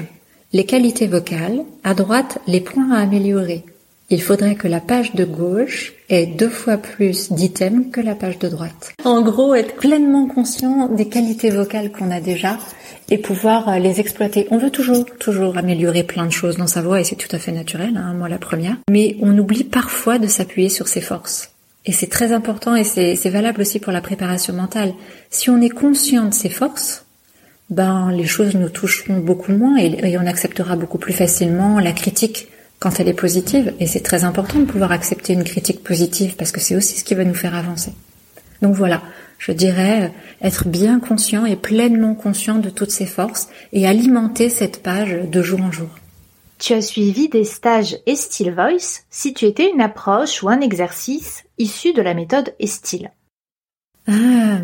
les 0.53 0.65
qualités 0.65 1.07
vocales, 1.07 1.61
à 1.83 1.93
droite 1.93 2.39
les 2.47 2.61
points 2.61 2.91
à 2.91 3.01
améliorer. 3.01 3.63
Il 4.11 4.21
faudrait 4.21 4.55
que 4.55 4.67
la 4.67 4.81
page 4.81 5.13
de 5.15 5.23
gauche 5.23 5.93
ait 6.09 6.25
deux 6.25 6.49
fois 6.49 6.75
plus 6.75 7.31
d'items 7.31 7.85
que 7.93 8.01
la 8.01 8.13
page 8.13 8.37
de 8.39 8.49
droite. 8.49 8.91
En 9.05 9.21
gros, 9.21 9.55
être 9.55 9.77
pleinement 9.77 10.27
conscient 10.27 10.89
des 10.89 11.07
qualités 11.07 11.49
vocales 11.49 11.93
qu'on 11.93 12.11
a 12.11 12.19
déjà 12.19 12.57
et 13.09 13.17
pouvoir 13.17 13.69
euh, 13.69 13.79
les 13.79 14.01
exploiter. 14.01 14.47
On 14.51 14.57
veut 14.57 14.69
toujours, 14.69 15.05
toujours 15.17 15.57
améliorer 15.57 16.03
plein 16.03 16.25
de 16.25 16.31
choses 16.31 16.57
dans 16.57 16.67
sa 16.67 16.81
voix 16.81 16.99
et 16.99 17.05
c'est 17.05 17.15
tout 17.15 17.33
à 17.33 17.39
fait 17.39 17.53
naturel, 17.53 17.95
hein, 17.95 18.13
moi 18.13 18.27
la 18.27 18.37
première. 18.37 18.75
Mais 18.89 19.15
on 19.21 19.37
oublie 19.37 19.63
parfois 19.63 20.19
de 20.19 20.27
s'appuyer 20.27 20.67
sur 20.67 20.89
ses 20.89 21.01
forces. 21.01 21.51
Et 21.85 21.93
c'est 21.93 22.07
très 22.07 22.33
important 22.33 22.75
et 22.75 22.83
c'est 22.83 23.29
valable 23.29 23.61
aussi 23.61 23.79
pour 23.79 23.93
la 23.93 24.01
préparation 24.01 24.53
mentale. 24.53 24.93
Si 25.29 25.49
on 25.49 25.61
est 25.61 25.69
conscient 25.69 26.25
de 26.25 26.33
ses 26.33 26.49
forces, 26.49 27.05
ben 27.69 28.11
les 28.11 28.25
choses 28.25 28.55
nous 28.55 28.69
toucheront 28.69 29.17
beaucoup 29.17 29.53
moins 29.53 29.77
et, 29.77 30.17
on 30.17 30.27
acceptera 30.27 30.75
beaucoup 30.75 30.99
plus 30.99 31.13
facilement 31.13 31.79
la 31.79 31.93
critique 31.93 32.49
quand 32.81 32.99
elle 32.99 33.07
est 33.07 33.13
positive. 33.13 33.73
Et 33.79 33.87
c'est 33.87 34.01
très 34.01 34.25
important 34.25 34.59
de 34.59 34.65
pouvoir 34.65 34.91
accepter 34.91 35.31
une 35.31 35.45
critique 35.45 35.83
positive 35.83 36.35
parce 36.35 36.51
que 36.51 36.59
c'est 36.59 36.75
aussi 36.75 36.97
ce 36.97 37.05
qui 37.05 37.15
va 37.15 37.23
nous 37.23 37.35
faire 37.35 37.55
avancer. 37.55 37.93
Donc 38.61 38.75
voilà, 38.75 39.01
je 39.37 39.53
dirais 39.53 40.11
être 40.41 40.67
bien 40.67 40.99
conscient 40.99 41.45
et 41.45 41.55
pleinement 41.55 42.15
conscient 42.15 42.57
de 42.57 42.69
toutes 42.69 42.91
ses 42.91 43.05
forces 43.05 43.47
et 43.71 43.87
alimenter 43.87 44.49
cette 44.49 44.83
page 44.83 45.11
de 45.13 45.41
jour 45.41 45.61
en 45.61 45.71
jour. 45.71 45.89
Tu 46.57 46.73
as 46.73 46.81
suivi 46.81 47.29
des 47.29 47.45
stages 47.45 47.97
Estil 48.05 48.51
Voice 48.51 49.01
si 49.09 49.33
tu 49.33 49.45
étais 49.45 49.71
une 49.71 49.81
approche 49.81 50.43
ou 50.43 50.49
un 50.49 50.61
exercice 50.61 51.43
issu 51.57 51.93
de 51.93 52.01
la 52.01 52.13
méthode 52.13 52.53
Estil. 52.59 53.11
Ah, 54.07 54.59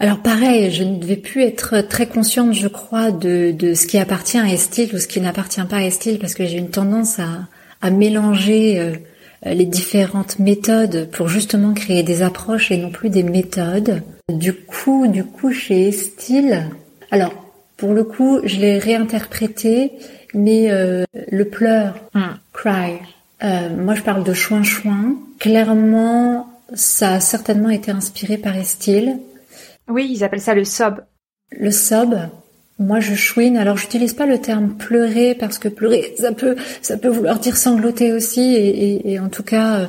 alors 0.00 0.20
pareil, 0.20 0.70
je 0.70 0.82
ne 0.82 0.96
devais 0.96 1.16
plus 1.16 1.42
être 1.42 1.82
très 1.82 2.06
consciente, 2.06 2.54
je 2.54 2.68
crois, 2.68 3.10
de, 3.10 3.52
de 3.52 3.74
ce 3.74 3.86
qui 3.86 3.98
appartient 3.98 4.38
à 4.38 4.50
Estil 4.50 4.94
ou 4.94 4.98
ce 4.98 5.06
qui 5.06 5.20
n'appartient 5.20 5.60
pas 5.68 5.76
à 5.76 5.82
Estil, 5.82 6.18
parce 6.18 6.32
que 6.32 6.46
j'ai 6.46 6.56
une 6.56 6.70
tendance 6.70 7.18
à, 7.18 7.46
à 7.82 7.90
mélanger 7.90 8.80
euh, 8.80 8.94
les 9.44 9.66
différentes 9.66 10.38
méthodes 10.38 11.10
pour 11.12 11.28
justement 11.28 11.74
créer 11.74 12.02
des 12.02 12.22
approches 12.22 12.70
et 12.70 12.78
non 12.78 12.90
plus 12.90 13.10
des 13.10 13.22
méthodes. 13.22 14.02
Du 14.32 14.54
coup, 14.54 15.06
du 15.06 15.22
coup, 15.22 15.52
chez 15.52 15.88
Estil, 15.88 16.66
alors 17.10 17.34
pour 17.76 17.92
le 17.92 18.04
coup, 18.04 18.40
je 18.44 18.56
l'ai 18.56 18.78
réinterprété, 18.78 19.92
mais 20.32 20.70
euh, 20.70 21.04
le 21.30 21.44
pleur, 21.44 21.94
hmm. 22.14 22.38
cry. 22.54 22.92
Euh, 23.42 23.68
moi, 23.76 23.94
je 23.94 24.02
parle 24.02 24.24
de 24.24 24.32
chouin 24.32 24.62
chouin. 24.62 25.16
Clairement, 25.38 26.46
ça 26.72 27.14
a 27.14 27.20
certainement 27.20 27.70
été 27.70 27.90
inspiré 27.90 28.38
par 28.38 28.56
Estil 28.56 29.18
oui, 29.90 30.08
ils 30.10 30.24
appellent 30.24 30.40
ça 30.40 30.54
le 30.54 30.64
sob. 30.64 31.02
Le 31.50 31.70
sob, 31.70 32.16
moi 32.78 33.00
je 33.00 33.14
chouine. 33.14 33.56
Alors 33.56 33.76
j'utilise 33.76 34.14
pas 34.14 34.26
le 34.26 34.40
terme 34.40 34.76
pleurer 34.76 35.34
parce 35.34 35.58
que 35.58 35.68
pleurer, 35.68 36.14
ça 36.18 36.32
peut, 36.32 36.56
ça 36.82 36.96
peut 36.96 37.08
vouloir 37.08 37.38
dire 37.38 37.56
sangloter 37.56 38.12
aussi. 38.12 38.54
Et, 39.04 39.18
en 39.18 39.28
tout 39.28 39.42
cas, 39.42 39.88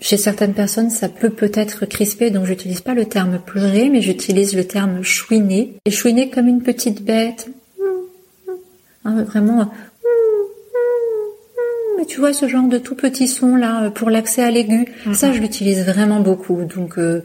chez 0.00 0.16
certaines 0.16 0.54
personnes, 0.54 0.90
ça 0.90 1.08
peut 1.08 1.30
peut-être 1.30 1.86
crisper. 1.86 2.30
Donc 2.30 2.46
j'utilise 2.46 2.80
pas 2.80 2.94
le 2.94 3.06
terme 3.06 3.38
pleurer, 3.44 3.88
mais 3.90 4.00
j'utilise 4.00 4.56
le 4.56 4.64
terme 4.64 5.02
chouiner. 5.02 5.74
Et 5.84 5.90
chouiner 5.90 6.30
comme 6.30 6.48
une 6.48 6.62
petite 6.62 7.04
bête. 7.04 7.48
Hein, 9.04 9.22
vraiment. 9.24 9.70
Mais 11.98 12.04
tu 12.04 12.20
vois 12.20 12.32
ce 12.32 12.46
genre 12.46 12.68
de 12.68 12.78
tout 12.78 12.94
petit 12.94 13.26
son 13.26 13.56
là 13.56 13.90
pour 13.90 14.08
l'accès 14.08 14.44
à 14.44 14.52
l'aigu, 14.52 14.86
ça 15.12 15.32
je 15.32 15.40
l'utilise 15.40 15.84
vraiment 15.84 16.20
beaucoup. 16.20 16.64
Donc 16.64 16.96
euh, 16.96 17.24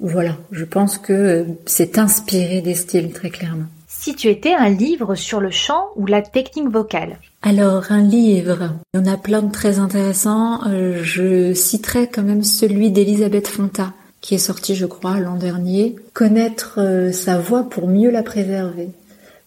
voilà, 0.00 0.36
je 0.52 0.64
pense 0.64 0.98
que 0.98 1.46
c'est 1.66 1.98
inspiré 1.98 2.60
des 2.60 2.74
styles 2.74 3.12
très 3.12 3.30
clairement. 3.30 3.66
Si 3.88 4.14
tu 4.14 4.28
étais 4.28 4.54
un 4.54 4.68
livre 4.68 5.16
sur 5.16 5.40
le 5.40 5.50
chant 5.50 5.88
ou 5.96 6.06
la 6.06 6.22
technique 6.22 6.68
vocale 6.68 7.18
Alors 7.42 7.90
un 7.90 8.02
livre, 8.02 8.70
il 8.94 9.00
y 9.00 9.02
en 9.02 9.12
a 9.12 9.16
plein 9.16 9.42
de 9.42 9.50
très 9.50 9.80
intéressants. 9.80 10.60
Euh, 10.68 11.00
je 11.02 11.52
citerai 11.52 12.06
quand 12.06 12.22
même 12.22 12.44
celui 12.44 12.92
d'Elisabeth 12.92 13.48
Fonta 13.48 13.92
qui 14.20 14.34
est 14.34 14.38
sorti 14.38 14.76
je 14.76 14.86
crois 14.86 15.18
l'an 15.18 15.34
dernier. 15.34 15.96
Connaître 16.14 16.78
euh, 16.78 17.10
sa 17.10 17.38
voix 17.38 17.64
pour 17.64 17.88
mieux 17.88 18.10
la 18.10 18.22
préserver. 18.22 18.90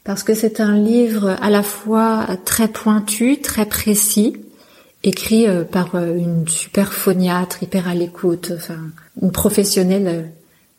Parce 0.04 0.24
que 0.24 0.34
c'est 0.34 0.60
un 0.60 0.76
livre 0.76 1.38
à 1.42 1.50
la 1.50 1.64
fois 1.64 2.28
très 2.44 2.68
pointu, 2.68 3.40
très 3.40 3.66
précis, 3.66 4.36
écrit 5.04 5.48
euh, 5.48 5.64
par 5.64 5.96
une 5.96 6.46
super 6.48 6.94
phoniatre, 6.94 7.64
hyper 7.64 7.88
à 7.88 7.96
l'écoute, 7.96 8.52
enfin 8.56 8.80
une 9.22 9.32
professionnelle 9.32 10.32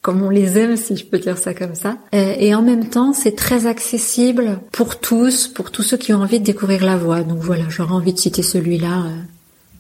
comme 0.02 0.22
on 0.22 0.30
les 0.30 0.58
aime, 0.58 0.76
si 0.76 0.96
je 0.96 1.06
peux 1.06 1.18
dire 1.18 1.38
ça 1.38 1.54
comme 1.54 1.76
ça. 1.76 1.96
Euh, 2.14 2.34
et 2.36 2.54
en 2.56 2.62
même 2.62 2.88
temps, 2.88 3.12
c'est 3.12 3.36
très 3.36 3.66
accessible 3.66 4.58
pour 4.72 4.98
tous, 4.98 5.46
pour 5.46 5.70
tous 5.70 5.84
ceux 5.84 5.96
qui 5.96 6.12
ont 6.12 6.20
envie 6.20 6.40
de 6.40 6.44
découvrir 6.44 6.84
la 6.84 6.96
voix. 6.96 7.22
Donc 7.22 7.38
voilà, 7.38 7.64
j'aurais 7.68 7.94
envie 7.94 8.12
de 8.12 8.18
citer 8.18 8.42
celui-là. 8.42 9.04
Euh, 9.06 9.10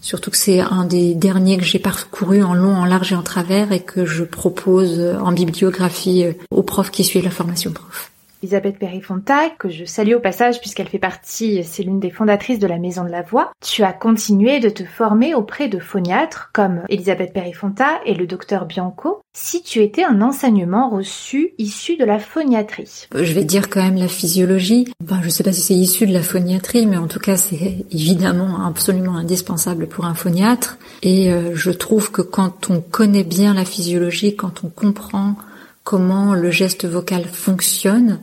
surtout 0.00 0.30
que 0.30 0.36
c'est 0.36 0.60
un 0.60 0.84
des 0.84 1.14
derniers 1.14 1.58
que 1.58 1.64
j'ai 1.64 1.80
parcouru 1.80 2.40
en 2.44 2.54
long, 2.54 2.74
en 2.74 2.84
large 2.84 3.12
et 3.12 3.16
en 3.16 3.22
travers 3.22 3.72
et 3.72 3.80
que 3.80 4.06
je 4.06 4.22
propose 4.22 5.00
en 5.00 5.32
bibliographie 5.32 6.24
euh, 6.24 6.32
aux 6.52 6.62
profs 6.62 6.92
qui 6.92 7.02
suivent 7.02 7.24
la 7.24 7.30
formation 7.30 7.72
prof. 7.72 8.11
Elisabeth 8.42 8.78
Perifonta, 8.78 9.50
que 9.50 9.68
je 9.68 9.84
salue 9.84 10.14
au 10.14 10.20
passage 10.20 10.60
puisqu'elle 10.60 10.88
fait 10.88 10.98
partie, 10.98 11.62
c'est 11.62 11.84
l'une 11.84 12.00
des 12.00 12.10
fondatrices 12.10 12.58
de 12.58 12.66
la 12.66 12.78
Maison 12.78 13.04
de 13.04 13.10
la 13.10 13.22
Voix. 13.22 13.52
Tu 13.64 13.84
as 13.84 13.92
continué 13.92 14.58
de 14.58 14.68
te 14.68 14.82
former 14.84 15.34
auprès 15.34 15.68
de 15.68 15.78
phoniatres 15.78 16.50
comme 16.52 16.82
Elisabeth 16.88 17.32
Perifonta 17.32 18.00
et 18.04 18.14
le 18.14 18.26
docteur 18.26 18.66
Bianco. 18.66 19.20
Si 19.32 19.62
tu 19.62 19.80
étais 19.80 20.04
un 20.04 20.20
enseignement 20.20 20.90
reçu 20.90 21.54
issu 21.58 21.96
de 21.96 22.04
la 22.04 22.18
phoniatrie 22.18 23.06
Je 23.14 23.32
vais 23.32 23.44
dire 23.44 23.70
quand 23.70 23.82
même 23.82 23.96
la 23.96 24.08
physiologie. 24.08 24.92
Ben, 25.04 25.20
je 25.20 25.26
ne 25.26 25.30
sais 25.30 25.44
pas 25.44 25.52
si 25.52 25.60
c'est 25.60 25.74
issu 25.74 26.06
de 26.06 26.12
la 26.12 26.22
phoniatrie, 26.22 26.86
mais 26.86 26.96
en 26.96 27.06
tout 27.06 27.20
cas 27.20 27.36
c'est 27.36 27.86
évidemment 27.92 28.66
absolument 28.66 29.16
indispensable 29.16 29.86
pour 29.86 30.04
un 30.04 30.14
phoniatre. 30.14 30.78
Et 31.02 31.32
euh, 31.32 31.54
je 31.54 31.70
trouve 31.70 32.10
que 32.10 32.22
quand 32.22 32.70
on 32.70 32.80
connaît 32.80 33.24
bien 33.24 33.54
la 33.54 33.64
physiologie, 33.64 34.34
quand 34.34 34.64
on 34.64 34.68
comprend 34.68 35.36
comment 35.84 36.34
le 36.34 36.50
geste 36.50 36.86
vocal 36.86 37.24
fonctionne, 37.24 38.20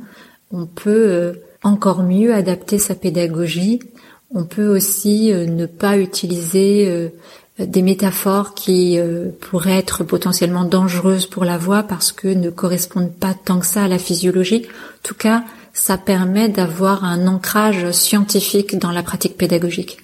on 0.52 0.66
peut 0.66 1.08
euh, 1.10 1.34
encore 1.64 2.04
mieux 2.04 2.34
adapter 2.34 2.80
sa 2.80 2.96
pédagogie. 2.96 3.80
On 4.34 4.44
peut 4.44 4.68
aussi 4.68 5.32
euh, 5.32 5.46
ne 5.46 5.66
pas 5.66 5.98
utiliser 5.98 6.88
euh, 6.88 7.10
des 7.60 7.82
métaphores 7.82 8.54
qui 8.54 8.98
pourraient 9.42 9.78
être 9.78 10.06
potentiellement 10.06 10.64
dangereuses 10.64 11.26
pour 11.26 11.44
la 11.44 11.58
voix 11.58 11.84
parce 11.84 12.14
que 12.14 12.30
ne 12.30 12.50
correspondent 12.50 13.12
pas 13.12 13.34
tant 13.34 13.60
que 13.60 13.66
ça 13.66 13.84
à 13.84 13.88
la 13.90 14.00
physiologie. 14.00 14.66
En 14.66 15.02
tout 15.04 15.14
cas, 15.14 15.44
ça 15.74 15.98
permet 15.98 16.48
d'avoir 16.48 17.04
un 17.04 17.28
ancrage 17.28 17.92
scientifique 17.92 18.80
dans 18.80 18.92
la 18.92 19.04
pratique 19.04 19.36
pédagogique. 19.36 19.98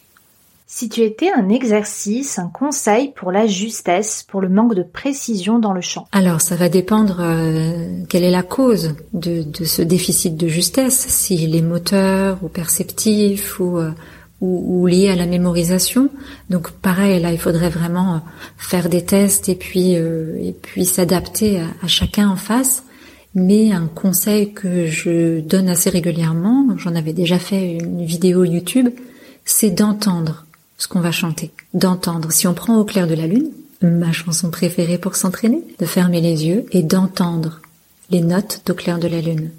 Si 0.67 0.89
tu 0.89 1.01
étais 1.01 1.31
un 1.31 1.49
exercice, 1.49 2.39
un 2.39 2.47
conseil 2.47 3.11
pour 3.15 3.31
la 3.31 3.45
justesse, 3.45 4.25
pour 4.27 4.41
le 4.41 4.49
manque 4.49 4.73
de 4.73 4.81
précision 4.81 5.59
dans 5.59 5.73
le 5.73 5.81
chant 5.81 6.07
Alors, 6.11 6.41
ça 6.41 6.55
va 6.55 6.69
dépendre 6.69 7.17
euh, 7.19 8.03
quelle 8.09 8.23
est 8.23 8.31
la 8.31 8.41
cause 8.41 8.95
de, 9.13 9.43
de, 9.43 9.63
ce 9.63 9.83
déficit 9.83 10.35
de 10.35 10.47
justesse, 10.47 11.05
s'il 11.07 11.55
est 11.55 11.61
moteur 11.61 12.39
ou 12.41 12.47
perceptif 12.47 13.59
ou, 13.59 13.77
euh, 13.77 13.91
ou, 14.41 14.87
lié 14.87 15.09
à 15.09 15.15
la 15.15 15.27
mémorisation. 15.27 16.09
Donc, 16.49 16.71
pareil, 16.71 17.21
là, 17.21 17.31
il 17.31 17.39
faudrait 17.39 17.69
vraiment 17.69 18.21
faire 18.57 18.89
des 18.89 19.05
tests 19.05 19.49
et 19.49 19.55
puis, 19.55 19.95
euh, 19.95 20.35
et 20.41 20.53
puis 20.53 20.85
s'adapter 20.85 21.59
à 21.59 21.87
chacun 21.87 22.27
en 22.27 22.37
face. 22.37 22.83
Mais 23.35 23.71
un 23.71 23.85
conseil 23.85 24.51
que 24.53 24.87
je 24.87 25.41
donne 25.41 25.69
assez 25.69 25.91
régulièrement, 25.91 26.65
j'en 26.77 26.95
avais 26.95 27.13
déjà 27.13 27.37
fait 27.37 27.73
une 27.73 28.03
vidéo 28.03 28.45
YouTube, 28.45 28.89
c'est 29.43 29.69
d'entendre 29.69 30.45
ce 30.77 30.87
qu'on 30.87 30.99
va 30.99 31.11
chanter, 31.11 31.51
d'entendre. 31.73 32.31
Si 32.31 32.47
on 32.47 32.53
prend 32.53 32.77
Au 32.77 32.85
clair 32.85 33.07
de 33.07 33.13
la 33.13 33.27
lune, 33.27 33.51
ma 33.81 34.11
chanson 34.11 34.49
préférée 34.49 34.97
pour 34.97 35.15
s'entraîner, 35.15 35.63
de 35.79 35.85
fermer 35.85 36.21
les 36.21 36.45
yeux 36.45 36.65
et 36.71 36.83
d'entendre 36.83 37.61
les 38.09 38.21
notes 38.21 38.61
d'Au 38.65 38.73
clair 38.73 38.99
de 38.99 39.07
la 39.07 39.21
lune, 39.21 39.51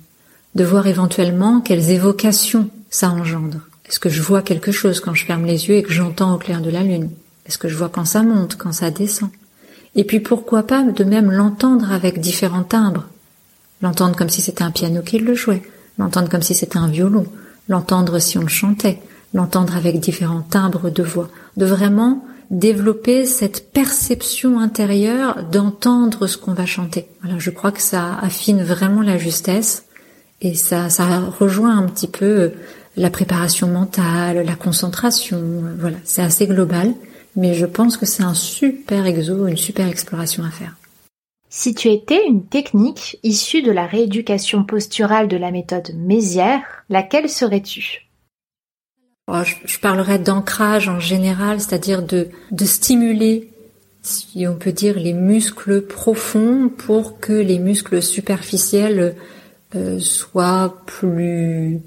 de 0.54 0.64
voir 0.64 0.86
éventuellement 0.86 1.60
quelles 1.60 1.90
évocations 1.90 2.70
ça 2.90 3.10
engendre. 3.10 3.58
Est-ce 3.88 4.00
que 4.00 4.08
je 4.08 4.22
vois 4.22 4.42
quelque 4.42 4.72
chose 4.72 5.00
quand 5.00 5.14
je 5.14 5.24
ferme 5.24 5.44
les 5.44 5.68
yeux 5.68 5.76
et 5.76 5.82
que 5.82 5.92
j'entends 5.92 6.34
Au 6.34 6.38
clair 6.38 6.60
de 6.60 6.70
la 6.70 6.82
lune? 6.82 7.10
Est-ce 7.46 7.58
que 7.58 7.68
je 7.68 7.76
vois 7.76 7.88
quand 7.88 8.04
ça 8.04 8.22
monte, 8.22 8.56
quand 8.56 8.72
ça 8.72 8.90
descend? 8.90 9.30
Et 9.94 10.04
puis 10.04 10.20
pourquoi 10.20 10.64
pas 10.64 10.82
de 10.82 11.04
même 11.04 11.30
l'entendre 11.30 11.90
avec 11.92 12.20
différents 12.20 12.64
timbres? 12.64 13.06
L'entendre 13.82 14.16
comme 14.16 14.28
si 14.28 14.42
c'était 14.42 14.64
un 14.64 14.70
piano 14.70 15.02
qui 15.02 15.18
le 15.18 15.34
jouait, 15.34 15.62
l'entendre 15.98 16.28
comme 16.28 16.42
si 16.42 16.54
c'était 16.54 16.78
un 16.78 16.88
violon, 16.88 17.26
l'entendre 17.68 18.18
si 18.18 18.38
on 18.38 18.42
le 18.42 18.48
chantait, 18.48 19.00
l'entendre 19.34 19.76
avec 19.76 20.00
différents 20.00 20.42
timbres 20.42 20.90
de 20.90 21.02
voix, 21.02 21.28
de 21.56 21.66
vraiment 21.66 22.24
développer 22.50 23.26
cette 23.26 23.72
perception 23.72 24.60
intérieure 24.60 25.44
d'entendre 25.50 26.26
ce 26.26 26.36
qu'on 26.36 26.54
va 26.54 26.66
chanter. 26.66 27.08
Voilà, 27.22 27.38
je 27.38 27.50
crois 27.50 27.72
que 27.72 27.82
ça 27.82 28.16
affine 28.20 28.62
vraiment 28.62 29.02
la 29.02 29.18
justesse 29.18 29.86
et 30.40 30.54
ça, 30.54 30.88
ça 30.90 31.20
rejoint 31.38 31.76
un 31.76 31.88
petit 31.88 32.08
peu 32.08 32.24
euh, 32.24 32.48
la 32.96 33.10
préparation 33.10 33.68
mentale, 33.68 34.44
la 34.44 34.54
concentration. 34.54 35.42
Voilà, 35.78 35.96
c'est 36.04 36.22
assez 36.22 36.46
global, 36.46 36.94
mais 37.34 37.54
je 37.54 37.66
pense 37.66 37.96
que 37.96 38.06
c'est 38.06 38.22
un 38.22 38.34
super 38.34 39.06
exo, 39.06 39.46
une 39.46 39.56
super 39.56 39.88
exploration 39.88 40.44
à 40.44 40.50
faire. 40.50 40.76
Si 41.48 41.74
tu 41.74 41.88
étais 41.88 42.26
une 42.26 42.44
technique 42.44 43.18
issue 43.22 43.62
de 43.62 43.70
la 43.70 43.86
rééducation 43.86 44.64
posturale 44.64 45.28
de 45.28 45.36
la 45.36 45.50
méthode 45.50 45.94
Mézières, 45.96 46.62
laquelle 46.90 47.30
serais-tu? 47.30 48.05
Je, 49.28 49.78
parlerais 49.80 50.18
d'ancrage 50.18 50.88
en 50.88 51.00
général, 51.00 51.60
c'est-à-dire 51.60 52.02
de, 52.02 52.28
de 52.52 52.64
stimuler, 52.64 53.50
si 54.02 54.46
on 54.46 54.54
peut 54.54 54.72
dire, 54.72 54.98
les 54.98 55.12
muscles 55.12 55.82
profonds 55.82 56.68
pour 56.68 57.18
que 57.18 57.32
les 57.32 57.58
muscles 57.58 58.02
superficiels 58.02 59.16
euh, 59.74 59.98
soient 59.98 60.82
plus 60.86 61.80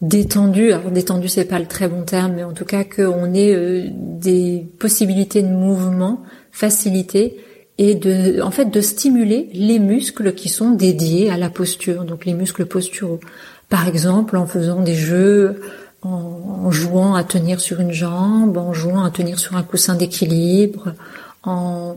détendus. 0.00 0.72
Alors 0.72 0.90
détendu, 0.90 1.28
c'est 1.28 1.44
pas 1.44 1.58
le 1.58 1.66
très 1.66 1.88
bon 1.88 2.02
terme, 2.02 2.34
mais 2.36 2.44
en 2.44 2.52
tout 2.52 2.64
cas 2.64 2.84
qu'on 2.84 3.34
ait 3.34 3.54
euh, 3.54 3.88
des 3.92 4.64
possibilités 4.78 5.42
de 5.42 5.48
mouvement 5.48 6.22
facilitées 6.52 7.36
et 7.78 7.94
de, 7.94 8.40
en 8.40 8.50
fait, 8.50 8.66
de 8.66 8.80
stimuler 8.80 9.50
les 9.52 9.78
muscles 9.78 10.34
qui 10.34 10.48
sont 10.48 10.70
dédiés 10.70 11.30
à 11.30 11.36
la 11.36 11.50
posture, 11.50 12.04
donc 12.04 12.24
les 12.24 12.32
muscles 12.32 12.64
posturaux. 12.64 13.20
Par 13.68 13.88
exemple, 13.88 14.36
en 14.36 14.46
faisant 14.46 14.80
des 14.80 14.94
jeux, 14.94 15.60
en, 16.06 16.70
jouant 16.70 17.14
à 17.14 17.24
tenir 17.24 17.60
sur 17.60 17.80
une 17.80 17.92
jambe, 17.92 18.56
en 18.56 18.72
jouant 18.72 19.04
à 19.04 19.10
tenir 19.10 19.38
sur 19.38 19.56
un 19.56 19.62
coussin 19.62 19.94
d'équilibre, 19.94 20.94
en 21.42 21.96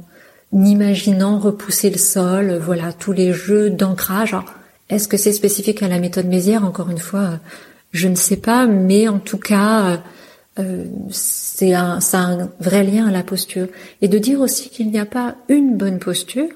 imaginant 0.51 1.39
repousser 1.39 1.89
le 1.89 1.97
sol, 1.97 2.57
voilà, 2.57 2.93
tous 2.93 3.11
les 3.11 3.33
jeux 3.33 3.69
d'ancrage. 3.69 4.35
Est-ce 4.89 5.07
que 5.07 5.17
c'est 5.17 5.33
spécifique 5.33 5.83
à 5.83 5.87
la 5.87 5.99
méthode 5.99 6.27
Mézières? 6.27 6.65
Encore 6.65 6.89
une 6.89 6.97
fois, 6.97 7.39
je 7.91 8.07
ne 8.07 8.15
sais 8.15 8.37
pas, 8.37 8.65
mais 8.65 9.07
en 9.07 9.19
tout 9.19 9.37
cas, 9.37 10.01
euh, 10.59 10.85
c'est 11.09 11.73
un, 11.73 11.99
un 12.13 12.49
vrai 12.59 12.83
lien 12.83 13.07
à 13.07 13.11
la 13.11 13.23
posture. 13.23 13.67
Et 14.01 14.07
de 14.07 14.17
dire 14.17 14.41
aussi 14.41 14.69
qu'il 14.69 14.89
n'y 14.89 14.99
a 14.99 15.05
pas 15.05 15.35
une 15.47 15.77
bonne 15.77 15.99
posture, 15.99 16.49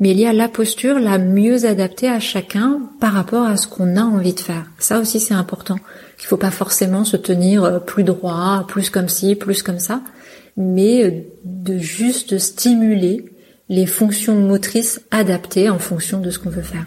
mais 0.00 0.12
il 0.12 0.18
y 0.18 0.26
a 0.26 0.32
la 0.32 0.48
posture 0.48 0.98
la 0.98 1.18
mieux 1.18 1.66
adaptée 1.66 2.08
à 2.08 2.20
chacun 2.20 2.80
par 3.00 3.12
rapport 3.12 3.46
à 3.46 3.56
ce 3.56 3.68
qu'on 3.68 3.96
a 3.96 4.02
envie 4.02 4.32
de 4.32 4.40
faire. 4.40 4.64
Ça 4.78 4.98
aussi 4.98 5.20
c'est 5.20 5.34
important. 5.34 5.76
Il 6.20 6.26
faut 6.26 6.36
pas 6.36 6.50
forcément 6.50 7.04
se 7.04 7.16
tenir 7.16 7.64
euh, 7.64 7.78
plus 7.78 8.04
droit, 8.04 8.64
plus 8.68 8.90
comme 8.90 9.08
ci, 9.08 9.34
plus 9.34 9.62
comme 9.62 9.78
ça, 9.78 10.02
mais 10.56 11.04
euh, 11.04 11.10
de 11.44 11.78
juste 11.78 12.38
stimuler 12.38 13.24
les 13.68 13.86
fonctions 13.86 14.34
motrices 14.34 15.00
adaptées 15.10 15.70
en 15.70 15.78
fonction 15.78 16.20
de 16.20 16.30
ce 16.30 16.38
qu'on 16.38 16.50
veut 16.50 16.62
faire. 16.62 16.86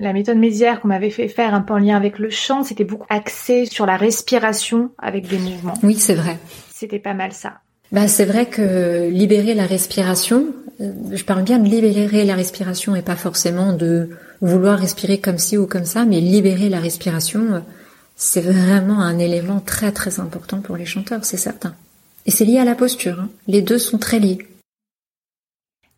La 0.00 0.12
méthode 0.12 0.38
Mézières 0.38 0.80
qu'on 0.80 0.88
m'avait 0.88 1.10
fait 1.10 1.28
faire 1.28 1.54
un 1.54 1.60
peu 1.60 1.74
en 1.74 1.78
lien 1.78 1.96
avec 1.96 2.18
le 2.18 2.30
chant, 2.30 2.62
c'était 2.62 2.84
beaucoup 2.84 3.06
axé 3.08 3.66
sur 3.66 3.84
la 3.86 3.96
respiration 3.96 4.90
avec 4.98 5.26
des 5.26 5.38
mouvements. 5.38 5.74
Oui, 5.82 5.96
c'est 5.96 6.14
vrai. 6.14 6.38
C'était 6.72 7.00
pas 7.00 7.14
mal 7.14 7.32
ça. 7.32 7.54
Bah, 7.90 8.06
c'est 8.06 8.26
vrai 8.26 8.46
que 8.46 9.08
libérer 9.08 9.54
la 9.54 9.64
respiration, 9.64 10.46
euh, 10.80 10.92
je 11.12 11.24
parle 11.24 11.42
bien 11.42 11.58
de 11.58 11.68
libérer 11.68 12.24
la 12.24 12.34
respiration 12.34 12.94
et 12.94 13.02
pas 13.02 13.16
forcément 13.16 13.72
de 13.72 14.10
vouloir 14.40 14.78
respirer 14.78 15.18
comme 15.18 15.38
ci 15.38 15.56
ou 15.56 15.66
comme 15.66 15.86
ça, 15.86 16.04
mais 16.04 16.20
libérer 16.20 16.68
la 16.68 16.78
respiration, 16.78 17.62
c'est 18.18 18.40
vraiment 18.40 19.00
un 19.00 19.18
élément 19.18 19.60
très 19.60 19.92
très 19.92 20.18
important 20.18 20.60
pour 20.60 20.76
les 20.76 20.84
chanteurs, 20.84 21.24
c'est 21.24 21.36
certain. 21.36 21.74
Et 22.26 22.30
c'est 22.32 22.44
lié 22.44 22.58
à 22.58 22.64
la 22.64 22.74
posture, 22.74 23.20
hein. 23.20 23.30
les 23.46 23.62
deux 23.62 23.78
sont 23.78 23.96
très 23.96 24.18
liés. 24.18 24.38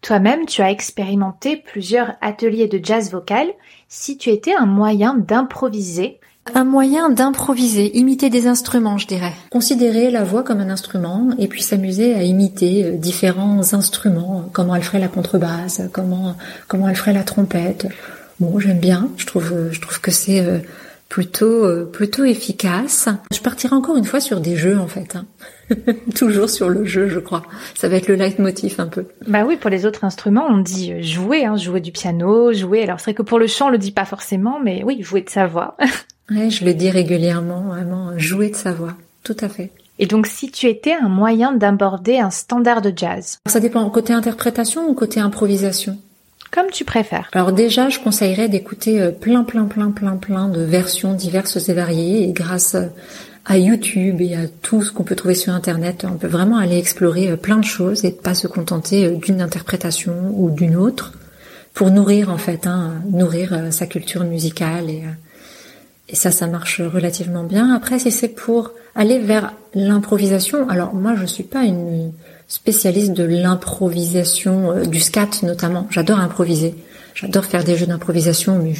Toi-même, 0.02 0.46
tu 0.46 0.62
as 0.62 0.70
expérimenté 0.70 1.56
plusieurs 1.56 2.12
ateliers 2.20 2.68
de 2.68 2.78
jazz 2.82 3.10
vocal. 3.10 3.48
Si 3.88 4.16
tu 4.16 4.30
étais 4.30 4.54
un 4.54 4.66
moyen 4.66 5.14
d'improviser, 5.14 6.20
un 6.54 6.64
moyen 6.64 7.10
d'improviser, 7.10 7.96
imiter 7.96 8.28
des 8.28 8.46
instruments, 8.46 8.98
je 8.98 9.06
dirais. 9.06 9.32
Considérer 9.50 10.10
la 10.10 10.22
voix 10.22 10.42
comme 10.42 10.60
un 10.60 10.70
instrument 10.70 11.30
et 11.38 11.48
puis 11.48 11.62
s'amuser 11.62 12.14
à 12.14 12.22
imiter 12.22 12.84
euh, 12.84 12.96
différents 12.96 13.72
instruments, 13.72 14.48
comment 14.52 14.74
elle 14.74 14.82
ferait 14.82 15.00
la 15.00 15.08
contrebasse, 15.08 15.82
comment 15.92 16.36
comment 16.68 16.88
elle 16.88 16.96
ferait 16.96 17.12
la 17.12 17.24
trompette. 17.24 17.86
Bon, 18.40 18.58
j'aime 18.58 18.78
bien. 18.78 19.08
Je 19.16 19.26
trouve 19.26 19.70
je 19.70 19.80
trouve 19.80 20.00
que 20.00 20.10
c'est 20.10 20.40
euh, 20.40 20.58
plutôt 21.10 21.66
euh, 21.66 21.84
plutôt 21.84 22.24
efficace. 22.24 23.10
Je 23.34 23.40
partirai 23.40 23.76
encore 23.76 23.98
une 23.98 24.06
fois 24.06 24.20
sur 24.20 24.40
des 24.40 24.56
jeux 24.56 24.78
en 24.78 24.86
fait. 24.86 25.16
Hein. 25.16 25.26
Toujours 26.14 26.48
sur 26.48 26.70
le 26.70 26.86
jeu, 26.86 27.08
je 27.08 27.18
crois. 27.18 27.42
Ça 27.74 27.88
va 27.88 27.96
être 27.96 28.08
le 28.08 28.14
leitmotiv 28.14 28.76
un 28.80 28.86
peu. 28.86 29.04
Bah 29.26 29.44
oui, 29.46 29.56
pour 29.56 29.68
les 29.68 29.84
autres 29.84 30.04
instruments, 30.04 30.46
on 30.48 30.58
dit 30.58 30.92
euh, 30.92 31.02
jouer, 31.02 31.44
hein, 31.44 31.56
jouer 31.56 31.80
du 31.80 31.92
piano, 31.92 32.54
jouer. 32.54 32.82
Alors 32.84 33.00
c'est 33.00 33.10
vrai 33.10 33.14
que 33.14 33.22
pour 33.22 33.38
le 33.38 33.48
chant, 33.48 33.66
on 33.66 33.70
le 33.70 33.78
dit 33.78 33.92
pas 33.92 34.06
forcément, 34.06 34.58
mais 34.64 34.82
oui, 34.84 35.02
jouer 35.02 35.20
de 35.20 35.28
sa 35.28 35.46
voix. 35.46 35.76
ouais, 36.30 36.48
je 36.48 36.64
le 36.64 36.72
dis 36.72 36.88
régulièrement, 36.88 37.62
vraiment, 37.62 38.16
jouer 38.16 38.48
de 38.48 38.56
sa 38.56 38.72
voix. 38.72 38.94
Tout 39.24 39.36
à 39.40 39.48
fait. 39.48 39.70
Et 39.98 40.06
donc, 40.06 40.26
si 40.26 40.50
tu 40.50 40.66
étais 40.66 40.94
un 40.94 41.10
moyen 41.10 41.52
d'aborder 41.52 42.18
un 42.18 42.30
standard 42.30 42.80
de 42.80 42.90
jazz? 42.96 43.38
Ça 43.46 43.60
dépend 43.60 43.88
côté 43.90 44.14
interprétation 44.14 44.88
ou 44.88 44.94
côté 44.94 45.20
improvisation? 45.20 45.98
Comme 46.50 46.70
tu 46.70 46.84
préfères. 46.84 47.28
Alors 47.32 47.52
déjà, 47.52 47.88
je 47.88 47.98
conseillerais 47.98 48.48
d'écouter 48.48 49.00
euh, 49.00 49.10
plein, 49.10 49.44
plein, 49.44 49.64
plein, 49.64 49.90
plein, 49.90 50.16
plein 50.16 50.48
de 50.48 50.62
versions 50.62 51.14
diverses 51.14 51.68
et 51.68 51.74
variées. 51.74 52.28
Et 52.28 52.32
grâce 52.32 52.74
euh, 52.74 52.86
à 53.44 53.58
YouTube 53.58 54.20
et 54.20 54.34
à 54.34 54.46
tout 54.62 54.82
ce 54.82 54.92
qu'on 54.92 55.04
peut 55.04 55.16
trouver 55.16 55.34
sur 55.34 55.52
Internet, 55.52 56.06
on 56.08 56.16
peut 56.16 56.26
vraiment 56.26 56.58
aller 56.58 56.78
explorer 56.78 57.30
euh, 57.30 57.36
plein 57.36 57.58
de 57.58 57.64
choses 57.64 58.04
et 58.04 58.10
pas 58.10 58.34
se 58.34 58.46
contenter 58.46 59.10
d'une 59.10 59.40
interprétation 59.40 60.32
ou 60.34 60.50
d'une 60.50 60.76
autre 60.76 61.12
pour 61.72 61.90
nourrir 61.90 62.30
en 62.30 62.38
fait, 62.38 62.66
hein, 62.66 62.94
nourrir 63.10 63.68
sa 63.70 63.86
culture 63.86 64.24
musicale 64.24 64.90
et, 64.90 65.04
et 66.08 66.16
ça, 66.16 66.32
ça 66.32 66.48
marche 66.48 66.80
relativement 66.80 67.44
bien. 67.44 67.72
Après, 67.72 68.00
si 68.00 68.10
c'est 68.10 68.28
pour 68.28 68.72
aller 68.96 69.20
vers 69.20 69.52
l'improvisation, 69.74 70.68
alors 70.68 70.92
moi, 70.94 71.14
je 71.14 71.24
suis 71.24 71.44
pas 71.44 71.62
une 71.62 72.10
spécialiste 72.50 73.12
de 73.12 73.22
l'improvisation, 73.22 74.72
euh, 74.72 74.84
du 74.84 75.00
scat 75.00 75.30
notamment. 75.42 75.86
J'adore 75.90 76.18
improviser. 76.18 76.74
J'adore 77.14 77.44
faire 77.44 77.64
des 77.64 77.76
jeux 77.76 77.86
d'improvisation, 77.86 78.58
mais 78.58 78.74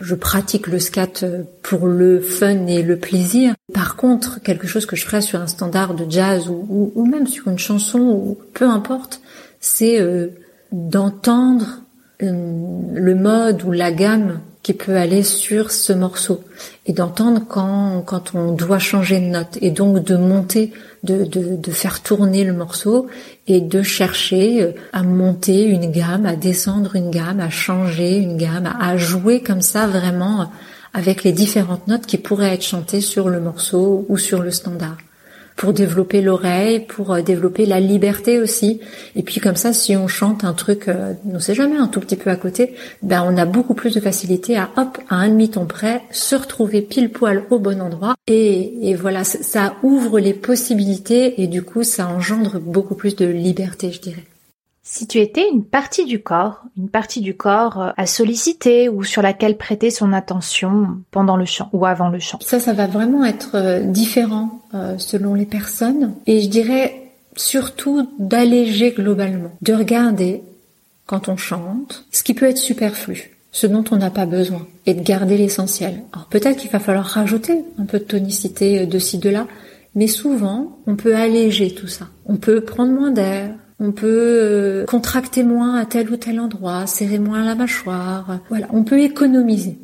je, 0.00 0.14
pratique 0.14 0.66
le 0.66 0.78
scat 0.78 1.22
euh, 1.22 1.42
pour 1.62 1.86
le 1.86 2.20
fun 2.20 2.66
et 2.66 2.82
le 2.82 2.96
plaisir. 2.96 3.54
Par 3.72 3.96
contre, 3.96 4.40
quelque 4.42 4.66
chose 4.66 4.86
que 4.86 4.96
je 4.96 5.04
ferais 5.04 5.20
sur 5.20 5.40
un 5.40 5.46
standard 5.46 5.94
de 5.94 6.10
jazz 6.10 6.48
ou, 6.48 6.92
ou, 6.94 7.06
même 7.06 7.26
sur 7.26 7.48
une 7.48 7.58
chanson, 7.58 8.00
ou 8.00 8.38
peu 8.54 8.68
importe, 8.68 9.20
c'est 9.60 10.00
euh, 10.00 10.28
d'entendre 10.72 11.80
le 12.20 13.14
mode 13.14 13.64
ou 13.64 13.72
la 13.72 13.92
gamme 13.92 14.40
qui 14.64 14.72
peut 14.72 14.96
aller 14.96 15.22
sur 15.22 15.70
ce 15.70 15.92
morceau 15.92 16.42
et 16.86 16.94
d'entendre 16.94 17.42
quand, 17.46 18.02
quand 18.06 18.34
on 18.34 18.52
doit 18.52 18.78
changer 18.78 19.20
de 19.20 19.26
note 19.26 19.58
et 19.60 19.70
donc 19.70 20.02
de 20.02 20.16
monter, 20.16 20.72
de, 21.02 21.24
de, 21.24 21.56
de 21.56 21.70
faire 21.70 22.02
tourner 22.02 22.44
le 22.44 22.54
morceau 22.54 23.06
et 23.46 23.60
de 23.60 23.82
chercher 23.82 24.62
euh, 24.62 24.72
à 24.94 25.02
monter 25.02 25.64
une 25.64 25.92
gamme, 25.92 26.24
à 26.24 26.34
descendre 26.34 26.96
une 26.96 27.10
gamme, 27.10 27.40
à 27.40 27.50
changer 27.50 28.16
une 28.16 28.38
gamme, 28.38 28.74
à 28.80 28.96
jouer 28.96 29.42
comme 29.42 29.60
ça 29.60 29.86
vraiment 29.86 30.50
avec 30.94 31.24
les 31.24 31.32
différentes 31.32 31.86
notes 31.86 32.06
qui 32.06 32.16
pourraient 32.16 32.54
être 32.54 32.64
chantées 32.64 33.02
sur 33.02 33.28
le 33.28 33.40
morceau 33.40 34.06
ou 34.08 34.16
sur 34.16 34.42
le 34.42 34.50
standard 34.50 34.96
pour 35.56 35.72
développer 35.72 36.20
l'oreille, 36.20 36.80
pour 36.80 37.12
euh, 37.12 37.22
développer 37.22 37.66
la 37.66 37.80
liberté 37.80 38.40
aussi. 38.40 38.80
Et 39.16 39.22
puis 39.22 39.40
comme 39.40 39.56
ça, 39.56 39.72
si 39.72 39.96
on 39.96 40.08
chante 40.08 40.44
un 40.44 40.52
truc, 40.52 40.88
euh, 40.88 41.14
on 41.32 41.38
sait 41.38 41.54
jamais, 41.54 41.76
un 41.76 41.86
tout 41.86 42.00
petit 42.00 42.16
peu 42.16 42.30
à 42.30 42.36
côté, 42.36 42.74
ben 43.02 43.24
on 43.26 43.36
a 43.36 43.44
beaucoup 43.44 43.74
plus 43.74 43.94
de 43.94 44.00
facilité 44.00 44.56
à 44.56 44.70
hop, 44.76 44.98
à 45.08 45.16
un 45.16 45.28
demi-ton 45.28 45.66
près, 45.66 46.02
se 46.10 46.34
retrouver 46.34 46.82
pile 46.82 47.10
poil 47.10 47.44
au 47.50 47.58
bon 47.58 47.80
endroit. 47.80 48.14
Et, 48.26 48.90
et 48.90 48.94
voilà, 48.94 49.24
ça 49.24 49.76
ouvre 49.82 50.18
les 50.18 50.34
possibilités 50.34 51.42
et 51.42 51.46
du 51.46 51.62
coup, 51.62 51.82
ça 51.82 52.08
engendre 52.08 52.58
beaucoup 52.58 52.94
plus 52.94 53.16
de 53.16 53.26
liberté, 53.26 53.92
je 53.92 54.00
dirais. 54.00 54.24
Si 54.86 55.06
tu 55.06 55.18
étais 55.18 55.48
une 55.48 55.64
partie 55.64 56.04
du 56.04 56.22
corps, 56.22 56.62
une 56.76 56.90
partie 56.90 57.22
du 57.22 57.34
corps 57.34 57.80
euh, 57.80 57.90
à 57.96 58.04
solliciter 58.04 58.90
ou 58.90 59.02
sur 59.02 59.22
laquelle 59.22 59.56
prêter 59.56 59.88
son 59.88 60.12
attention 60.12 60.98
pendant 61.10 61.38
le 61.38 61.46
chant 61.46 61.70
ou 61.72 61.86
avant 61.86 62.10
le 62.10 62.18
chant? 62.18 62.38
Ça, 62.42 62.60
ça 62.60 62.74
va 62.74 62.86
vraiment 62.86 63.24
être 63.24 63.52
euh, 63.54 63.80
différent 63.80 64.60
euh, 64.74 64.98
selon 64.98 65.32
les 65.32 65.46
personnes. 65.46 66.12
Et 66.26 66.42
je 66.42 66.48
dirais 66.48 67.10
surtout 67.34 68.10
d'alléger 68.18 68.92
globalement, 68.92 69.52
de 69.62 69.72
regarder 69.72 70.42
quand 71.06 71.30
on 71.30 71.38
chante 71.38 72.04
ce 72.12 72.22
qui 72.22 72.34
peut 72.34 72.46
être 72.46 72.58
superflu 72.58 73.30
ce 73.52 73.68
dont 73.68 73.84
on 73.92 73.96
n'a 73.96 74.10
pas 74.10 74.26
besoin 74.26 74.66
et 74.84 74.94
de 74.94 75.02
garder 75.02 75.38
l'essentiel. 75.38 76.02
Alors 76.12 76.26
peut-être 76.26 76.58
qu'il 76.58 76.70
va 76.70 76.80
falloir 76.80 77.06
rajouter 77.06 77.64
un 77.78 77.84
peu 77.84 78.00
de 78.00 78.04
tonicité 78.04 78.84
de 78.84 78.98
ci, 78.98 79.18
de 79.18 79.30
là, 79.30 79.46
mais 79.94 80.08
souvent 80.08 80.76
on 80.88 80.96
peut 80.96 81.14
alléger 81.14 81.72
tout 81.72 81.86
ça. 81.86 82.08
On 82.26 82.36
peut 82.36 82.62
prendre 82.62 82.92
moins 82.92 83.12
d'air, 83.12 83.50
on 83.80 83.92
peut 83.92 84.06
euh, 84.06 84.84
contracter 84.86 85.42
moins 85.42 85.76
à 85.76 85.86
tel 85.86 86.10
ou 86.10 86.16
tel 86.16 86.40
endroit, 86.40 86.86
serrer 86.86 87.18
moins 87.18 87.44
la 87.44 87.54
mâchoire. 87.54 88.40
Voilà, 88.48 88.66
on 88.70 88.84
peut 88.84 89.00
économiser. 89.00 89.78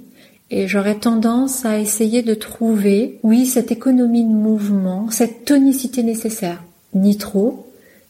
Et 0.51 0.67
j'aurais 0.67 0.99
tendance 0.99 1.65
à 1.65 1.79
essayer 1.79 2.23
de 2.23 2.35
trouver, 2.35 3.19
oui, 3.23 3.47
cette 3.47 3.71
économie 3.71 4.25
de 4.25 4.33
mouvement, 4.33 5.11
cette 5.11 5.45
tonicité 5.45 6.03
nécessaire. 6.03 6.63
Ni 6.93 7.17
trop, 7.17 7.69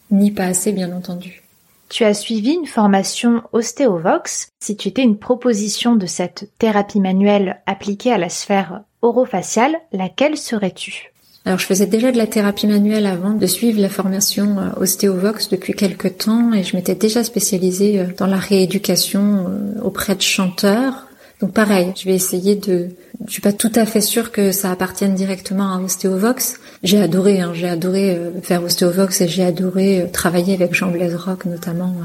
ni 0.09 0.31
pas 0.31 0.45
assez, 0.45 0.71
bien 0.71 0.91
entendu. 0.91 1.43
Tu 1.89 2.03
as 2.03 2.13
suivi 2.13 2.53
une 2.53 2.67
formation 2.67 3.43
Ostéovox. 3.51 4.49
Si 4.59 4.77
tu 4.77 4.87
étais 4.87 5.03
une 5.03 5.17
proposition 5.17 5.95
de 5.95 6.05
cette 6.05 6.49
thérapie 6.57 7.01
manuelle 7.01 7.61
appliquée 7.65 8.13
à 8.13 8.17
la 8.17 8.29
sphère 8.29 8.81
orofaciale, 9.01 9.75
laquelle 9.91 10.37
serais-tu? 10.37 11.10
Alors 11.43 11.57
je 11.57 11.65
faisais 11.65 11.87
déjà 11.87 12.11
de 12.11 12.17
la 12.17 12.27
thérapie 12.27 12.67
manuelle 12.67 13.07
avant 13.07 13.31
de 13.31 13.45
suivre 13.47 13.81
la 13.81 13.89
formation 13.89 14.59
euh, 14.59 14.79
Ostéovox 14.79 15.49
depuis 15.49 15.73
quelques 15.73 16.19
temps 16.19 16.53
et 16.53 16.63
je 16.63 16.75
m'étais 16.75 16.93
déjà 16.93 17.23
spécialisée 17.23 17.99
euh, 17.99 18.05
dans 18.15 18.27
la 18.27 18.37
rééducation 18.37 19.47
euh, 19.47 19.81
auprès 19.81 20.13
de 20.13 20.21
chanteurs. 20.21 21.07
Donc 21.39 21.53
pareil, 21.53 21.93
je 21.97 22.05
vais 22.05 22.13
essayer 22.13 22.53
de... 22.53 22.89
Je 23.25 23.31
suis 23.31 23.41
pas 23.41 23.53
tout 23.53 23.71
à 23.73 23.87
fait 23.87 24.01
sûre 24.01 24.31
que 24.31 24.51
ça 24.51 24.69
appartienne 24.69 25.15
directement 25.15 25.73
à 25.73 25.79
Ostéovox. 25.79 26.59
J'ai 26.83 27.01
adoré, 27.01 27.41
hein, 27.41 27.53
j'ai 27.55 27.67
adoré 27.67 28.19
faire 28.43 28.63
Ostéovox 28.63 29.21
et 29.21 29.27
j'ai 29.27 29.43
adoré 29.43 30.07
travailler 30.13 30.53
avec 30.53 30.75
Jean-Blaise 30.75 31.15
Rock 31.15 31.45
notamment 31.45 31.95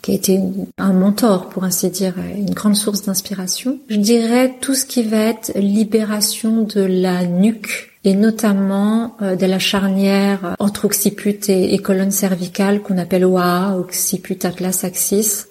qui 0.00 0.12
a 0.12 0.14
été 0.14 0.38
un 0.76 0.92
mentor, 0.92 1.48
pour 1.48 1.64
ainsi 1.64 1.88
dire, 1.88 2.14
une 2.36 2.52
grande 2.52 2.76
source 2.76 3.02
d'inspiration. 3.02 3.78
Je 3.88 3.96
dirais 3.96 4.54
tout 4.60 4.74
ce 4.74 4.84
qui 4.84 5.02
va 5.02 5.18
être 5.18 5.52
libération 5.56 6.62
de 6.62 6.82
la 6.82 7.26
nuque 7.26 7.93
et 8.04 8.14
notamment 8.14 9.16
euh, 9.22 9.34
de 9.34 9.46
la 9.46 9.58
charnière 9.58 10.54
entre 10.58 10.84
occiput 10.84 11.40
et, 11.48 11.78
colonne 11.78 12.10
cervicale 12.10 12.80
qu'on 12.82 12.98
appelle 12.98 13.24
OAA, 13.24 13.76
occiput 13.78 14.38
atlas 14.44 14.84
axis, 14.84 15.46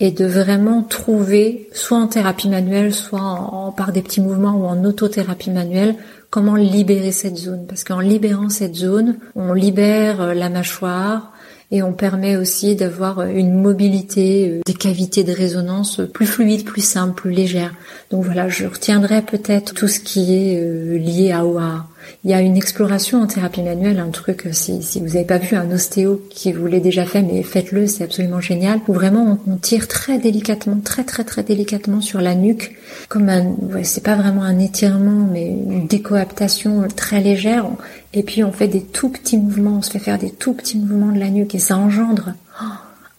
et 0.00 0.10
de 0.12 0.24
vraiment 0.24 0.82
trouver, 0.82 1.68
soit 1.72 1.98
en 1.98 2.06
thérapie 2.06 2.48
manuelle, 2.48 2.94
soit 2.94 3.20
en, 3.20 3.72
par 3.72 3.92
des 3.92 4.00
petits 4.00 4.20
mouvements 4.20 4.54
ou 4.54 4.64
en 4.64 4.84
autothérapie 4.84 5.50
manuelle, 5.50 5.96
comment 6.30 6.54
libérer 6.54 7.10
cette 7.10 7.36
zone. 7.36 7.66
Parce 7.66 7.84
qu'en 7.84 8.00
libérant 8.00 8.48
cette 8.48 8.76
zone, 8.76 9.16
on 9.34 9.52
libère 9.52 10.20
euh, 10.20 10.34
la 10.34 10.48
mâchoire, 10.48 11.32
et 11.70 11.82
on 11.82 11.92
permet 11.92 12.38
aussi 12.38 12.76
d'avoir 12.76 13.20
une 13.24 13.60
mobilité 13.60 14.48
euh, 14.48 14.60
des 14.64 14.72
cavités 14.72 15.24
de 15.24 15.32
résonance 15.32 16.00
plus 16.14 16.26
fluide, 16.26 16.64
plus 16.64 16.84
simple, 16.84 17.20
plus 17.20 17.32
légère. 17.32 17.74
Donc 18.10 18.24
voilà, 18.24 18.48
je 18.48 18.66
retiendrai 18.66 19.20
peut-être 19.20 19.74
tout 19.74 19.88
ce 19.88 20.00
qui 20.00 20.34
est 20.34 20.98
lié 20.98 21.32
à 21.32 21.44
OA. 21.44 21.86
Il 22.24 22.30
y 22.30 22.34
a 22.34 22.40
une 22.40 22.56
exploration 22.56 23.22
en 23.22 23.26
thérapie 23.26 23.62
manuelle, 23.62 24.00
un 24.00 24.10
truc, 24.10 24.46
euh, 24.46 24.52
si, 24.52 24.82
si 24.82 25.00
vous 25.00 25.06
n'avez 25.06 25.24
pas 25.24 25.38
vu 25.38 25.56
un 25.56 25.70
ostéo 25.70 26.20
qui 26.30 26.52
vous 26.52 26.66
l'ait 26.66 26.80
déjà 26.80 27.04
fait, 27.04 27.22
mais 27.22 27.42
faites-le, 27.42 27.86
c'est 27.86 28.04
absolument 28.04 28.40
génial, 28.40 28.80
où 28.88 28.92
vraiment 28.92 29.38
on, 29.46 29.56
tire 29.56 29.88
très 29.88 30.18
délicatement, 30.18 30.78
très 30.82 31.04
très 31.04 31.24
très 31.24 31.42
délicatement 31.42 32.00
sur 32.00 32.20
la 32.20 32.34
nuque, 32.34 32.76
comme 33.08 33.28
un, 33.28 33.44
ouais, 33.44 33.84
c'est 33.84 34.02
pas 34.02 34.16
vraiment 34.16 34.42
un 34.42 34.58
étirement, 34.58 35.28
mais 35.30 35.46
une 35.46 35.86
décoaptation 35.86 36.86
très 36.94 37.20
légère, 37.20 37.66
et 38.14 38.22
puis 38.22 38.42
on 38.42 38.52
fait 38.52 38.68
des 38.68 38.82
tout 38.82 39.10
petits 39.10 39.38
mouvements, 39.38 39.76
on 39.78 39.82
se 39.82 39.90
fait 39.90 39.98
faire 39.98 40.18
des 40.18 40.30
tout 40.30 40.54
petits 40.54 40.78
mouvements 40.78 41.12
de 41.12 41.20
la 41.20 41.30
nuque, 41.30 41.54
et 41.54 41.60
ça 41.60 41.76
engendre 41.76 42.34
oh, 42.60 42.64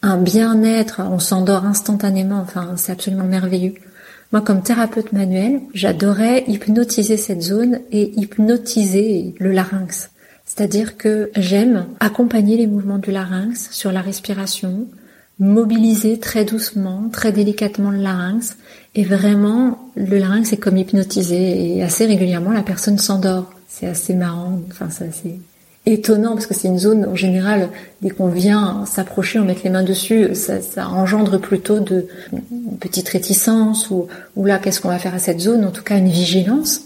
un 0.01 0.17
bien-être, 0.17 1.01
on 1.09 1.19
s'endort 1.19 1.65
instantanément, 1.65 2.41
enfin 2.41 2.73
c'est 2.75 2.91
absolument 2.91 3.25
merveilleux. 3.25 3.75
Moi, 4.31 4.41
comme 4.41 4.61
thérapeute 4.61 5.11
manuel, 5.11 5.61
j'adorais 5.73 6.43
hypnotiser 6.47 7.17
cette 7.17 7.41
zone 7.41 7.79
et 7.91 8.11
hypnotiser 8.19 9.33
le 9.39 9.51
larynx. 9.51 10.11
C'est-à-dire 10.45 10.97
que 10.97 11.31
j'aime 11.35 11.87
accompagner 11.99 12.55
les 12.55 12.67
mouvements 12.67 12.99
du 12.99 13.11
larynx 13.11 13.69
sur 13.71 13.91
la 13.91 14.01
respiration, 14.01 14.87
mobiliser 15.39 16.19
très 16.19 16.45
doucement, 16.45 17.09
très 17.11 17.31
délicatement 17.31 17.89
le 17.89 18.01
larynx, 18.01 18.57
et 18.93 19.03
vraiment, 19.03 19.91
le 19.95 20.19
larynx 20.19 20.53
est 20.53 20.57
comme 20.57 20.77
hypnotisé, 20.77 21.77
et 21.77 21.83
assez 21.83 22.05
régulièrement, 22.05 22.51
la 22.51 22.61
personne 22.61 22.99
s'endort. 22.99 23.51
C'est 23.67 23.87
assez 23.87 24.13
marrant, 24.13 24.59
enfin, 24.69 24.89
c'est 24.91 25.39
étonnant 25.85 26.33
parce 26.33 26.45
que 26.45 26.53
c'est 26.53 26.67
une 26.67 26.77
zone 26.77 27.05
en 27.05 27.15
général 27.15 27.69
dès 28.01 28.09
qu'on 28.09 28.27
vient 28.27 28.85
s'approcher, 28.85 29.39
on 29.39 29.45
met 29.45 29.55
les 29.63 29.69
mains 29.69 29.83
dessus, 29.83 30.35
ça, 30.35 30.61
ça, 30.61 30.87
engendre 30.89 31.39
plutôt 31.39 31.79
de 31.79 32.07
une 32.31 32.77
petite 32.79 33.09
réticence 33.09 33.89
ou, 33.89 34.07
ou 34.35 34.45
là 34.45 34.59
qu'est-ce 34.59 34.81
qu'on 34.81 34.89
va 34.89 34.99
faire 34.99 35.15
à 35.15 35.19
cette 35.19 35.39
zone, 35.39 35.65
en 35.65 35.71
tout 35.71 35.83
cas 35.83 35.97
une 35.97 36.09
vigilance. 36.09 36.81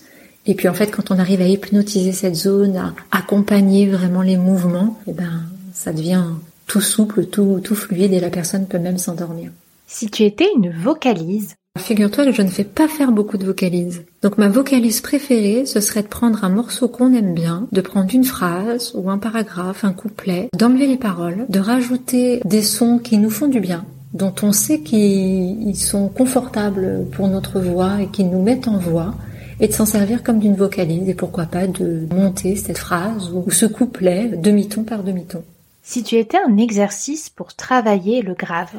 Et 0.46 0.56
puis 0.56 0.68
en 0.68 0.74
fait 0.74 0.88
quand 0.88 1.12
on 1.12 1.20
arrive 1.20 1.41
à 1.41 1.48
hypnotiser 1.48 2.12
cette 2.12 2.36
zone, 2.36 2.78
à 2.78 2.94
accompagner 3.12 3.88
vraiment 3.88 4.22
les 4.22 4.38
mouvements, 4.38 4.98
et 5.08 5.12
eh 5.12 5.14
ben 5.14 5.44
ça 5.74 5.91
devient 5.91 6.24
tout 6.68 6.82
souple, 6.82 7.26
tout, 7.26 7.60
tout 7.64 7.76
fluide 7.76 8.14
et 8.14 8.20
la 8.20 8.30
personne 8.30 8.68
peut 8.68 8.80
même 8.80 8.98
s'endormir. 8.98 9.52
Si 9.88 10.08
tu 10.10 10.24
étais 10.24 10.48
une 10.56 10.72
vocalise, 10.72 11.56
Figure-toi 11.80 12.26
que 12.26 12.32
je 12.32 12.44
ne 12.44 12.50
fais 12.50 12.64
pas 12.64 12.88
faire 12.88 13.12
beaucoup 13.12 13.38
de 13.38 13.46
vocalises. 13.46 14.04
Donc 14.22 14.38
ma 14.38 14.48
vocalise 14.48 15.02
préférée, 15.02 15.66
ce 15.66 15.82
serait 15.82 16.04
de 16.04 16.08
prendre 16.08 16.44
un 16.44 16.50
morceau 16.50 16.88
qu'on 16.88 17.14
aime 17.14 17.34
bien, 17.34 17.68
de 17.72 17.82
prendre 17.82 18.14
une 18.14 18.24
phrase 18.24 18.92
ou 18.94 19.10
un 19.10 19.18
paragraphe, 19.18 19.84
un 19.84 19.92
couplet, 19.92 20.50
d'enlever 20.56 20.86
les 20.86 20.98
paroles, 20.98 21.46
de 21.50 21.60
rajouter 21.60 22.42
des 22.46 22.62
sons 22.62 23.00
qui 23.00 23.18
nous 23.18 23.32
font 23.32 23.48
du 23.48 23.60
bien, 23.60 23.86
dont 24.14 24.34
on 24.44 24.52
sait 24.52 24.82
qu'ils 24.82 25.76
sont 25.76 26.10
confortables 26.10 27.08
pour 27.12 27.28
notre 27.28 27.60
voix 27.60 28.02
et 28.02 28.08
qui 28.08 28.24
nous 28.24 28.44
mettent 28.44 28.68
en 28.68 28.78
voix, 28.78 29.16
et 29.60 29.68
de 29.68 29.74
s'en 29.74 29.88
servir 29.88 30.22
comme 30.22 30.40
d'une 30.40 30.56
vocalise 30.56 31.10
et 31.10 31.16
pourquoi 31.16 31.46
pas 31.46 31.66
de 31.66 32.08
monter 32.14 32.56
cette 32.56 32.78
phrase 32.78 33.32
ou 33.34 33.50
ce 33.50 33.66
couplet 33.66 34.28
demi-ton 34.38 34.84
par 34.84 35.04
demi-ton. 35.04 35.44
Si 35.82 36.04
tu 36.04 36.16
étais 36.16 36.38
un 36.48 36.58
exercice 36.58 37.30
pour 37.30 37.56
travailler 37.56 38.22
le 38.22 38.36
grave, 38.36 38.74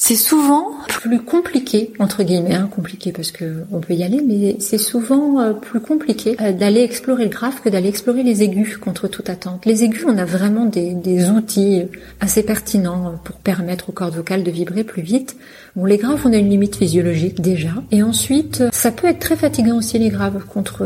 c'est 0.00 0.14
souvent 0.14 0.74
plus 0.86 1.20
compliqué, 1.20 1.92
entre 1.98 2.22
guillemets, 2.22 2.54
hein, 2.54 2.70
compliqué 2.72 3.10
parce 3.10 3.32
que 3.32 3.64
on 3.72 3.80
peut 3.80 3.94
y 3.94 4.04
aller, 4.04 4.22
mais 4.24 4.54
c'est 4.60 4.78
souvent 4.78 5.40
euh, 5.40 5.52
plus 5.54 5.80
compliqué 5.80 6.36
euh, 6.40 6.52
d'aller 6.52 6.82
explorer 6.82 7.24
le 7.24 7.30
grave 7.30 7.60
que 7.60 7.68
d'aller 7.68 7.88
explorer 7.88 8.22
les 8.22 8.44
aigus 8.44 8.76
contre 8.76 9.08
toute 9.08 9.28
attente. 9.28 9.66
Les 9.66 9.82
aigus, 9.82 10.04
on 10.06 10.16
a 10.16 10.24
vraiment 10.24 10.66
des, 10.66 10.94
des 10.94 11.28
outils 11.28 11.82
assez 12.20 12.44
pertinents 12.44 13.20
pour 13.24 13.36
permettre 13.38 13.88
aux 13.88 13.92
cordes 13.92 14.14
vocales 14.14 14.44
de 14.44 14.50
vibrer 14.52 14.84
plus 14.84 15.02
vite. 15.02 15.36
Bon, 15.78 15.84
les 15.84 15.96
graves, 15.96 16.20
on 16.24 16.32
a 16.32 16.36
une 16.36 16.50
limite 16.50 16.74
physiologique 16.74 17.40
déjà. 17.40 17.70
Et 17.92 18.02
ensuite, 18.02 18.64
ça 18.72 18.90
peut 18.90 19.06
être 19.06 19.20
très 19.20 19.36
fatigant 19.36 19.76
aussi 19.76 19.96
les 19.96 20.08
graves 20.08 20.44
contre 20.44 20.84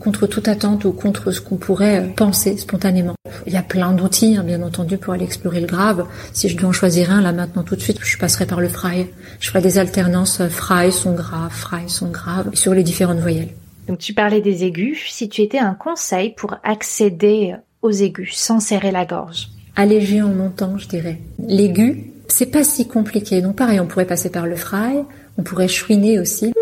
contre 0.00 0.26
toute 0.26 0.48
attente 0.48 0.84
ou 0.84 0.92
contre 0.92 1.30
ce 1.30 1.40
qu'on 1.40 1.56
pourrait 1.56 2.12
penser 2.14 2.58
spontanément. 2.58 3.14
Il 3.46 3.54
y 3.54 3.56
a 3.56 3.62
plein 3.62 3.92
d'outils, 3.92 4.36
hein, 4.36 4.44
bien 4.44 4.60
entendu, 4.60 4.98
pour 4.98 5.14
aller 5.14 5.24
explorer 5.24 5.62
le 5.62 5.66
grave. 5.66 6.04
Si 6.34 6.50
je 6.50 6.58
dois 6.58 6.68
en 6.68 6.72
choisir 6.72 7.10
un 7.10 7.22
là 7.22 7.32
maintenant 7.32 7.62
tout 7.62 7.74
de 7.74 7.80
suite, 7.80 8.00
je 8.02 8.18
passerai 8.18 8.44
par 8.44 8.60
le 8.60 8.68
fry. 8.68 9.06
Je 9.40 9.48
ferai 9.48 9.62
des 9.62 9.78
alternances 9.78 10.42
euh, 10.42 10.50
fry, 10.50 10.92
son 10.92 11.14
grave, 11.14 11.50
fry, 11.50 11.84
son 11.86 12.10
grave 12.10 12.50
sur 12.52 12.74
les 12.74 12.82
différentes 12.82 13.20
voyelles. 13.20 13.54
Donc 13.88 13.96
tu 13.96 14.12
parlais 14.12 14.42
des 14.42 14.64
aigus. 14.64 15.06
Si 15.08 15.30
tu 15.30 15.40
étais 15.40 15.58
un 15.58 15.72
conseil 15.72 16.34
pour 16.34 16.56
accéder 16.64 17.54
aux 17.80 17.92
aigus 17.92 18.34
sans 18.34 18.60
serrer 18.60 18.90
la 18.90 19.06
gorge? 19.06 19.48
Alléger 19.74 20.20
en 20.20 20.34
montant, 20.34 20.76
je 20.76 20.86
dirais. 20.86 21.18
L'aigu, 21.48 22.10
c'est 22.28 22.46
pas 22.46 22.64
si 22.64 22.88
compliqué. 22.88 23.40
Donc 23.40 23.56
pareil, 23.56 23.80
on 23.80 23.86
pourrait 23.86 24.06
passer 24.06 24.30
par 24.30 24.46
le 24.46 24.56
fry, 24.56 25.04
on 25.38 25.42
pourrait 25.42 25.68
chouiner 25.68 26.18
aussi. 26.18 26.52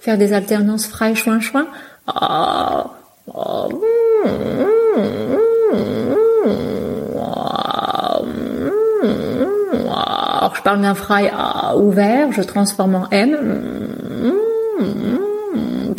faire 0.00 0.18
des 0.18 0.32
alternances 0.32 0.86
frais 0.86 1.14
chouin 1.14 1.40
chouin. 1.40 1.66
Ah, 2.06 2.90
ah, 3.34 3.68
alors 10.40 10.54
je 10.54 10.62
parle 10.62 10.80
d'un 10.80 10.94
fry 10.94 11.30
ouvert, 11.76 12.32
je 12.32 12.42
transforme 12.42 12.94
en 12.94 13.08
M, 13.10 13.36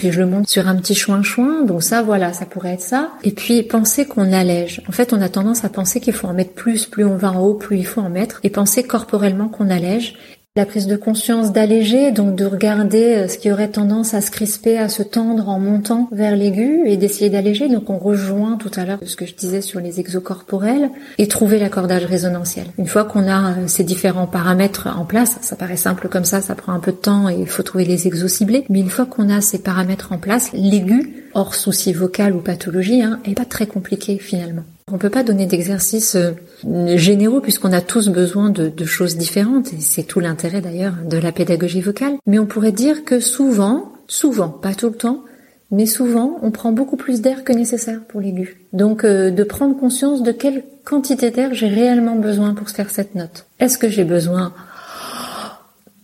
je 0.10 0.20
le 0.20 0.26
monte 0.26 0.48
sur 0.48 0.68
un 0.68 0.76
petit 0.76 0.96
chouin 0.96 1.22
chouin, 1.22 1.64
donc 1.64 1.84
ça 1.84 2.02
voilà, 2.02 2.34
ça 2.34 2.46
pourrait 2.46 2.74
être 2.74 2.82
ça. 2.82 3.12
Et 3.24 3.32
puis 3.32 3.62
penser 3.64 4.06
qu'on 4.06 4.32
allège. 4.32 4.82
En 4.88 4.92
fait, 4.92 5.14
on 5.14 5.22
a 5.22 5.30
tendance 5.30 5.66
à 5.66 5.70
penser 5.70 6.00
qu'il 6.00 6.14
faut 6.14 6.28
en 6.28 6.34
mettre 6.34 6.54
plus, 6.54 6.86
plus 6.86 7.06
on 7.06 7.18
va 7.18 7.32
en 7.32 7.42
haut, 7.42 7.54
plus 7.54 7.78
il 7.78 7.86
faut 7.86 8.02
en 8.02 8.10
mettre, 8.10 8.40
et 8.44 8.50
penser 8.50 8.84
corporellement 8.84 9.50
qu'on 9.50 9.70
allège. 9.70 10.16
La 10.58 10.66
prise 10.66 10.88
de 10.88 10.98
conscience 10.98 11.54
d'alléger, 11.54 12.12
donc 12.12 12.36
de 12.36 12.44
regarder 12.44 13.16
euh, 13.16 13.28
ce 13.30 13.38
qui 13.38 13.50
aurait 13.54 13.70
tendance 13.70 14.14
à 14.14 14.20
se 14.20 14.32
crisper, 14.32 14.78
à 14.78 14.90
se 14.90 15.02
tendre 15.02 15.48
en 15.48 15.60
montant 15.60 16.10
vers 16.12 16.36
l'aigu 16.36 16.82
et 16.88 16.98
d'essayer 16.98 17.30
d'alléger. 17.30 17.70
Donc 17.70 17.90
on 17.90 17.98
rejoint 17.98 18.58
tout 18.58 18.72
à 18.76 18.84
l'heure 18.84 19.00
ce 19.06 19.16
que 19.16 19.26
je 19.26 19.34
disais 19.34 19.62
sur 19.62 19.80
les 19.80 20.02
exocorporels 20.02 20.90
et 21.18 21.30
trouver 21.30 21.58
l'accordage 21.58 22.04
résonantiel. 22.04 22.66
Une 22.78 22.88
fois 22.88 23.06
qu'on 23.06 23.30
a 23.30 23.52
euh, 23.52 23.68
ces 23.68 23.86
différents 23.86 24.28
paramètres 24.28 24.90
en 24.94 25.06
place, 25.06 25.38
ça 25.40 25.56
paraît 25.56 25.78
simple 25.78 26.10
comme 26.10 26.26
ça, 26.26 26.42
ça 26.42 26.54
prend 26.54 26.74
un 26.74 26.82
peu 26.82 26.92
de 26.92 26.98
temps 26.98 27.30
et 27.30 27.36
il 27.40 27.48
faut 27.48 27.64
trouver 27.64 27.86
les 27.86 28.08
exos 28.08 28.34
ciblés. 28.34 28.66
Mais 28.68 28.82
une 28.82 28.90
fois 28.90 29.06
qu'on 29.06 29.30
a 29.30 29.40
ces 29.40 29.60
paramètres 29.60 30.12
en 30.12 30.18
place, 30.18 30.52
l'aigu, 30.52 31.28
hors 31.34 31.56
souci 31.56 31.94
vocal 31.94 32.36
ou 32.36 32.42
pathologie, 32.42 33.04
hein, 33.04 33.22
est 33.24 33.36
pas 33.36 33.46
très 33.46 33.68
compliqué 33.68 34.18
finalement. 34.18 34.64
On 34.92 34.98
peut 34.98 35.10
pas 35.10 35.24
donner 35.24 35.46
d'exercices 35.46 36.16
euh, 36.16 36.98
généraux 36.98 37.40
puisqu'on 37.40 37.72
a 37.72 37.82
tous 37.82 38.10
besoin 38.10 38.50
de, 38.50 38.86
choses 38.86 39.16
différentes 39.16 39.74
et 39.74 39.80
c'est 39.80 40.04
tout 40.04 40.20
l'intérêt 40.20 40.60
d'ailleurs 40.60 40.96
de 41.06 41.18
la 41.18 41.32
pédagogie 41.32 41.82
vocale. 41.82 42.18
Mais 42.28 42.40
on 42.40 42.46
pourrait 42.46 42.74
dire 42.74 43.06
que 43.06 43.20
souvent, 43.20 43.94
souvent, 44.08 44.50
pas 44.50 44.74
tout 44.74 44.88
le 44.88 44.96
temps, 44.96 45.24
mais 45.72 45.86
souvent 45.86 46.38
on 46.42 46.52
prend 46.52 46.74
beaucoup 46.74 46.98
plus 46.98 47.22
d'air 47.22 47.44
que 47.44 47.54
nécessaire 47.54 48.02
pour 48.08 48.20
l'aigu. 48.20 48.66
Donc 48.74 49.06
euh, 49.06 49.32
de 49.32 49.44
prendre 49.44 49.78
conscience 49.78 50.24
de 50.24 50.32
quelle 50.32 50.64
quantité 50.84 51.32
d'air 51.32 51.54
j'ai 51.54 51.68
réellement 51.68 52.16
besoin 52.16 52.54
pour 52.54 52.70
faire 52.70 52.90
cette 52.90 53.16
note. 53.16 53.46
Est-ce 53.60 53.78
que 53.78 53.88
j'ai 53.88 54.04
besoin 54.04 54.54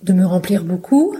de 0.04 0.14
me 0.14 0.26
remplir 0.26 0.64
beaucoup 0.64 1.16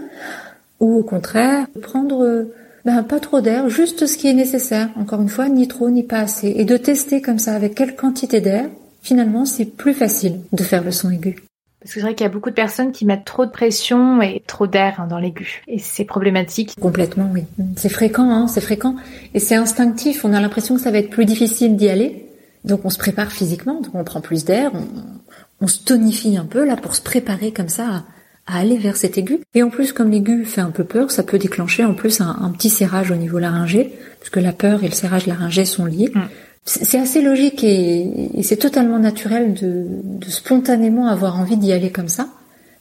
ou 0.80 0.98
au 0.98 1.02
contraire 1.02 1.66
de 1.74 1.80
prendre 1.80 2.24
euh, 2.24 2.54
ben, 2.88 3.02
pas 3.02 3.20
trop 3.20 3.42
d'air, 3.42 3.68
juste 3.68 4.06
ce 4.06 4.16
qui 4.16 4.28
est 4.28 4.34
nécessaire. 4.34 4.88
Encore 4.96 5.20
une 5.20 5.28
fois, 5.28 5.50
ni 5.50 5.68
trop 5.68 5.90
ni 5.90 6.02
pas 6.02 6.20
assez. 6.20 6.54
Et 6.56 6.64
de 6.64 6.78
tester 6.78 7.20
comme 7.20 7.38
ça 7.38 7.54
avec 7.54 7.74
quelle 7.74 7.94
quantité 7.94 8.40
d'air, 8.40 8.64
finalement, 9.02 9.44
c'est 9.44 9.66
plus 9.66 9.92
facile 9.92 10.40
de 10.52 10.62
faire 10.62 10.82
le 10.82 10.90
son 10.90 11.10
aigu. 11.10 11.36
Parce 11.80 11.92
que 11.92 12.00
c'est 12.00 12.00
vrai 12.00 12.14
qu'il 12.14 12.24
y 12.24 12.30
a 12.30 12.32
beaucoup 12.32 12.48
de 12.48 12.54
personnes 12.54 12.90
qui 12.90 13.04
mettent 13.04 13.26
trop 13.26 13.44
de 13.44 13.50
pression 13.50 14.22
et 14.22 14.42
trop 14.46 14.66
d'air 14.66 15.00
hein, 15.00 15.06
dans 15.06 15.18
l'aigu. 15.18 15.62
Et 15.68 15.78
c'est 15.78 16.06
problématique. 16.06 16.76
Complètement, 16.80 17.30
oui. 17.30 17.44
C'est 17.76 17.90
fréquent, 17.90 18.30
hein, 18.30 18.48
c'est 18.48 18.62
fréquent. 18.62 18.96
Et 19.34 19.38
c'est 19.38 19.56
instinctif. 19.56 20.24
On 20.24 20.32
a 20.32 20.40
l'impression 20.40 20.74
que 20.74 20.80
ça 20.80 20.90
va 20.90 20.96
être 20.96 21.10
plus 21.10 21.26
difficile 21.26 21.76
d'y 21.76 21.90
aller. 21.90 22.24
Donc 22.64 22.86
on 22.86 22.90
se 22.90 22.98
prépare 22.98 23.30
physiquement, 23.30 23.82
donc 23.82 23.94
on 23.94 24.02
prend 24.02 24.22
plus 24.22 24.46
d'air, 24.46 24.72
on, 24.74 24.84
on, 25.60 25.66
se 25.66 25.84
tonifie 25.84 26.36
un 26.36 26.44
peu 26.44 26.64
là 26.64 26.76
pour 26.76 26.96
se 26.96 27.02
préparer 27.02 27.52
comme 27.52 27.68
ça 27.68 28.04
à 28.48 28.58
aller 28.58 28.78
vers 28.78 28.96
cet 28.96 29.18
aigu. 29.18 29.40
Et 29.54 29.62
en 29.62 29.70
plus, 29.70 29.92
comme 29.92 30.10
l'aigu 30.10 30.44
fait 30.44 30.60
un 30.60 30.70
peu 30.70 30.84
peur, 30.84 31.10
ça 31.10 31.22
peut 31.22 31.38
déclencher 31.38 31.84
en 31.84 31.94
plus 31.94 32.20
un, 32.20 32.50
petit 32.56 32.70
serrage 32.70 33.10
au 33.10 33.14
niveau 33.14 33.38
laryngé, 33.38 33.92
puisque 34.20 34.38
la 34.38 34.52
peur 34.52 34.82
et 34.82 34.88
le 34.88 34.94
serrage 34.94 35.26
laryngé 35.26 35.64
sont 35.64 35.84
liés. 35.84 36.10
Mm. 36.14 36.20
C'est 36.64 36.98
assez 36.98 37.22
logique 37.22 37.62
et, 37.62 38.10
c'est 38.42 38.56
totalement 38.56 38.98
naturel 38.98 39.54
de, 39.54 39.86
de 40.02 40.30
spontanément 40.30 41.06
avoir 41.06 41.38
envie 41.38 41.56
d'y 41.56 41.72
aller 41.72 41.90
comme 41.90 42.08
ça. 42.08 42.28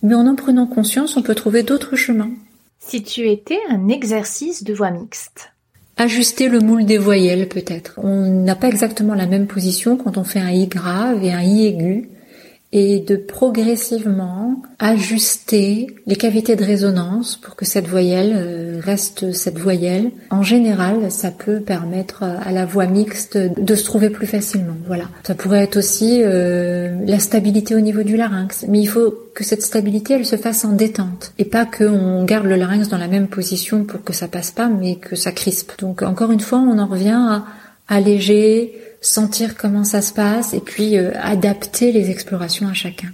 Mais 0.02 0.16
en 0.16 0.28
en 0.28 0.36
prenant 0.36 0.68
conscience, 0.68 1.16
on 1.18 1.22
peut 1.22 1.36
trouver 1.36 1.64
d'autres 1.64 1.96
chemins. 1.96 2.32
Si 2.80 3.04
tu 3.04 3.30
étais 3.30 3.60
un 3.70 3.88
exercice 3.90 4.64
de 4.64 4.74
voix 4.74 4.92
mixte, 4.92 5.52
Ajuster 6.00 6.48
le 6.48 6.60
moule 6.60 6.86
des 6.86 7.00
voyelles 7.00 7.50
peut-être. 7.50 8.00
On 8.04 8.44
n'a 8.44 8.54
pas 8.54 8.68
exactement 8.68 9.16
la 9.16 9.26
même 9.26 9.48
position 9.48 9.98
quand 9.98 10.18
on 10.18 10.24
fait 10.24 10.40
un 10.40 10.52
i 10.52 10.68
grave 10.68 11.24
et 11.24 11.34
un 11.34 11.42
i 11.42 11.66
aigu 11.66 12.08
et 12.74 13.00
de 13.00 13.16
progressivement 13.16 14.62
ajuster 14.80 15.88
les 16.06 16.16
cavités 16.18 16.56
de 16.58 16.66
résonance 16.66 17.38
pour 17.38 17.56
que 17.56 17.64
cette 17.64 17.88
voyelle 17.88 18.34
euh, 18.36 18.80
reste 18.84 19.32
cette 19.32 19.58
voyelle. 19.58 20.12
En 20.32 20.44
général, 20.44 21.10
ça 21.10 21.32
peut 21.32 21.62
permettre 21.62 22.24
à 22.24 22.52
la 22.52 22.66
voix 22.66 22.86
mixte 22.86 23.38
de 23.38 23.76
se 23.76 23.86
trouver 23.86 24.10
plus 24.10 24.28
facilement. 24.28 24.76
Voilà. 24.86 25.06
Ça 25.24 25.34
pourrait 25.34 25.64
être 25.64 25.78
aussi 25.78 26.22
euh, 26.24 26.94
la 27.06 27.20
stabilité 27.20 27.74
au 27.74 27.80
niveau 27.80 28.04
du 28.04 28.18
larynx, 28.18 28.66
mais 28.68 28.80
il 28.80 28.88
faut 28.88 29.14
que 29.34 29.44
cette 29.44 29.62
stabilité 29.62 30.16
elle 30.16 30.26
se 30.26 30.36
fasse 30.36 30.66
en 30.66 30.74
détente 30.74 31.32
et 31.38 31.46
pas 31.46 31.66
qu'on 31.66 32.26
garde 32.26 32.48
le 32.48 32.56
larynx 32.56 32.90
dans 32.90 32.98
la 32.98 33.08
même 33.08 33.28
position 33.28 33.86
pour 33.86 34.04
que 34.04 34.14
ça 34.14 34.28
passe 34.28 34.52
pas, 34.52 34.68
mais 34.68 34.96
que 34.96 35.16
ça 35.16 35.32
crispe. 35.32 35.80
Donc 35.80 36.02
encore 36.02 36.32
une 36.32 36.42
fois, 36.42 36.60
on 36.60 36.80
en 36.80 36.88
revient 36.88 37.18
à 37.18 37.46
alléger, 37.88 38.74
sentir 39.02 39.58
comment 39.58 39.84
ça 39.84 40.02
se 40.02 40.14
passe 40.14 40.54
et 40.54 40.60
puis 40.60 40.98
euh, 40.98 41.12
adapter 41.20 41.92
les 41.92 42.10
explorations 42.10 42.68
à 42.68 42.74
chacun. 42.74 43.10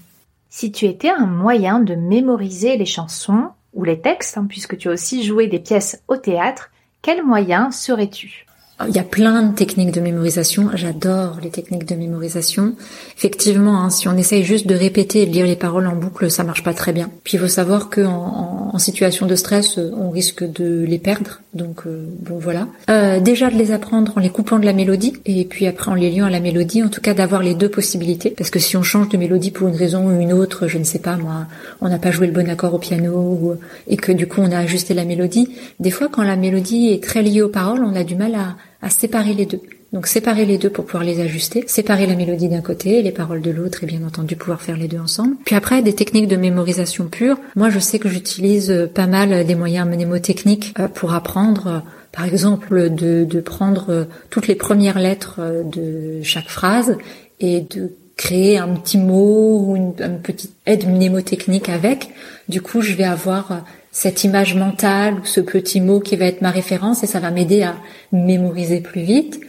Si 0.50 0.72
tu 0.72 0.86
étais 0.86 1.10
un 1.10 1.26
moyen 1.26 1.80
de 1.80 1.96
mémoriser 1.96 2.78
les 2.78 2.86
chansons 2.86 3.50
ou 3.74 3.84
les 3.84 4.00
textes, 4.00 4.38
hein, 4.38 4.46
puisque 4.48 4.78
tu 4.78 4.90
as 4.90 4.92
aussi 4.92 5.24
joué 5.24 5.48
des 5.48 5.60
pièces 5.60 6.02
au 6.08 6.18
théâtre, 6.18 6.70
quel 7.02 7.24
moyen 7.24 7.72
serais-tu? 7.72 8.46
Il 8.88 8.96
y 8.96 9.00
a 9.00 9.04
plein 9.04 9.44
de 9.44 9.56
techniques 9.56 9.92
de 9.92 10.02
mémorisation. 10.02 10.70
J'adore 10.74 11.38
les 11.42 11.50
techniques 11.50 11.88
de 11.88 11.96
mémorisation. 11.96 12.74
Effectivement, 13.16 13.84
hein, 13.84 13.90
si 13.90 14.08
on 14.08 14.18
essaye 14.18 14.44
juste 14.44 14.68
de 14.68 14.76
répéter 14.76 15.22
et 15.22 15.26
de 15.26 15.32
lire 15.32 15.46
les 15.46 15.56
paroles 15.56 15.88
en 15.88 15.96
boucle, 15.96 16.30
ça 16.32 16.44
marche 16.44 16.64
pas 16.64 16.74
très 16.74 16.92
bien. 16.92 17.10
Puis 17.24 17.38
il 17.38 17.40
faut 17.40 17.48
savoir 17.48 17.90
que 17.90 18.02
en, 18.02 18.78
situation 18.80 19.28
de 19.28 19.36
stress, 19.36 19.78
on 19.78 20.10
risque 20.10 20.44
de 20.44 20.84
les 20.84 20.98
perdre. 20.98 21.42
Donc 21.54 21.84
euh, 21.86 22.06
bon 22.20 22.40
voilà. 22.40 22.68
Euh, 22.90 23.20
déjà 23.20 23.50
de 23.50 23.56
les 23.56 23.72
apprendre 23.72 24.12
en 24.18 24.20
les 24.20 24.32
coupant 24.32 24.58
de 24.58 24.66
la 24.66 24.74
mélodie 24.74 25.14
et 25.26 25.46
puis 25.46 25.68
après 25.68 25.92
en 25.92 25.94
les 25.94 26.10
liant 26.10 26.26
à 26.26 26.30
la 26.32 26.40
mélodie. 26.40 26.84
En 26.84 26.90
tout 26.90 27.00
cas 27.00 27.14
d'avoir 27.14 27.44
les 27.44 27.54
deux 27.54 27.70
possibilités. 27.70 28.32
Parce 28.32 28.50
que 28.50 28.60
si 28.60 28.76
on 28.76 28.84
change 28.84 29.10
de 29.10 29.18
mélodie 29.18 29.52
pour 29.52 29.68
une 29.68 29.76
raison 29.76 30.08
ou 30.08 30.20
une 30.20 30.34
autre, 30.34 30.68
je 30.68 30.80
ne 30.80 30.84
sais 30.84 31.00
pas 31.00 31.16
moi, 31.16 31.46
on 31.82 31.88
n'a 31.88 32.00
pas 32.00 32.12
joué 32.12 32.28
le 32.28 32.34
bon 32.34 32.50
accord 32.50 32.74
au 32.74 32.80
piano 32.80 33.58
et 33.88 33.96
que 33.96 34.12
du 34.12 34.28
coup 34.28 34.42
on 34.42 34.52
a 34.52 34.58
ajusté 34.58 34.94
la 34.94 35.06
mélodie. 35.06 35.56
Des 35.80 35.92
fois, 35.92 36.10
quand 36.12 36.24
la 36.24 36.36
mélodie 36.36 36.90
est 36.90 37.04
très 37.04 37.22
liée 37.22 37.42
aux 37.42 37.50
paroles, 37.50 37.84
on 37.84 37.96
a 37.96 38.04
du 38.04 38.16
mal 38.16 38.36
à 38.36 38.56
à 38.84 38.90
séparer 38.90 39.34
les 39.34 39.46
deux. 39.46 39.62
Donc 39.94 40.08
séparer 40.08 40.46
les 40.46 40.58
deux 40.58 40.70
pour 40.70 40.86
pouvoir 40.86 41.04
les 41.04 41.22
ajuster, 41.22 41.64
séparer 41.68 42.06
la 42.06 42.16
mélodie 42.16 42.50
d'un 42.50 42.62
côté 42.62 43.02
les 43.02 43.12
paroles 43.12 43.42
de 43.42 43.52
l'autre 43.52 43.84
et 43.84 43.88
bien 43.88 44.04
entendu 44.06 44.36
pouvoir 44.36 44.62
faire 44.62 44.76
les 44.76 44.88
deux 44.88 45.00
ensemble. 45.00 45.36
Puis 45.46 45.56
après 45.56 45.82
des 45.82 45.94
techniques 45.94 46.28
de 46.28 46.36
mémorisation 46.36 47.06
pure. 47.06 47.38
Moi 47.56 47.70
je 47.70 47.80
sais 47.80 48.00
que 48.00 48.10
j'utilise 48.10 48.72
euh, 48.72 48.88
pas 48.88 49.08
mal 49.08 49.46
des 49.46 49.56
moyens 49.56 49.88
mnémotechniques 49.88 50.74
euh, 50.80 50.88
pour 50.88 51.14
apprendre 51.14 51.68
euh, 51.68 51.80
par 52.12 52.26
exemple 52.26 52.90
de, 52.90 53.24
de 53.24 53.42
prendre 53.42 54.08
toutes 54.30 54.48
les 54.48 54.54
premières 54.54 55.00
lettres 55.00 55.42
de 55.66 56.22
chaque 56.22 56.50
phrase 56.50 56.96
et 57.40 57.62
de 57.62 57.92
créer 58.18 58.60
un 58.60 58.68
petit 58.76 59.00
mot 59.00 59.60
ou 59.66 59.76
une, 59.76 59.94
une 60.00 60.20
petite 60.20 60.54
aide 60.68 60.88
mnémotechnique 60.88 61.70
avec. 61.70 62.12
Du 62.50 62.62
coup, 62.62 62.82
je 62.82 62.94
vais 62.94 63.04
avoir 63.04 63.64
cette 63.94 64.24
image 64.24 64.56
mentale 64.56 65.20
ou 65.22 65.26
ce 65.26 65.39
petit 65.39 65.80
mot 65.80 66.02
qui 66.02 66.18
va 66.18 66.26
être 66.26 66.41
ma 66.41 66.50
référence 66.50 67.04
et 67.04 67.08
ça 67.08 67.20
va 67.20 67.32
m'aider 67.32 67.62
à 67.62 67.76
mémoriser 68.12 68.82
plus 68.82 69.04
vite. 69.04 69.39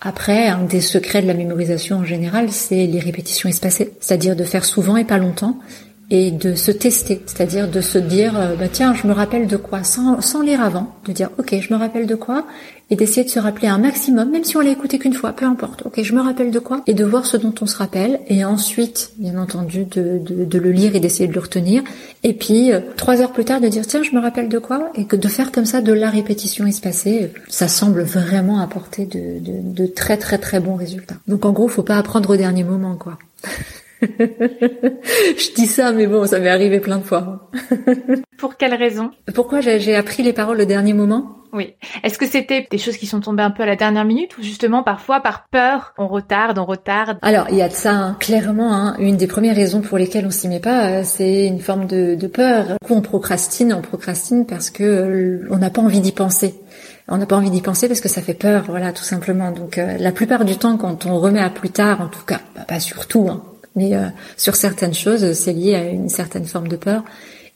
Après, 0.00 0.48
un 0.48 0.62
des 0.64 0.82
secrets 0.82 1.22
de 1.22 1.26
la 1.26 1.32
mémorisation 1.32 1.96
en 1.96 2.04
général, 2.04 2.52
c'est 2.52 2.86
les 2.86 3.00
répétitions 3.00 3.48
espacées, 3.48 3.94
c'est-à-dire 4.00 4.36
de 4.36 4.44
faire 4.44 4.66
souvent 4.66 4.98
et 4.98 5.04
pas 5.04 5.16
longtemps 5.16 5.58
et 6.10 6.30
de 6.30 6.54
se 6.54 6.70
tester, 6.70 7.22
c'est-à-dire 7.26 7.68
de 7.68 7.80
se 7.80 7.98
dire 7.98 8.38
euh, 8.38 8.56
bah 8.56 8.68
tiens 8.70 8.94
je 8.94 9.06
me 9.06 9.12
rappelle 9.12 9.46
de 9.46 9.56
quoi 9.56 9.84
sans, 9.84 10.20
sans 10.20 10.42
lire 10.42 10.62
avant, 10.62 10.94
de 11.06 11.12
dire 11.12 11.30
ok 11.38 11.56
je 11.60 11.72
me 11.72 11.78
rappelle 11.78 12.06
de 12.06 12.14
quoi 12.14 12.44
et 12.90 12.96
d'essayer 12.96 13.24
de 13.24 13.30
se 13.30 13.38
rappeler 13.38 13.66
un 13.68 13.78
maximum, 13.78 14.30
même 14.30 14.44
si 14.44 14.58
on 14.58 14.60
l'a 14.60 14.70
écouté 14.70 14.98
qu'une 14.98 15.14
fois, 15.14 15.32
peu 15.32 15.46
importe, 15.46 15.86
ok 15.86 16.02
je 16.02 16.12
me 16.12 16.20
rappelle 16.20 16.50
de 16.50 16.58
quoi 16.58 16.82
et 16.86 16.92
de 16.92 17.04
voir 17.04 17.24
ce 17.24 17.38
dont 17.38 17.54
on 17.62 17.66
se 17.66 17.78
rappelle 17.78 18.20
et 18.28 18.44
ensuite 18.44 19.12
bien 19.16 19.38
entendu 19.38 19.84
de, 19.84 20.18
de, 20.18 20.44
de 20.44 20.58
le 20.58 20.72
lire 20.72 20.94
et 20.94 21.00
d'essayer 21.00 21.26
de 21.26 21.34
le 21.34 21.40
retenir 21.40 21.82
et 22.22 22.34
puis 22.34 22.72
euh, 22.72 22.80
trois 22.96 23.22
heures 23.22 23.32
plus 23.32 23.46
tard 23.46 23.60
de 23.60 23.68
dire 23.68 23.86
tiens 23.86 24.02
je 24.02 24.14
me 24.14 24.20
rappelle 24.20 24.50
de 24.50 24.58
quoi 24.58 24.90
et 24.96 25.06
que 25.06 25.16
de 25.16 25.28
faire 25.28 25.52
comme 25.52 25.66
ça 25.66 25.80
de 25.80 25.92
la 25.92 26.10
répétition 26.10 26.66
espacée, 26.66 27.32
ça 27.48 27.68
semble 27.68 28.02
vraiment 28.02 28.60
apporter 28.60 29.06
de, 29.06 29.40
de, 29.40 29.84
de 29.84 29.86
très 29.86 30.18
très 30.18 30.36
très 30.36 30.60
bons 30.60 30.76
résultats. 30.76 31.16
Donc 31.28 31.46
en 31.46 31.52
gros 31.52 31.68
faut 31.68 31.82
pas 31.82 31.96
apprendre 31.96 32.30
au 32.30 32.36
dernier 32.36 32.64
moment 32.64 32.96
quoi. 32.96 33.18
je 34.02 35.54
dis 35.54 35.66
ça, 35.66 35.92
mais 35.92 36.06
bon, 36.06 36.26
ça 36.26 36.38
m'est 36.38 36.50
arrivé 36.50 36.80
plein 36.80 36.98
de 36.98 37.04
fois. 37.04 37.50
Pour 38.38 38.56
quelle 38.56 38.74
raison? 38.74 39.10
Pourquoi 39.34 39.60
j'ai 39.60 39.94
appris 39.94 40.22
les 40.22 40.32
paroles 40.32 40.60
au 40.60 40.64
dernier 40.64 40.92
moment? 40.92 41.38
Oui. 41.52 41.74
Est-ce 42.02 42.18
que 42.18 42.26
c'était 42.26 42.66
des 42.68 42.78
choses 42.78 42.96
qui 42.96 43.06
sont 43.06 43.20
tombées 43.20 43.44
un 43.44 43.52
peu 43.52 43.62
à 43.62 43.66
la 43.66 43.76
dernière 43.76 44.04
minute 44.04 44.36
ou 44.38 44.42
justement 44.42 44.82
parfois 44.82 45.20
par 45.20 45.46
peur, 45.48 45.94
on 45.98 46.08
retarde, 46.08 46.58
on 46.58 46.64
retarde? 46.64 47.18
Alors, 47.22 47.46
il 47.50 47.56
y 47.56 47.62
a 47.62 47.68
de 47.68 47.74
ça, 47.74 47.92
hein. 47.92 48.16
clairement. 48.18 48.74
Hein, 48.74 48.96
une 48.98 49.16
des 49.16 49.28
premières 49.28 49.54
raisons 49.54 49.80
pour 49.80 49.96
lesquelles 49.96 50.26
on 50.26 50.32
s'y 50.32 50.48
met 50.48 50.58
pas, 50.58 50.86
euh, 50.86 51.02
c'est 51.04 51.46
une 51.46 51.60
forme 51.60 51.86
de, 51.86 52.16
de 52.16 52.26
peur. 52.26 52.76
On 52.90 53.00
procrastine, 53.00 53.72
on 53.72 53.82
procrastine 53.82 54.46
parce 54.46 54.70
que 54.70 55.46
on 55.48 55.58
n'a 55.58 55.70
pas 55.70 55.80
envie 55.80 56.00
d'y 56.00 56.12
penser 56.12 56.54
on 57.08 57.18
n'a 57.18 57.26
pas 57.26 57.36
envie 57.36 57.50
d'y 57.50 57.60
penser 57.60 57.86
parce 57.88 58.00
que 58.00 58.08
ça 58.08 58.22
fait 58.22 58.34
peur, 58.34 58.64
voilà, 58.66 58.92
tout 58.92 59.04
simplement. 59.04 59.50
Donc 59.50 59.78
euh, 59.78 59.98
la 59.98 60.12
plupart 60.12 60.44
du 60.44 60.56
temps, 60.56 60.76
quand 60.76 61.06
on 61.06 61.18
remet 61.18 61.40
à 61.40 61.50
plus 61.50 61.70
tard, 61.70 62.00
en 62.00 62.08
tout 62.08 62.24
cas, 62.26 62.40
bah, 62.54 62.62
pas 62.66 62.80
surtout, 62.80 63.28
hein, 63.28 63.42
mais 63.76 63.94
euh, 63.94 64.06
sur 64.36 64.56
certaines 64.56 64.94
choses, 64.94 65.32
c'est 65.32 65.52
lié 65.52 65.74
à 65.74 65.88
une 65.88 66.08
certaine 66.08 66.44
forme 66.44 66.68
de 66.68 66.76
peur. 66.76 67.04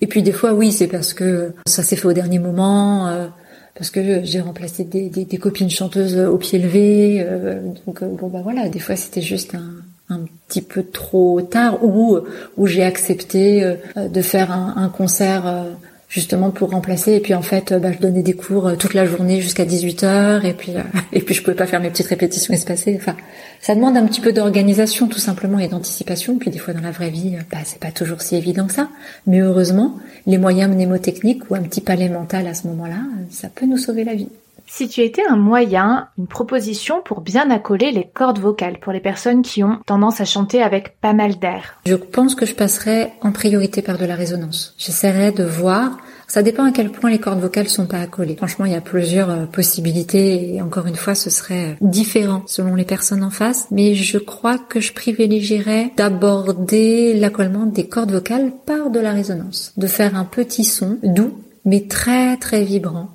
Et 0.00 0.06
puis 0.06 0.22
des 0.22 0.32
fois, 0.32 0.52
oui, 0.52 0.72
c'est 0.72 0.86
parce 0.86 1.12
que 1.12 1.52
ça 1.66 1.82
s'est 1.82 1.96
fait 1.96 2.06
au 2.06 2.12
dernier 2.12 2.38
moment, 2.38 3.08
euh, 3.08 3.26
parce 3.74 3.90
que 3.90 4.22
j'ai 4.24 4.40
remplacé 4.40 4.84
des, 4.84 5.08
des, 5.08 5.24
des, 5.24 5.38
copines 5.38 5.70
chanteuses 5.70 6.18
au 6.18 6.38
pied 6.38 6.58
levé. 6.58 7.18
Euh, 7.20 7.60
donc 7.86 8.02
euh, 8.02 8.06
bon 8.06 8.28
bah 8.28 8.40
voilà, 8.42 8.68
des 8.68 8.78
fois 8.78 8.96
c'était 8.96 9.20
juste 9.20 9.54
un, 9.54 10.14
un 10.14 10.20
petit 10.46 10.62
peu 10.62 10.84
trop 10.84 11.40
tard 11.42 11.84
ou 11.84 12.18
où 12.56 12.66
j'ai 12.66 12.84
accepté 12.84 13.76
de 13.96 14.22
faire 14.22 14.52
un, 14.52 14.74
un 14.76 14.88
concert 14.88 15.66
justement 16.08 16.50
pour 16.50 16.70
remplacer. 16.70 17.12
Et 17.12 17.20
puis 17.20 17.34
en 17.34 17.42
fait 17.42 17.72
bah, 17.74 17.92
je 17.92 17.98
donnais 17.98 18.22
des 18.22 18.34
cours 18.34 18.68
euh, 18.68 18.76
toute 18.76 18.94
la 18.94 19.06
journée 19.06 19.40
jusqu'à 19.40 19.64
18 19.64 20.04
heures. 20.04 20.44
Et 20.44 20.54
puis 20.54 20.72
euh, 20.76 20.82
et 21.12 21.20
puis 21.20 21.34
je 21.34 21.42
pouvais 21.42 21.56
pas 21.56 21.66
faire 21.66 21.80
mes 21.80 21.90
petites 21.90 22.06
répétitions 22.06 22.54
espacées. 22.54 22.96
Enfin 22.98 23.16
ça 23.60 23.74
demande 23.74 23.96
un 23.96 24.06
petit 24.06 24.20
peu 24.20 24.32
d'organisation 24.32 25.08
tout 25.08 25.18
simplement 25.18 25.58
et 25.58 25.68
d'anticipation. 25.68 26.38
Puis 26.38 26.50
des 26.50 26.58
fois 26.58 26.74
dans 26.74 26.80
la 26.80 26.90
vraie 26.90 27.10
vie 27.10 27.36
euh, 27.36 27.42
bah 27.50 27.58
c'est 27.64 27.80
pas 27.80 27.92
toujours 27.92 28.22
si 28.22 28.36
évident 28.36 28.66
que 28.66 28.74
ça. 28.74 28.88
Mais 29.26 29.40
heureusement 29.40 29.96
les 30.26 30.38
moyens 30.38 30.70
mnémotechniques 30.72 31.50
ou 31.50 31.54
un 31.54 31.62
petit 31.62 31.80
palais 31.80 32.08
mental 32.08 32.46
à 32.46 32.54
ce 32.54 32.66
moment-là 32.68 32.98
ça 33.30 33.48
peut 33.48 33.66
nous 33.66 33.78
sauver 33.78 34.04
la 34.04 34.14
vie 34.14 34.28
si 34.68 34.88
tu 34.88 35.00
étais 35.00 35.26
un 35.26 35.36
moyen, 35.36 36.08
une 36.18 36.26
proposition 36.26 37.00
pour 37.02 37.22
bien 37.22 37.50
accoler 37.50 37.90
les 37.90 38.04
cordes 38.06 38.38
vocales 38.38 38.78
pour 38.78 38.92
les 38.92 39.00
personnes 39.00 39.42
qui 39.42 39.64
ont 39.64 39.80
tendance 39.86 40.20
à 40.20 40.24
chanter 40.24 40.62
avec 40.62 41.00
pas 41.00 41.14
mal 41.14 41.38
d'air 41.38 41.80
Je 41.86 41.94
pense 41.94 42.34
que 42.34 42.46
je 42.46 42.54
passerais 42.54 43.12
en 43.22 43.32
priorité 43.32 43.82
par 43.82 43.98
de 43.98 44.04
la 44.04 44.14
résonance. 44.14 44.74
J'essaierais 44.78 45.32
de 45.32 45.44
voir 45.44 45.98
ça 46.30 46.42
dépend 46.42 46.64
à 46.64 46.72
quel 46.72 46.92
point 46.92 47.08
les 47.08 47.18
cordes 47.18 47.40
vocales 47.40 47.68
sont 47.68 47.86
pas 47.86 48.00
accolées. 48.00 48.36
Franchement, 48.36 48.66
il 48.66 48.72
y 48.72 48.76
a 48.76 48.82
plusieurs 48.82 49.30
euh, 49.30 49.46
possibilités 49.46 50.56
et 50.56 50.60
encore 50.60 50.86
une 50.86 50.94
fois, 50.94 51.14
ce 51.14 51.30
serait 51.30 51.70
euh, 51.70 51.74
différent 51.80 52.42
selon 52.46 52.74
les 52.74 52.84
personnes 52.84 53.24
en 53.24 53.30
face. 53.30 53.66
Mais 53.70 53.94
je 53.94 54.18
crois 54.18 54.58
que 54.58 54.78
je 54.78 54.92
privilégierais 54.92 55.90
d'aborder 55.96 57.14
l'accollement 57.14 57.64
des 57.64 57.88
cordes 57.88 58.12
vocales 58.12 58.52
par 58.66 58.90
de 58.90 59.00
la 59.00 59.12
résonance. 59.12 59.72
De 59.78 59.86
faire 59.86 60.16
un 60.16 60.26
petit 60.26 60.64
son 60.64 60.98
doux, 61.02 61.32
mais 61.64 61.86
très 61.88 62.36
très 62.36 62.62
vibrant 62.62 63.08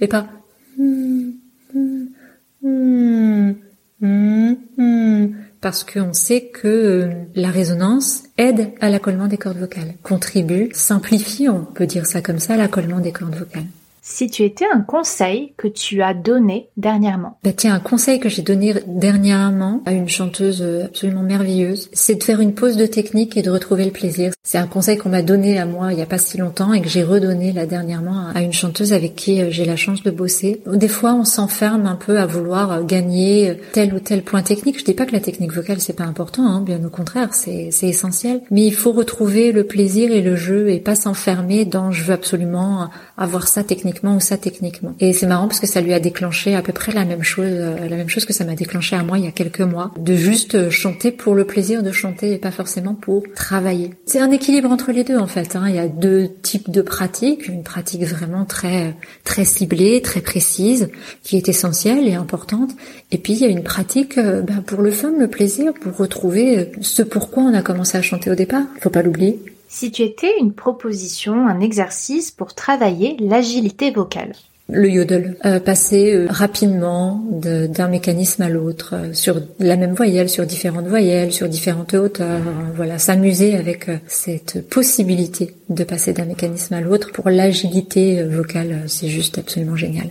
et 0.00 0.08
pas. 0.08 0.26
Parce 5.60 5.84
qu'on 5.84 6.12
sait 6.12 6.50
que 6.52 7.08
la 7.36 7.50
résonance 7.50 8.24
aide 8.36 8.70
à 8.80 8.90
l'accollement 8.90 9.28
des 9.28 9.38
cordes 9.38 9.58
vocales, 9.58 9.94
contribue, 10.02 10.70
simplifie, 10.72 11.48
on 11.48 11.64
peut 11.64 11.86
dire 11.86 12.06
ça 12.06 12.20
comme 12.20 12.40
ça, 12.40 12.56
l'accollement 12.56 12.98
des 12.98 13.12
cordes 13.12 13.36
vocales 13.36 13.66
si 14.02 14.28
tu 14.28 14.42
étais 14.42 14.66
un 14.70 14.80
conseil 14.80 15.54
que 15.56 15.68
tu 15.68 16.02
as 16.02 16.12
donné 16.12 16.68
dernièrement 16.76 17.38
Bah 17.42 17.52
tiens, 17.56 17.74
un 17.74 17.80
conseil 17.80 18.20
que 18.20 18.28
j'ai 18.28 18.42
donné 18.42 18.74
dernièrement 18.86 19.82
à 19.86 19.92
une 19.92 20.08
chanteuse 20.08 20.62
absolument 20.84 21.22
merveilleuse, 21.22 21.88
c'est 21.92 22.16
de 22.16 22.22
faire 22.22 22.40
une 22.40 22.54
pause 22.54 22.76
de 22.76 22.86
technique 22.86 23.36
et 23.36 23.42
de 23.42 23.50
retrouver 23.50 23.84
le 23.84 23.90
plaisir. 23.90 24.32
C'est 24.42 24.58
un 24.58 24.66
conseil 24.66 24.98
qu'on 24.98 25.08
m'a 25.08 25.22
donné 25.22 25.58
à 25.58 25.66
moi 25.66 25.92
il 25.92 25.98
y 25.98 26.02
a 26.02 26.06
pas 26.06 26.18
si 26.18 26.36
longtemps 26.36 26.72
et 26.72 26.82
que 26.82 26.88
j'ai 26.88 27.04
redonné 27.04 27.52
là 27.52 27.64
dernièrement 27.64 28.28
à 28.34 28.42
une 28.42 28.52
chanteuse 28.52 28.92
avec 28.92 29.14
qui 29.14 29.40
euh, 29.40 29.50
j'ai 29.50 29.64
la 29.64 29.76
chance 29.76 30.02
de 30.02 30.10
bosser. 30.10 30.60
Des 30.66 30.88
fois, 30.88 31.14
on 31.14 31.24
s'enferme 31.24 31.86
un 31.86 31.94
peu 31.94 32.18
à 32.18 32.26
vouloir 32.26 32.72
euh, 32.72 32.82
gagner 32.82 33.50
euh, 33.50 33.54
tel 33.72 33.94
ou 33.94 34.00
tel 34.00 34.22
point 34.22 34.42
technique. 34.42 34.78
Je 34.78 34.84
dis 34.84 34.94
pas 34.94 35.06
que 35.06 35.12
la 35.12 35.20
technique 35.20 35.52
vocale 35.52 35.80
c'est 35.80 35.92
pas 35.92 36.04
important, 36.04 36.46
hein, 36.46 36.60
bien 36.60 36.84
au 36.84 36.90
contraire, 36.90 37.30
c'est 37.32 37.70
essentiel. 37.82 38.40
Mais 38.50 38.66
il 38.66 38.74
faut 38.74 38.92
retrouver 38.92 39.52
le 39.52 39.64
plaisir 39.64 40.10
et 40.10 40.22
le 40.22 40.36
jeu 40.36 40.70
et 40.70 40.80
pas 40.80 40.94
s'enfermer 40.94 41.64
dans 41.64 41.92
je 41.92 42.02
veux 42.02 42.14
absolument 42.14 42.88
avoir 43.16 43.46
ça 43.46 43.62
techniquement 43.92 44.16
ou 44.16 44.20
ça 44.20 44.36
techniquement. 44.36 44.94
Et 45.00 45.12
c'est 45.12 45.26
marrant 45.26 45.46
parce 45.46 45.60
que 45.60 45.66
ça 45.66 45.80
lui 45.80 45.92
a 45.92 46.00
déclenché 46.00 46.54
à 46.54 46.62
peu 46.62 46.72
près 46.72 46.92
la 46.92 47.04
même 47.04 47.22
chose, 47.22 47.46
euh, 47.46 47.88
la 47.88 47.96
même 47.96 48.08
chose 48.08 48.24
que 48.24 48.32
ça 48.32 48.44
m'a 48.44 48.54
déclenché 48.54 48.96
à 48.96 49.02
moi 49.02 49.18
il 49.18 49.24
y 49.24 49.28
a 49.28 49.32
quelques 49.32 49.60
mois, 49.60 49.92
de 49.98 50.14
juste 50.14 50.54
euh, 50.54 50.70
chanter 50.70 51.10
pour 51.10 51.34
le 51.34 51.44
plaisir 51.44 51.82
de 51.82 51.92
chanter 51.92 52.32
et 52.32 52.38
pas 52.38 52.50
forcément 52.50 52.94
pour 52.94 53.22
travailler. 53.34 53.90
C'est 54.06 54.20
un 54.20 54.30
équilibre 54.30 54.70
entre 54.70 54.92
les 54.92 55.04
deux 55.04 55.18
en 55.18 55.26
fait. 55.26 55.56
Hein. 55.56 55.64
Il 55.68 55.74
y 55.74 55.78
a 55.78 55.88
deux 55.88 56.30
types 56.42 56.70
de 56.70 56.82
pratiques, 56.82 57.48
une 57.48 57.62
pratique 57.62 58.04
vraiment 58.04 58.44
très 58.44 58.94
très 59.24 59.44
ciblée, 59.44 60.00
très 60.02 60.20
précise, 60.20 60.88
qui 61.22 61.36
est 61.36 61.48
essentielle 61.48 62.06
et 62.08 62.14
importante, 62.14 62.70
et 63.10 63.18
puis 63.18 63.34
il 63.34 63.40
y 63.40 63.44
a 63.44 63.48
une 63.48 63.62
pratique 63.62 64.18
euh, 64.18 64.42
bah, 64.42 64.54
pour 64.64 64.82
le 64.82 64.90
fun, 64.90 65.12
le 65.18 65.28
plaisir, 65.28 65.72
pour 65.74 65.96
retrouver 65.96 66.72
ce 66.80 67.02
pourquoi 67.02 67.42
on 67.42 67.54
a 67.54 67.62
commencé 67.62 67.98
à 67.98 68.02
chanter 68.02 68.30
au 68.30 68.34
départ. 68.34 68.62
Faut 68.80 68.90
pas 68.90 69.02
l'oublier 69.02 69.38
si 69.72 69.90
tu 69.90 70.02
étais 70.02 70.38
une 70.38 70.52
proposition, 70.52 71.48
un 71.48 71.60
exercice 71.60 72.30
pour 72.30 72.54
travailler 72.54 73.16
l'agilité 73.18 73.90
vocale. 73.90 74.32
Le 74.68 74.88
yodel, 74.88 75.36
euh, 75.46 75.60
passer 75.60 76.14
euh, 76.14 76.26
rapidement 76.28 77.24
d'un 77.30 77.88
mécanisme 77.88 78.42
à 78.42 78.50
l'autre, 78.50 78.94
euh, 78.94 79.12
sur 79.14 79.40
la 79.58 79.76
même 79.76 79.94
voyelle, 79.94 80.28
sur 80.28 80.44
différentes 80.44 80.86
voyelles, 80.86 81.32
sur 81.32 81.48
différentes 81.48 81.94
hauteurs, 81.94 82.42
voilà, 82.76 82.98
s'amuser 82.98 83.56
avec 83.56 83.90
cette 84.06 84.68
possibilité 84.68 85.54
de 85.70 85.84
passer 85.84 86.12
d'un 86.12 86.26
mécanisme 86.26 86.74
à 86.74 86.82
l'autre 86.82 87.10
pour 87.10 87.30
l'agilité 87.30 88.22
vocale, 88.24 88.84
c'est 88.88 89.08
juste 89.08 89.38
absolument 89.38 89.76
génial. 89.76 90.10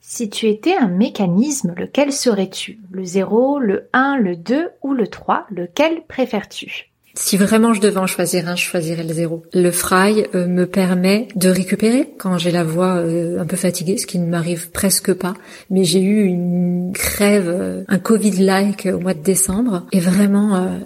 Si 0.00 0.30
tu 0.30 0.48
étais 0.48 0.74
un 0.74 0.88
mécanisme, 0.88 1.74
lequel 1.76 2.10
serais-tu? 2.10 2.78
Le 2.90 3.04
0, 3.04 3.58
le 3.58 3.88
1, 3.92 4.16
le 4.16 4.36
2 4.36 4.70
ou 4.82 4.94
le 4.94 5.08
3 5.08 5.46
Lequel 5.50 6.02
préfères-tu? 6.08 6.93
Si 7.16 7.36
vraiment 7.36 7.72
je 7.74 7.80
devais 7.80 7.98
en 7.98 8.08
choisir 8.08 8.48
un, 8.48 8.56
je 8.56 8.64
choisirais 8.64 9.04
le 9.04 9.14
zéro. 9.14 9.44
Le 9.52 9.70
fry 9.70 10.26
euh, 10.34 10.48
me 10.48 10.66
permet 10.66 11.28
de 11.36 11.48
récupérer 11.48 12.08
quand 12.18 12.38
j'ai 12.38 12.50
la 12.50 12.64
voix 12.64 12.96
euh, 12.96 13.40
un 13.40 13.46
peu 13.46 13.56
fatiguée, 13.56 13.98
ce 13.98 14.06
qui 14.06 14.18
ne 14.18 14.26
m'arrive 14.26 14.70
presque 14.70 15.12
pas. 15.12 15.34
Mais 15.70 15.84
j'ai 15.84 16.02
eu 16.02 16.24
une 16.24 16.92
crève, 16.92 17.48
euh, 17.48 17.84
un 17.86 17.98
Covid-like 17.98 18.88
au 18.92 18.98
mois 18.98 19.14
de 19.14 19.22
décembre. 19.22 19.86
Et 19.92 20.00
vraiment, 20.00 20.80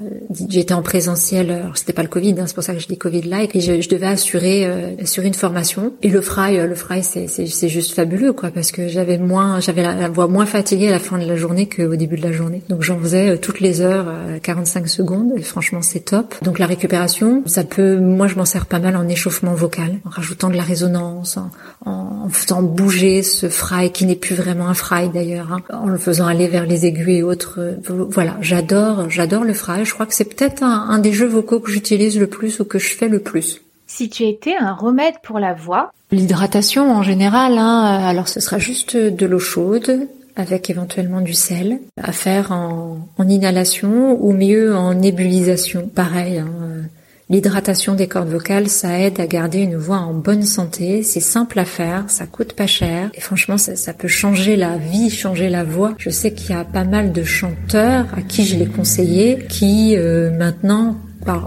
j'étais 0.50 0.74
en 0.74 0.82
présentiel. 0.82 1.50
Alors 1.50 1.76
c'était 1.76 1.94
pas 1.94 2.02
le 2.02 2.08
Covid, 2.08 2.34
hein, 2.38 2.44
c'est 2.46 2.54
pour 2.54 2.62
ça 2.62 2.74
que 2.74 2.80
je 2.80 2.88
dis 2.88 2.98
Covid-like. 2.98 3.56
Et 3.56 3.60
je, 3.60 3.88
devais 3.88 4.06
assurer, 4.06 4.66
assurer 5.00 5.28
une 5.28 5.34
formation. 5.34 5.94
Et 6.02 6.10
le 6.10 6.20
fry, 6.20 6.56
le 6.56 6.74
fry, 6.74 7.02
c'est 7.02 7.68
juste 7.68 7.94
fabuleux, 7.94 8.34
quoi, 8.34 8.50
parce 8.50 8.70
que 8.70 8.88
j'avais 8.88 9.16
moins, 9.16 9.60
j'avais 9.60 9.82
la, 9.82 10.08
voix 10.08 10.28
moins 10.28 10.46
fatiguée 10.46 10.88
à 10.88 10.92
la 10.92 10.98
fin 10.98 11.18
de 11.18 11.24
la 11.24 11.36
journée 11.36 11.68
qu'au 11.68 11.96
début 11.96 12.16
de 12.16 12.22
la 12.22 12.32
journée. 12.32 12.62
Donc 12.68 12.82
j'en 12.82 12.98
faisais 12.98 13.38
toutes 13.38 13.60
les 13.60 13.80
heures, 13.80 14.12
45 14.42 14.88
secondes. 14.88 15.32
Et 15.36 15.42
franchement, 15.42 15.80
c'est 15.82 16.00
top. 16.00 16.17
Donc 16.42 16.58
la 16.58 16.66
récupération, 16.66 17.42
ça 17.46 17.64
peut, 17.64 17.98
moi 17.98 18.26
je 18.26 18.36
m'en 18.36 18.44
sers 18.44 18.66
pas 18.66 18.78
mal 18.78 18.96
en 18.96 19.08
échauffement 19.08 19.54
vocal, 19.54 19.98
en 20.04 20.10
rajoutant 20.10 20.48
de 20.48 20.56
la 20.56 20.62
résonance, 20.62 21.38
en, 21.84 22.28
faisant 22.30 22.62
bouger 22.62 23.22
ce 23.22 23.48
fry 23.48 23.90
qui 23.90 24.04
n'est 24.06 24.16
plus 24.16 24.34
vraiment 24.34 24.68
un 24.68 24.74
fry 24.74 25.08
d'ailleurs, 25.08 25.52
hein, 25.52 25.62
en 25.72 25.86
le 25.86 25.98
faisant 25.98 26.26
aller 26.26 26.48
vers 26.48 26.66
les 26.66 26.86
aigus 26.86 27.18
et 27.18 27.22
autres. 27.22 27.58
Voilà, 27.88 28.36
j'adore, 28.40 29.08
j'adore 29.08 29.44
le 29.44 29.54
fry. 29.54 29.84
Je 29.84 29.94
crois 29.94 30.06
que 30.06 30.14
c'est 30.14 30.24
peut-être 30.24 30.62
un, 30.62 30.98
des 30.98 31.12
jeux 31.12 31.26
vocaux 31.26 31.60
que 31.60 31.70
j'utilise 31.70 32.18
le 32.18 32.26
plus 32.26 32.60
ou 32.60 32.64
que 32.64 32.78
je 32.78 32.94
fais 32.94 33.08
le 33.08 33.20
plus. 33.20 33.62
Si 33.86 34.10
tu 34.10 34.24
étais 34.24 34.54
un 34.54 34.74
remède 34.74 35.14
pour 35.22 35.38
la 35.38 35.54
voix? 35.54 35.92
L'hydratation 36.10 36.90
en 36.90 37.02
général, 37.02 37.56
hein, 37.58 38.00
alors 38.04 38.28
ce 38.28 38.40
sera 38.40 38.58
juste 38.58 38.96
de 38.96 39.26
l'eau 39.26 39.38
chaude, 39.38 40.08
avec 40.38 40.70
éventuellement 40.70 41.20
du 41.20 41.34
sel 41.34 41.80
à 42.00 42.12
faire 42.12 42.52
en, 42.52 42.98
inhalation 43.18 44.18
ou 44.22 44.32
mieux 44.32 44.74
en 44.74 44.94
nébulisation. 44.94 45.88
Pareil, 45.88 46.38
hein, 46.38 46.48
euh, 46.62 46.82
l'hydratation 47.30 47.94
des 47.94 48.08
cordes 48.08 48.28
vocales, 48.28 48.68
ça 48.68 48.98
aide 48.98 49.20
à 49.20 49.26
garder 49.26 49.58
une 49.58 49.76
voix 49.76 49.98
en 49.98 50.14
bonne 50.14 50.44
santé. 50.44 51.02
C'est 51.02 51.20
simple 51.20 51.58
à 51.58 51.64
faire, 51.64 52.04
ça 52.08 52.26
coûte 52.26 52.54
pas 52.54 52.66
cher 52.66 53.10
et 53.14 53.20
franchement, 53.20 53.58
ça, 53.58 53.92
peut 53.92 54.08
changer 54.08 54.56
la 54.56 54.76
vie, 54.76 55.10
changer 55.10 55.48
la 55.48 55.64
voix. 55.64 55.94
Je 55.98 56.10
sais 56.10 56.32
qu'il 56.32 56.50
y 56.50 56.58
a 56.58 56.64
pas 56.64 56.84
mal 56.84 57.12
de 57.12 57.22
chanteurs 57.24 58.06
à 58.16 58.22
qui 58.22 58.46
je 58.46 58.56
l'ai 58.56 58.66
conseillé 58.66 59.44
qui 59.48 59.96
euh, 59.96 60.30
maintenant 60.30 60.96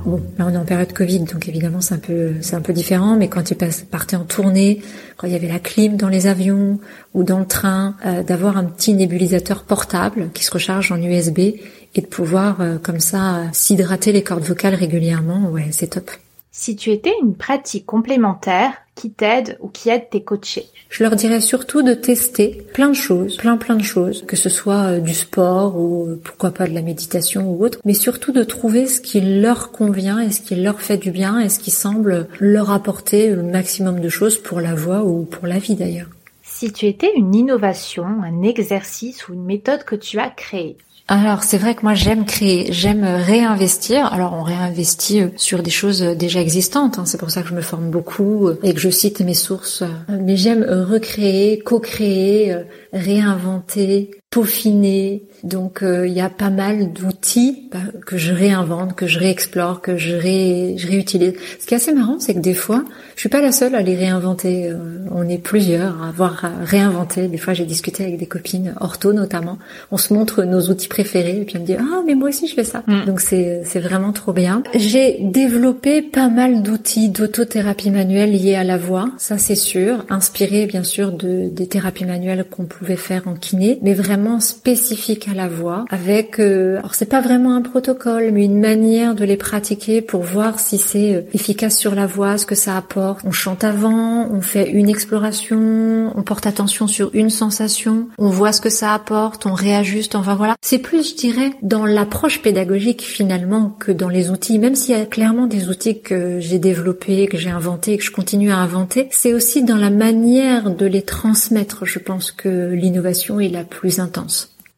bon, 0.06 0.22
là 0.38 0.46
on 0.48 0.54
est 0.54 0.58
en 0.58 0.66
période 0.66 0.94
Covid, 0.94 1.20
donc 1.20 1.48
évidemment 1.48 1.82
c'est 1.82 1.96
un 1.96 2.00
peu 2.00 2.34
c'est 2.42 2.56
un 2.56 2.62
peu 2.62 2.74
différent, 2.74 3.16
mais 3.16 3.28
quand 3.28 3.52
ils 3.52 3.58
partaient 3.90 4.16
en 4.16 4.26
tournée, 4.26 4.82
quand 5.18 5.28
il 5.28 5.34
y 5.34 5.36
avait 5.36 5.48
la 5.48 5.60
clim 5.60 5.98
dans 5.98 6.10
les 6.10 6.28
avions 6.28 6.80
ou 7.14 7.24
dans 7.24 7.40
le 7.40 7.46
train, 7.46 7.96
euh, 8.06 8.24
d'avoir 8.24 8.58
un 8.58 8.66
petit 8.66 8.94
nébulisateur 8.94 9.64
portable 9.64 10.30
qui 10.34 10.44
se 10.44 10.52
recharge 10.52 10.92
en 10.92 10.98
USB 10.98 11.40
et 11.40 12.02
de 12.02 12.06
pouvoir 12.06 12.62
euh, 12.62 12.78
comme 12.78 13.00
ça 13.00 13.44
s'hydrater 13.54 14.12
les 14.12 14.24
cordes 14.24 14.44
vocales 14.44 14.76
régulièrement, 14.76 15.50
ouais, 15.50 15.68
c'est 15.72 15.88
top. 15.88 16.12
Si 16.54 16.76
tu 16.76 16.92
étais 16.92 17.14
une 17.22 17.36
pratique 17.36 17.86
complémentaire 17.86 18.74
qui 18.94 19.10
t'aide 19.10 19.58
ou 19.62 19.70
qui 19.70 19.90
aide 19.90 20.10
tes 20.10 20.22
coachés 20.22 20.66
Je 20.90 21.02
leur 21.02 21.16
dirais 21.16 21.40
surtout 21.40 21.82
de 21.82 21.94
tester 21.94 22.68
plein 22.74 22.90
de 22.90 22.94
choses, 22.94 23.38
plein 23.38 23.56
plein 23.56 23.78
de 23.78 23.84
choses, 23.84 24.26
que 24.28 24.36
ce 24.36 24.50
soit 24.50 24.84
euh, 24.84 25.00
du 25.00 25.14
sport 25.14 25.78
ou 25.78 26.08
euh, 26.08 26.22
pourquoi 26.22 26.52
pas 26.52 26.68
de 26.68 26.74
la 26.74 26.82
méditation 26.82 27.50
ou 27.50 27.64
autre, 27.64 27.80
mais 27.86 27.94
surtout 27.94 28.34
de 28.34 28.44
trouver 28.44 28.86
ce 28.88 29.00
qui 29.00 29.22
leur 29.22 29.72
convient 29.72 30.20
et 30.20 30.30
ce 30.30 30.42
qui 30.42 30.56
leur 30.56 30.82
fait 30.82 30.98
du 30.98 31.12
bien 31.12 31.40
et 31.40 31.48
ce 31.48 31.58
qui 31.58 31.72
semble 31.72 32.28
leur 32.42 32.72
apporter 32.72 33.30
le 33.30 33.44
maximum 33.44 34.02
de 34.02 34.10
choses 34.10 34.38
pour 34.38 34.60
la 34.60 34.76
voix 34.76 35.06
ou 35.06 35.24
pour 35.24 35.48
la 35.48 35.58
vie 35.58 35.76
d'ailleurs. 35.76 36.10
Si 36.44 36.74
tu 36.74 36.86
étais 36.86 37.14
une 37.16 37.34
innovation, 37.34 38.04
un 38.04 38.42
exercice 38.42 39.30
ou 39.30 39.34
une 39.36 39.46
méthode 39.46 39.86
que 39.86 39.96
tu 39.96 40.20
as 40.20 40.30
créée, 40.30 40.76
alors 41.12 41.44
c'est 41.44 41.58
vrai 41.58 41.76
que 41.76 41.82
moi 41.82 41.94
j'aime 41.94 42.24
créer, 42.24 42.72
j'aime 42.72 43.04
réinvestir. 43.04 44.06
Alors 44.14 44.32
on 44.32 44.44
réinvestit 44.44 45.20
euh, 45.20 45.28
sur 45.36 45.62
des 45.62 45.70
choses 45.70 46.04
euh, 46.04 46.16
déjà 46.16 46.40
existantes, 46.40 47.00
hein. 47.00 47.06
c'est 47.06 47.18
pour 47.18 47.32
ça 47.32 47.42
que 47.42 47.50
je 47.50 47.54
me 47.54 47.60
forme 47.60 47.90
beaucoup 47.90 48.48
euh, 48.48 48.58
et 48.64 48.74
que 48.74 48.80
je 48.80 48.90
cite 48.90 49.20
mes 49.20 49.34
sources. 49.34 49.84
Mais 50.08 50.38
j'aime 50.38 50.64
recréer, 50.64 51.60
co-créer, 51.60 52.56
réinventer, 52.94 54.21
peaufiner. 54.32 55.24
Donc 55.44 55.84
euh, 55.84 56.08
il 56.08 56.14
y 56.14 56.22
a 56.22 56.30
pas 56.30 56.50
mal 56.50 56.94
d'outils 56.94 57.68
bah, 57.72 57.80
que 58.06 58.18
je 58.18 58.32
réinvente, 58.32 58.96
que 58.96 59.06
je 59.06 59.20
réexplore, 59.20 59.82
que 59.82 59.98
je, 59.98 60.16
ré, 60.16 60.76
je 60.78 60.88
réutilise. 60.88 61.34
Ce 61.60 61.66
qui 61.66 61.74
est 61.74 61.78
assez 61.78 61.94
marrant, 61.94 62.20
c'est 62.20 62.36
que 62.36 62.40
des 62.40 62.54
fois, 62.54 62.84
je 63.16 63.22
suis 63.22 63.30
pas 63.30 63.42
la 63.42 63.52
seule 63.52 63.76
à 63.76 63.82
les 63.82 63.96
réinventer. 63.96 64.70
Euh, 64.70 64.78
on 65.12 65.28
est 65.28 65.38
plusieurs 65.38 66.02
à 66.02 66.10
avoir 66.10 66.46
réinventé. 66.64 67.28
Des 67.28 67.38
fois, 67.38 67.54
j'ai 67.54 67.66
discuté 67.66 68.04
avec 68.04 68.18
des 68.18 68.26
copines, 68.26 68.74
ortho 68.80 69.12
notamment. 69.12 69.58
On 69.92 69.98
se 69.98 70.14
montre 70.14 70.44
nos 70.44 70.62
outils 70.70 70.88
préférés 70.88 71.42
et 71.42 71.46
puis 71.46 71.58
on 71.58 71.62
me 71.62 71.66
dit 71.66 71.76
ah 71.76 72.02
mais 72.06 72.16
moi 72.16 72.30
aussi 72.30 72.48
je 72.48 72.54
fais 72.54 72.64
ça. 72.64 72.84
Mm. 72.88 73.06
Donc 73.06 73.20
c'est 73.20 73.64
c'est 73.66 73.80
vraiment 73.80 74.14
trop 74.14 74.32
bien. 74.32 74.64
J'ai 74.76 75.18
développé 75.22 76.02
pas 76.02 76.30
mal 76.30 76.62
d'outils 76.62 77.10
d'autothérapie 77.10 77.92
manuelle 77.92 78.32
liés 78.32 78.56
à 78.56 78.64
la 78.64 78.78
voix, 78.78 79.10
ça 79.18 79.38
c'est 79.38 79.56
sûr, 79.56 80.06
inspiré 80.10 80.68
bien 80.68 80.84
sûr 80.84 81.12
de 81.12 81.50
des 81.50 81.68
thérapies 81.68 82.06
manuelles 82.06 82.46
qu'on 82.50 82.66
pouvait 82.66 82.96
faire 82.96 83.28
en 83.28 83.34
kiné, 83.34 83.80
mais 83.82 83.94
vraiment 83.94 84.21
spécifique 84.40 85.28
à 85.28 85.34
la 85.34 85.48
voix 85.48 85.86
avec 85.90 86.40
euh, 86.40 86.78
alors 86.80 86.96
c'est 86.96 87.06
pas 87.06 87.22
vraiment 87.22 87.56
un 87.56 87.62
protocole 87.62 88.32
mais 88.32 88.46
une 88.46 88.60
manière 88.60 89.16
de 89.16 89.24
les 89.24 89.38
pratiquer 89.38 90.02
pour 90.02 90.22
voir 90.22 90.60
si 90.60 90.78
c'est 90.78 91.16
euh, 91.16 91.22
efficace 91.34 91.78
sur 91.78 91.96
la 91.96 92.06
voix, 92.06 92.38
ce 92.38 92.46
que 92.46 92.56
ça 92.56 92.78
apporte. 92.78 93.22
On 93.26 93.32
chante 93.32 93.64
avant, 93.64 94.28
on 94.30 94.42
fait 94.42 94.70
une 94.70 94.90
exploration, 94.90 96.12
on 96.16 96.22
porte 96.24 96.48
attention 96.48 96.88
sur 96.88 97.10
une 97.14 97.30
sensation, 97.30 98.08
on 98.18 98.30
voit 98.30 98.52
ce 98.52 98.62
que 98.62 98.70
ça 98.70 98.94
apporte, 98.94 99.46
on 99.46 99.54
réajuste, 99.54 100.16
enfin 100.16 100.36
voilà. 100.36 100.56
C'est 100.62 100.80
plus 100.80 101.12
je 101.12 101.16
dirais 101.16 101.52
dans 101.62 101.86
l'approche 101.86 102.42
pédagogique 102.42 103.02
finalement 103.02 103.76
que 103.80 103.92
dans 103.92 104.10
les 104.10 104.30
outils 104.30 104.60
même 104.60 104.76
s'il 104.76 104.98
y 104.98 105.02
a 105.02 105.06
clairement 105.06 105.48
des 105.48 105.70
outils 105.70 106.02
que 106.02 106.40
j'ai 106.40 106.60
développés, 106.60 107.28
que 107.28 107.38
j'ai 107.38 107.50
inventés, 107.50 107.98
que 107.98 108.04
je 108.04 108.12
continue 108.12 108.52
à 108.52 108.58
inventer, 108.58 109.08
c'est 109.12 109.34
aussi 109.34 109.64
dans 109.64 109.78
la 109.78 109.90
manière 109.90 110.70
de 110.70 110.86
les 110.86 111.02
transmettre. 111.02 111.86
Je 111.86 112.00
pense 112.00 112.32
que 112.32 112.72
l'innovation 112.72 113.40
est 113.40 113.50
la 113.50 113.64
plus 113.64 114.00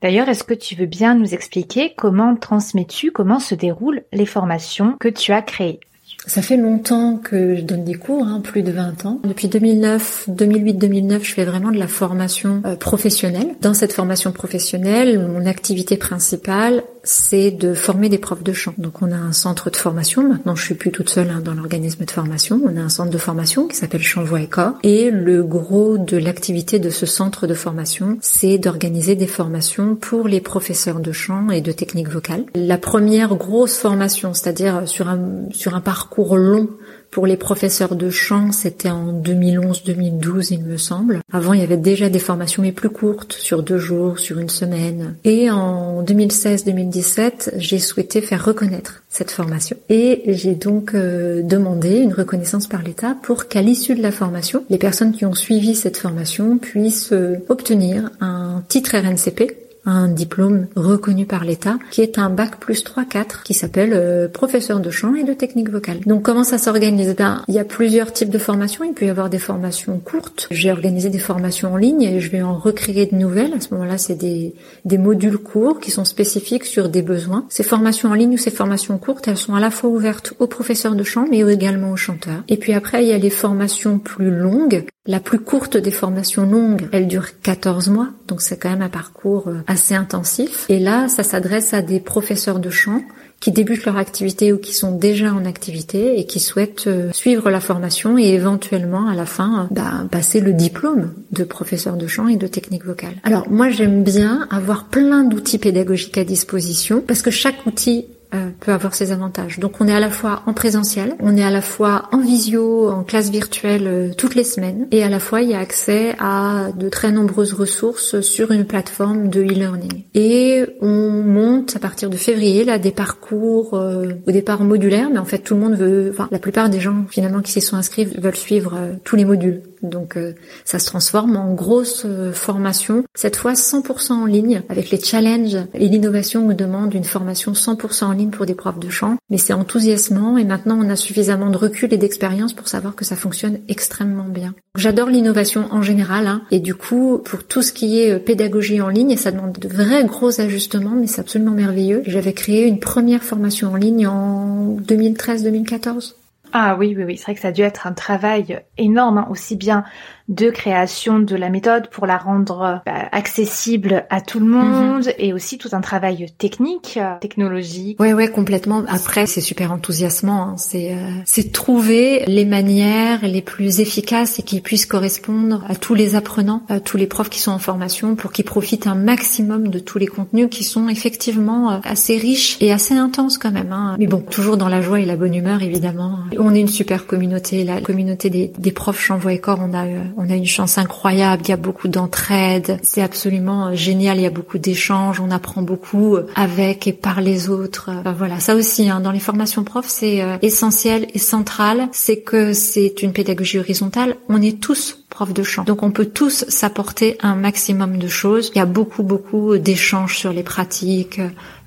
D'ailleurs, 0.02 0.28
est-ce 0.28 0.44
que 0.44 0.54
tu 0.54 0.76
veux 0.76 0.86
bien 0.86 1.16
nous 1.16 1.34
expliquer 1.34 1.94
comment 1.96 2.36
transmets-tu, 2.36 3.12
comment 3.12 3.40
se 3.40 3.56
déroulent 3.56 4.04
les 4.12 4.26
formations 4.26 4.98
que 5.00 5.08
tu 5.08 5.32
as 5.32 5.42
créées? 5.42 5.80
Ça 6.26 6.42
fait 6.42 6.58
longtemps 6.58 7.18
que 7.18 7.56
je 7.56 7.62
donne 7.62 7.84
des 7.84 7.96
cours, 7.96 8.26
hein, 8.26 8.42
plus 8.42 8.64
de 8.64 8.72
20 8.72 9.06
ans. 9.06 9.20
Depuis 9.24 9.48
2009, 9.48 10.30
2008-2009, 10.30 11.24
je 11.24 11.34
fais 11.34 11.46
vraiment 11.46 11.72
de 11.72 11.78
la 11.78 11.88
formation 11.88 12.62
euh, 12.66 12.76
professionnelle. 12.76 13.56
Dans 13.62 13.74
cette 13.74 13.94
formation 13.94 14.32
professionnelle, 14.32 15.20
mon 15.28 15.46
activité 15.46 15.98
principale, 15.98 16.84
c'est 17.04 17.52
de 17.52 17.74
former 17.74 18.08
des 18.08 18.18
profs 18.18 18.44
de 18.44 18.54
chant. 18.54 18.74
Donc 18.78 19.02
on 19.02 19.12
a 19.12 19.18
un 19.18 19.34
centre 19.34 19.70
de 19.70 19.76
formation. 19.76 20.28
Maintenant, 20.28 20.56
je 20.56 20.64
suis 20.64 20.76
plus 20.76 20.92
toute 20.92 21.10
seule 21.10 21.30
hein, 21.30 21.42
dans 21.44 21.54
l'organisme 21.54 22.06
de 22.06 22.12
formation. 22.12 22.62
On 22.64 22.78
a 22.78 22.82
un 22.82 22.90
centre 22.90 23.12
de 23.12 23.18
formation 23.18 23.68
qui 23.68 23.76
s'appelle 23.76 24.02
Chant 24.02 24.24
Voix 24.24 24.42
et 24.42 24.48
Corps. 24.48 24.76
Et 24.84 25.12
le 25.12 25.44
gros 25.44 25.98
de 25.98 26.18
l'activité 26.18 26.80
de 26.80 26.90
ce 26.90 27.06
centre 27.06 27.48
de 27.48 27.54
formation, 27.54 28.18
c'est 28.22 28.58
d'organiser 28.58 29.16
des 29.16 29.28
formations 29.28 29.96
pour 29.96 30.28
les 30.30 30.40
professeurs 30.40 31.02
de 31.02 31.12
chant 31.12 31.50
et 31.50 31.60
de 31.60 31.74
technique 31.74 32.08
vocale. 32.08 32.46
La 32.56 32.78
première 32.78 33.36
grosse 33.36 33.78
formation, 33.78 34.34
c'est-à-dire 34.34 34.88
sur 34.88 35.10
un 35.10 35.20
sur 35.52 35.76
un 35.76 35.82
parcours 35.82 36.13
cours 36.14 36.38
long 36.38 36.70
pour 37.10 37.26
les 37.28 37.38
professeurs 37.38 37.96
de 37.96 38.10
chant, 38.10 38.52
c'était 38.52 38.90
en 38.90 39.14
2011-2012, 39.14 40.48
il 40.52 40.64
me 40.64 40.78
semble. 40.78 41.22
Avant, 41.32 41.54
il 41.54 41.60
y 41.60 41.64
avait 41.64 41.78
déjà 41.78 42.10
des 42.10 42.20
formations 42.20 42.64
mais 42.64 42.72
plus 42.72 42.90
courtes, 42.90 43.34
sur 43.34 43.62
deux 43.62 43.78
jours, 43.78 44.18
sur 44.18 44.40
une 44.40 44.50
semaine. 44.50 45.16
Et 45.24 45.52
en 45.52 46.04
2016-2017, 46.04 47.54
j'ai 47.58 47.78
souhaité 47.78 48.22
faire 48.22 48.44
reconnaître 48.44 49.04
cette 49.10 49.30
formation. 49.30 49.78
Et 49.90 50.24
j'ai 50.28 50.56
donc 50.56 50.96
euh, 50.96 51.44
demandé 51.44 51.98
une 51.98 52.14
reconnaissance 52.14 52.66
par 52.66 52.82
l'État 52.82 53.16
pour 53.22 53.48
qu'à 53.48 53.62
l'issue 53.62 53.94
de 53.94 54.02
la 54.02 54.12
formation, 54.12 54.64
les 54.72 54.80
personnes 54.80 55.14
qui 55.14 55.26
ont 55.26 55.36
suivi 55.36 55.76
cette 55.76 55.98
formation 55.98 56.58
puissent 56.58 57.14
euh, 57.14 57.38
obtenir 57.48 58.10
un 58.22 58.64
titre 58.68 58.98
RNCP 58.98 59.63
un 59.86 60.08
diplôme 60.08 60.68
reconnu 60.76 61.26
par 61.26 61.44
l'État, 61.44 61.78
qui 61.92 62.02
est 62.02 62.18
un 62.18 62.30
bac 62.30 62.60
plus 62.60 62.84
3-4, 62.84 63.44
qui 63.44 63.54
s'appelle 63.54 63.92
euh, 63.94 64.28
professeur 64.28 64.80
de 64.80 64.90
chant 64.90 65.16
et 65.16 65.24
de 65.24 65.34
technique 65.34 65.70
vocale. 65.70 66.00
Donc 66.06 66.24
comment 66.24 66.44
ça 66.44 66.58
s'organise? 66.58 67.16
Ben 67.18 67.44
il 67.48 67.56
y 67.56 67.60
a 67.60 67.66
plusieurs 67.66 68.14
types 68.14 68.30
de 68.30 68.38
formations. 68.38 68.84
Il 68.84 68.94
peut 68.94 69.06
y 69.06 69.10
avoir 69.10 69.30
des 69.30 69.40
formations 69.40 70.00
courtes. 70.00 70.48
J'ai 70.52 70.72
organisé 70.72 71.10
des 71.10 71.20
formations 71.20 71.74
en 71.74 71.78
ligne 71.78 72.04
et 72.04 72.20
je 72.20 72.32
vais 72.32 72.42
en 72.42 72.58
recréer 72.58 73.06
de 73.06 73.16
nouvelles. 73.16 73.54
À 73.54 73.60
ce 73.60 73.74
moment-là, 73.74 73.98
c'est 73.98 74.16
des, 74.16 74.54
des 74.86 74.98
modules 74.98 75.38
courts 75.38 75.80
qui 75.80 75.92
sont 75.92 76.06
spécifiques 76.06 76.66
sur 76.66 76.90
des 76.90 77.02
besoins. 77.02 77.46
Ces 77.50 77.64
formations 77.64 78.10
en 78.10 78.14
ligne 78.14 78.36
ou 78.36 78.38
ces 78.38 78.52
formations 78.52 78.98
courtes, 78.98 79.28
elles 79.28 79.38
sont 79.38 79.56
à 79.56 79.60
la 79.60 79.72
fois 79.72 79.90
ouvertes 79.90 80.34
aux 80.40 80.48
professeurs 80.48 80.96
de 80.96 81.04
chant, 81.04 81.28
mais 81.30 81.40
également 81.40 81.92
aux 81.92 81.98
chanteurs. 81.98 82.44
Et 82.48 82.58
puis 82.58 82.74
après, 82.74 83.04
il 83.04 83.10
y 83.10 83.14
a 83.14 83.18
les 83.18 83.30
formations 83.30 84.00
plus 84.00 84.32
longues. 84.32 84.86
La 85.06 85.20
plus 85.20 85.40
courte 85.40 85.76
des 85.76 85.92
formations 85.92 86.50
longues, 86.50 86.88
elle 86.94 87.10
dure 87.10 87.38
14 87.42 87.90
mois, 87.90 88.12
donc 88.30 88.42
c'est 88.42 88.56
quand 88.56 88.70
même 88.70 88.82
un 88.82 88.88
parcours 88.88 89.50
euh, 89.50 89.58
assez 89.68 89.96
intensif. 89.96 90.66
Et 90.70 90.80
là, 90.80 91.10
ça 91.10 91.24
s'adresse 91.24 91.74
à 91.74 91.82
des 91.82 92.00
professeurs 92.00 92.60
de 92.60 92.70
chant 92.70 93.02
qui 93.42 93.52
débutent 93.52 93.84
leur 93.84 93.98
activité 93.98 94.54
ou 94.54 94.58
qui 94.58 94.74
sont 94.74 94.96
déjà 94.96 95.34
en 95.34 95.44
activité 95.44 96.18
et 96.18 96.26
qui 96.26 96.40
souhaitent 96.40 96.88
euh, 96.88 97.12
suivre 97.12 97.50
la 97.50 97.60
formation 97.60 98.18
et 98.18 98.30
éventuellement 98.30 99.10
à 99.10 99.16
la 99.16 99.26
fin 99.26 99.64
euh, 99.64 99.68
bah, 99.72 100.06
passer 100.10 100.40
le 100.40 100.54
diplôme 100.54 101.12
de 101.34 101.44
professeur 101.44 101.98
de 101.98 102.08
chant 102.08 102.30
et 102.30 102.38
de 102.38 102.48
technique 102.48 102.86
vocale. 102.86 103.16
Alors 103.24 103.50
moi 103.50 103.70
j'aime 103.70 104.04
bien 104.04 104.48
avoir 104.52 104.86
plein 104.86 105.26
d'outils 105.26 105.58
pédagogiques 105.58 106.18
à 106.18 106.24
disposition 106.24 107.04
parce 107.06 107.22
que 107.22 107.32
chaque 107.32 107.66
outil 107.66 108.06
euh, 108.34 108.50
peut 108.60 108.72
avoir 108.72 108.96
ses 108.96 109.12
avantages. 109.12 109.60
Donc 109.60 109.80
on 109.80 109.88
est 109.88 109.94
à 109.94 110.00
la 110.00 110.10
fois 110.10 110.42
en 110.48 110.54
présentiel, 110.54 111.16
on 111.20 111.38
est 111.38 111.44
à 111.44 111.52
la 111.52 111.62
fois 111.62 112.10
en 112.12 112.18
visio, 112.18 112.90
en 112.90 113.04
classe 113.04 113.30
virtuelle 113.30 113.86
euh, 113.86 114.10
toutes 114.18 114.34
les 114.34 114.44
semaines, 114.44 114.88
et 114.92 115.04
à 115.04 115.10
la 115.10 115.20
fois 115.20 115.42
il 115.42 115.50
y 115.50 115.54
a 115.54 115.60
accès 115.60 116.16
à 116.20 116.70
de 116.76 116.90
très 116.90 117.12
nombreuses 117.12 117.54
ressources 117.54 118.22
sur 118.22 118.52
une 118.52 118.66
plateforme 118.66 119.30
de 119.30 119.42
e-learning. 119.42 120.06
Et 120.16 120.66
on 120.82 121.24
monte 121.24 121.76
à 121.76 121.80
partir 121.80 122.10
de 122.10 122.18
février 122.18 122.64
là 122.64 122.80
des 122.80 122.92
parcours 122.92 123.76
euh, 123.76 124.14
au 124.26 124.32
départ 124.32 124.64
modulaires, 124.64 125.10
mais 125.12 125.20
en 125.20 125.26
fait 125.26 125.40
tout 125.40 125.54
le 125.54 125.60
monde 125.60 125.76
veut, 125.76 126.10
enfin 126.12 126.28
la 126.32 126.40
plupart 126.40 126.70
des 126.70 126.80
gens 126.80 127.06
finalement 127.10 127.42
qui 127.42 127.52
s'y 127.52 127.62
sont 127.62 127.78
inscrits 127.78 128.06
veulent 128.06 128.36
suivre 128.36 128.76
tous 129.04 129.16
les 129.16 129.26
modules. 129.26 129.62
Donc 129.84 130.18
ça 130.64 130.80
se 130.80 130.86
transforme 130.86 131.36
en 131.36 131.54
grosse 131.54 132.08
formation, 132.32 133.04
cette 133.14 133.36
fois 133.36 133.54
100% 133.54 134.14
en 134.14 134.26
ligne, 134.26 134.64
avec 134.70 134.90
les 134.92 135.00
challenges 135.00 135.58
et 135.74 135.90
l'innovation 135.90 136.42
nous 136.42 136.54
demande 136.54 136.94
une 136.94 137.04
formation 137.04 137.52
100% 137.52 138.06
en 138.06 138.12
ligne 138.14 138.23
pour 138.32 138.46
des 138.46 138.56
profs 138.56 138.80
de 138.80 138.90
chant, 138.90 139.18
mais 139.30 139.38
c'est 139.38 139.54
enthousiasmant 139.54 140.38
et 140.38 140.44
maintenant 140.44 140.80
on 140.80 140.90
a 140.90 140.96
suffisamment 140.96 141.50
de 141.50 141.58
recul 141.58 141.94
et 141.94 141.98
d'expérience 141.98 142.54
pour 142.54 142.68
savoir 142.68 142.96
que 142.96 143.06
ça 143.06 143.16
fonctionne 143.16 143.60
extrêmement 143.68 144.28
bien. 144.28 144.54
J'adore 144.78 145.10
l'innovation 145.10 145.68
en 145.72 145.82
général 145.82 146.28
hein, 146.28 146.42
et 146.52 146.60
du 146.60 146.76
coup 146.76 147.20
pour 147.24 147.44
tout 147.44 147.62
ce 147.62 147.74
qui 147.74 148.00
est 148.02 148.12
euh, 148.12 148.20
pédagogie 148.20 148.82
en 148.82 148.90
ligne, 148.90 149.18
ça 149.18 149.32
demande 149.32 149.54
de 149.54 149.68
vrais 149.68 150.06
gros 150.06 150.42
ajustements, 150.42 150.96
mais 150.96 151.08
c'est 151.08 151.22
absolument 151.22 151.52
merveilleux. 151.52 152.04
J'avais 152.06 152.34
créé 152.34 152.66
une 152.66 152.80
première 152.80 153.24
formation 153.24 153.72
en 153.72 153.76
ligne 153.76 154.08
en 154.08 154.78
2013-2014. 154.88 156.14
Ah 156.54 156.76
oui, 156.78 156.94
oui, 156.96 157.04
oui, 157.04 157.18
c'est 157.18 157.26
vrai 157.26 157.36
que 157.36 157.42
ça 157.42 157.48
a 157.50 157.52
dû 157.52 157.64
être 157.64 157.88
un 157.88 157.94
travail 157.94 158.62
énorme, 158.78 159.18
hein, 159.18 159.28
aussi 159.30 159.56
bien 159.56 159.84
de 160.30 160.50
création 160.50 161.20
de 161.20 161.36
la 161.36 161.50
méthode 161.50 161.90
pour 161.90 162.06
la 162.06 162.18
rendre 162.18 162.82
bah, 162.86 163.10
accessible 163.12 164.06
à 164.10 164.22
tout 164.22 164.40
le 164.40 164.46
monde 164.46 165.06
mhm. 165.06 165.14
et 165.18 165.34
aussi 165.34 165.58
tout 165.58 165.70
un 165.74 165.82
travail 165.82 166.28
technique, 166.38 166.98
euh, 167.02 167.20
technologique. 167.20 168.00
Ouais, 168.00 168.14
ouais, 168.14 168.30
complètement. 168.30 168.84
Après, 168.88 169.26
c'est 169.26 169.42
super 169.42 169.74
enthousiasmant. 169.74 170.44
Hein. 170.44 170.56
C'est 170.58 170.94
euh, 170.94 171.10
c'est 171.26 171.52
trouver 171.52 172.24
les 172.28 172.46
manières 172.46 173.20
les 173.24 173.42
plus 173.42 173.82
efficaces 173.82 174.40
et 174.40 174.44
qui 174.44 174.62
puissent 174.62 174.86
correspondre 174.86 175.66
à 175.68 175.76
tous 175.76 175.94
les 175.94 176.16
apprenants, 176.16 176.64
à 176.70 176.80
tous 176.80 176.96
les 176.96 177.08
profs 177.08 177.30
qui 177.30 177.42
sont 177.42 177.52
en 177.52 177.60
formation, 177.60 178.16
pour 178.16 178.32
qu'ils 178.32 178.46
profitent 178.46 178.88
un 178.88 178.96
maximum 178.96 179.68
de 179.68 179.80
tous 179.80 179.98
les 179.98 180.08
contenus 180.08 180.48
qui 180.50 180.64
sont 180.64 180.88
effectivement 180.88 181.72
euh, 181.72 181.78
assez 181.84 182.18
riches 182.18 182.58
et 182.62 182.72
assez 182.72 182.94
intenses 182.94 183.38
quand 183.38 183.52
même. 183.52 183.74
Hein. 183.74 183.98
Mais 184.00 184.08
bon, 184.08 184.22
toujours 184.22 184.56
dans 184.56 184.70
la 184.70 184.82
joie 184.82 185.02
et 185.02 185.06
la 185.06 185.18
bonne 185.18 185.36
humeur, 185.36 185.62
évidemment. 185.64 186.20
On 186.46 186.54
est 186.54 186.60
une 186.60 186.68
super 186.68 187.06
communauté, 187.06 187.64
la 187.64 187.82
communauté 187.82 188.30
des, 188.30 188.52
des 188.58 188.72
profs 188.72 189.00
Chanvoix 189.00 189.34
et 189.34 189.40
Corps. 189.40 189.60
On 189.62 189.74
a 189.74 189.86
on 190.18 190.30
a 190.30 190.36
une 190.36 190.46
chance 190.46 190.78
incroyable, 190.78 191.44
il 191.46 191.50
y 191.50 191.54
a 191.54 191.58
beaucoup 191.58 191.88
d'entraide, 191.88 192.80
c'est 192.84 193.02
absolument 193.02 193.68
euh, 193.68 193.76
génial, 193.76 194.18
il 194.18 194.24
y 194.24 194.28
a 194.28 194.32
beaucoup 194.32 194.58
d'échanges, 194.58 195.20
on 195.20 195.32
apprend 195.32 195.62
beaucoup 195.62 196.16
euh, 196.16 196.28
avec 196.36 196.88
et 196.88 196.94
par 196.94 197.22
les 197.22 197.50
autres. 197.50 197.90
voilà, 198.18 198.40
ça 198.40 198.56
aussi, 198.56 198.90
hein, 198.90 199.00
dans 199.00 199.12
les 199.12 199.20
formations 199.20 199.64
profs, 199.64 199.88
c'est 199.88 200.22
euh, 200.22 200.38
essentiel 200.42 201.08
et 201.14 201.20
central, 201.20 201.90
c'est 201.92 202.22
que 202.22 202.54
c'est 202.54 203.02
une 203.02 203.14
pédagogie 203.14 203.60
horizontale, 203.60 204.16
on 204.30 204.42
est 204.42 204.60
tous 204.60 205.03
profs 205.14 205.34
de 205.34 205.44
chant. 205.44 205.64
Donc 205.64 205.84
on 205.84 205.92
peut 205.92 206.08
tous 206.08 206.44
s'apporter 206.48 207.18
un 207.22 207.36
maximum 207.36 207.98
de 207.98 208.08
choses. 208.08 208.52
Il 208.54 208.58
y 208.58 208.62
a 208.62 208.66
beaucoup, 208.66 209.04
beaucoup 209.04 209.58
d'échanges 209.58 210.18
sur 210.18 210.34
les 210.34 210.44
pratiques, 210.44 211.22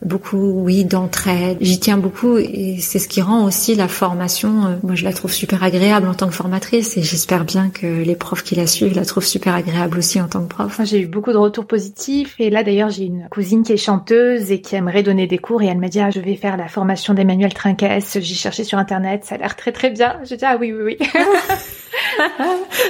beaucoup, 0.05 0.64
oui, 0.64 0.84
d'entraide. 0.84 1.57
J'y 1.61 1.78
tiens 1.78 1.97
beaucoup 1.97 2.36
et 2.36 2.78
c'est 2.80 2.99
ce 2.99 3.09
qui 3.09 3.22
rend 3.22 3.44
aussi 3.44 3.74
la 3.74 3.88
formation, 3.88 4.66
euh, 4.66 4.76
moi 4.82 4.94
je 4.94 5.05
la 5.05 5.12
trouve 5.12 5.32
super 5.32 5.62
agréable 5.62 6.09
en 6.09 6.14
tant 6.14 6.26
que 6.26 6.34
formatrice 6.34 6.97
et 6.97 7.03
j'espère 7.03 7.44
bien 7.44 7.70
que 7.70 7.86
les 7.86 8.16
profs 8.16 8.42
qui 8.42 8.57
la 8.57 8.66
suivent 8.66 8.94
la 8.94 9.05
trouvent 9.05 9.24
super 9.24 9.55
agréable 9.55 9.99
aussi 9.99 10.20
en 10.20 10.28
tant 10.28 10.42
que 10.42 10.49
prof. 10.49 10.80
J'ai 10.84 11.01
eu 11.01 11.07
beaucoup 11.07 11.32
de 11.32 11.38
retours 11.38 11.66
positifs 11.66 12.34
et 12.38 12.51
là 12.51 12.62
d'ailleurs 12.64 12.90
j'ai 12.90 13.05
une 13.05 13.28
cousine 13.30 13.62
qui 13.62 13.72
est 13.72 13.76
chanteuse 13.76 14.51
et 14.51 14.61
qui 14.61 14.74
aimerait 14.76 15.03
donner 15.03 15.26
des 15.26 15.38
cours 15.38 15.62
et 15.62 15.66
elle 15.66 15.78
m'a 15.78 15.88
dit 15.88 16.01
ah 16.01 16.11
je 16.11 16.20
vais 16.20 16.36
faire 16.36 16.57
la 16.57 16.68
formation 16.68 17.14
d'Emmanuel 17.14 17.55
Trinquès, 17.55 18.18
j'ai 18.20 18.34
cherché 18.34 18.64
sur 18.64 18.78
internet, 18.78 19.24
ça 19.24 19.36
a 19.36 19.38
l'air 19.38 19.57
très 19.57 19.72
très 19.72 19.90
bien. 19.90 20.16
Je 20.28 20.34
dis 20.34 20.44
ah 20.44 20.57
oui 20.61 20.72
oui 20.72 20.97
oui. 20.99 21.09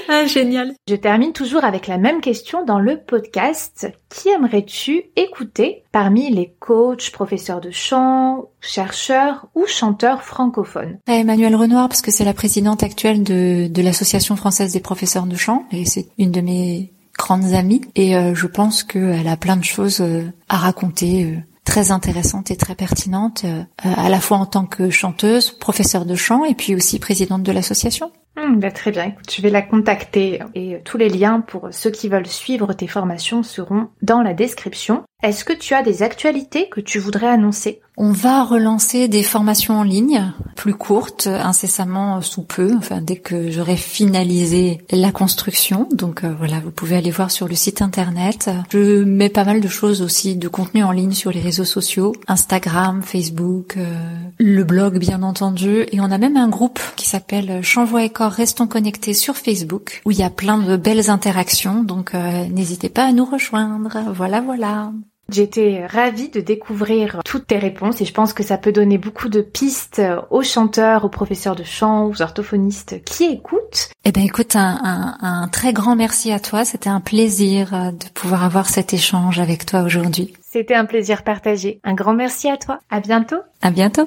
ah, 0.09 0.27
génial. 0.27 0.75
Je 0.89 0.97
termine 0.97 1.33
toujours 1.33 1.65
avec 1.65 1.87
la 1.87 1.99
même 1.99 2.21
question 2.21 2.65
dans 2.65 2.79
le 2.79 2.99
podcast. 2.99 3.89
Qui 4.09 4.29
aimerais-tu 4.29 5.05
écouter 5.17 5.85
parmi 5.93 6.31
les 6.31 6.55
coachs, 6.59 7.11
professeurs 7.11 7.61
de 7.61 7.71
chant, 7.71 8.49
chercheurs 8.61 9.47
ou 9.55 9.67
chanteurs 9.67 10.23
francophones? 10.23 10.99
Emmanuel 11.07 11.57
Renoir, 11.57 11.89
parce 11.89 12.03
que 12.03 12.11
c'est 12.11 12.25
la 12.25 12.35
présidente 12.35 12.83
actuelle 12.83 13.23
de, 13.23 13.69
de 13.69 13.83
l'Association 13.83 14.37
française 14.37 14.73
des 14.73 14.81
professeurs 14.81 15.27
de 15.27 15.37
chant, 15.37 15.65
et 15.73 15.85
c'est 15.85 16.07
une 16.19 16.31
de 16.31 16.41
mes 16.41 16.93
grandes 17.19 17.55
amies, 17.55 17.83
et 17.95 18.17
euh, 18.17 18.35
je 18.35 18.47
pense 18.47 18.83
qu'elle 18.83 19.29
a 19.29 19.37
plein 19.37 19.57
de 19.57 19.65
choses 19.65 20.01
euh, 20.01 20.25
à 20.49 20.57
raconter. 20.57 21.25
Euh, 21.25 21.37
très 21.67 21.91
intéressantes 21.91 22.51
et 22.51 22.57
très 22.57 22.75
pertinentes, 22.75 23.45
à 23.83 24.09
la 24.09 24.21
fois 24.21 24.39
en 24.39 24.47
tant 24.47 24.64
que 24.64 24.89
chanteuse, 24.89 25.51
professeure 25.51 26.07
de 26.07 26.14
chant 26.14 26.45
et 26.45 26.55
puis 26.55 26.75
aussi 26.75 26.99
présidente 26.99 27.43
de 27.43 27.53
l'association. 27.53 28.11
Hmm, 28.37 28.61
bah, 28.61 28.71
très 28.71 28.91
bien, 28.91 29.05
écoute, 29.05 29.33
je 29.35 29.41
vais 29.41 29.51
la 29.51 29.62
contacter 29.62 30.41
et 30.55 30.81
tous 30.85 30.99
les 30.99 31.09
liens 31.09 31.41
pour 31.41 31.69
ceux 31.71 31.91
qui 31.91 32.09
veulent 32.09 32.27
suivre 32.27 32.75
tes 32.75 32.87
formations 32.87 33.43
seront 33.43 33.89
dans 34.03 34.23
la 34.23 34.35
description. 34.35 35.05
Est-ce 35.23 35.45
que 35.45 35.55
tu 35.55 35.73
as 35.73 35.83
des 35.83 36.03
actualités 36.03 36.69
que 36.69 36.81
tu 36.81 36.99
voudrais 36.99 37.29
annoncer? 37.29 37.81
On 37.99 38.13
va 38.13 38.45
relancer 38.45 39.09
des 39.09 39.23
formations 39.23 39.79
en 39.79 39.83
ligne, 39.83 40.31
plus 40.55 40.75
courtes, 40.75 41.29
incessamment 41.29 42.21
sous 42.21 42.43
peu, 42.43 42.75
enfin 42.77 43.01
dès 43.01 43.17
que 43.17 43.51
j'aurai 43.51 43.77
finalisé 43.77 44.83
la 44.91 45.13
construction. 45.13 45.89
Donc 45.93 46.23
euh, 46.23 46.35
voilà, 46.37 46.61
vous 46.61 46.71
pouvez 46.71 46.97
aller 46.97 47.11
voir 47.11 47.31
sur 47.31 47.49
le 47.49 47.55
site 47.55 47.81
internet. 47.81 48.51
Je 48.71 49.03
mets 49.03 49.31
pas 49.31 49.45
mal 49.45 49.63
de 49.63 49.69
choses 49.69 50.03
aussi, 50.03 50.37
de 50.37 50.49
contenu 50.49 50.85
en 50.85 50.93
ligne 50.93 51.13
sur 51.13 51.31
les 51.31 51.41
réseaux 51.41 51.65
sociaux, 51.65 52.15
Instagram, 52.29 53.01
Facebook, 53.03 53.79
euh, 53.79 53.97
le 54.39 54.63
blog 54.63 54.99
bien 54.99 55.23
entendu, 55.23 55.87
et 55.91 55.99
on 55.99 56.11
a 56.11 56.19
même 56.19 56.37
un 56.37 56.49
groupe 56.49 56.81
qui 56.97 57.09
s'appelle 57.09 57.63
Chanvoix 57.63 58.05
et 58.05 58.11
Corps 58.11 58.33
Restons 58.33 58.67
connectés 58.67 59.15
sur 59.15 59.39
Facebook, 59.39 60.03
où 60.05 60.11
il 60.11 60.19
y 60.19 60.23
a 60.23 60.29
plein 60.29 60.59
de 60.59 60.77
belles 60.77 61.09
interactions. 61.09 61.83
Donc 61.83 62.15
euh, 62.15 62.47
n'hésitez 62.49 62.91
pas 62.91 63.07
à 63.07 63.13
nous 63.13 63.25
rejoindre. 63.25 63.97
Voilà, 64.15 64.43
voilà. 64.43 64.93
J'étais 65.31 65.87
ravie 65.87 66.29
de 66.29 66.41
découvrir 66.41 67.20
toutes 67.24 67.49
tes 67.49 67.59
réponses 67.59 68.01
et 68.01 68.05
je 68.05 68.12
pense 68.12 68.33
que 68.33 68.43
ça 68.43 68.59
peut 68.59 68.72
donner 68.72 68.99
beaucoup 68.99 69.29
de 69.29 69.41
pistes 69.41 70.03
aux 70.31 70.43
chanteurs, 70.43 71.05
aux 71.05 71.09
professeurs 71.09 71.57
de 71.57 71.64
chant, 71.64 72.07
aux 72.07 72.22
orthophonistes 72.22 73.03
qui 73.05 73.24
écoutent. 73.24 73.91
Eh 74.05 74.12
ben 74.12 74.22
écoute, 74.22 74.55
un, 74.55 75.16
un 75.20 75.49
très 75.49 75.72
grand 75.72 75.97
merci 75.97 76.33
à 76.33 76.39
toi. 76.39 76.64
C'était 76.64 76.89
un 76.89 77.01
plaisir 77.01 77.74
euh, 77.74 77.91
de 77.91 78.09
pouvoir 78.14 78.45
avoir 78.45 78.68
cet 78.68 78.95
échange 78.95 79.41
avec 79.41 79.66
toi 79.66 79.83
aujourd'hui. 79.83 80.33
C'était 80.41 80.74
un 80.74 80.85
plaisir 80.85 81.22
partagé. 81.22 81.81
Un 81.85 81.95
grand 81.95 82.14
merci 82.14 82.49
à 82.49 82.57
toi. 82.57 82.79
À 82.91 83.01
bientôt. 83.01 83.41
À 83.62 83.70
bientôt. 83.70 84.07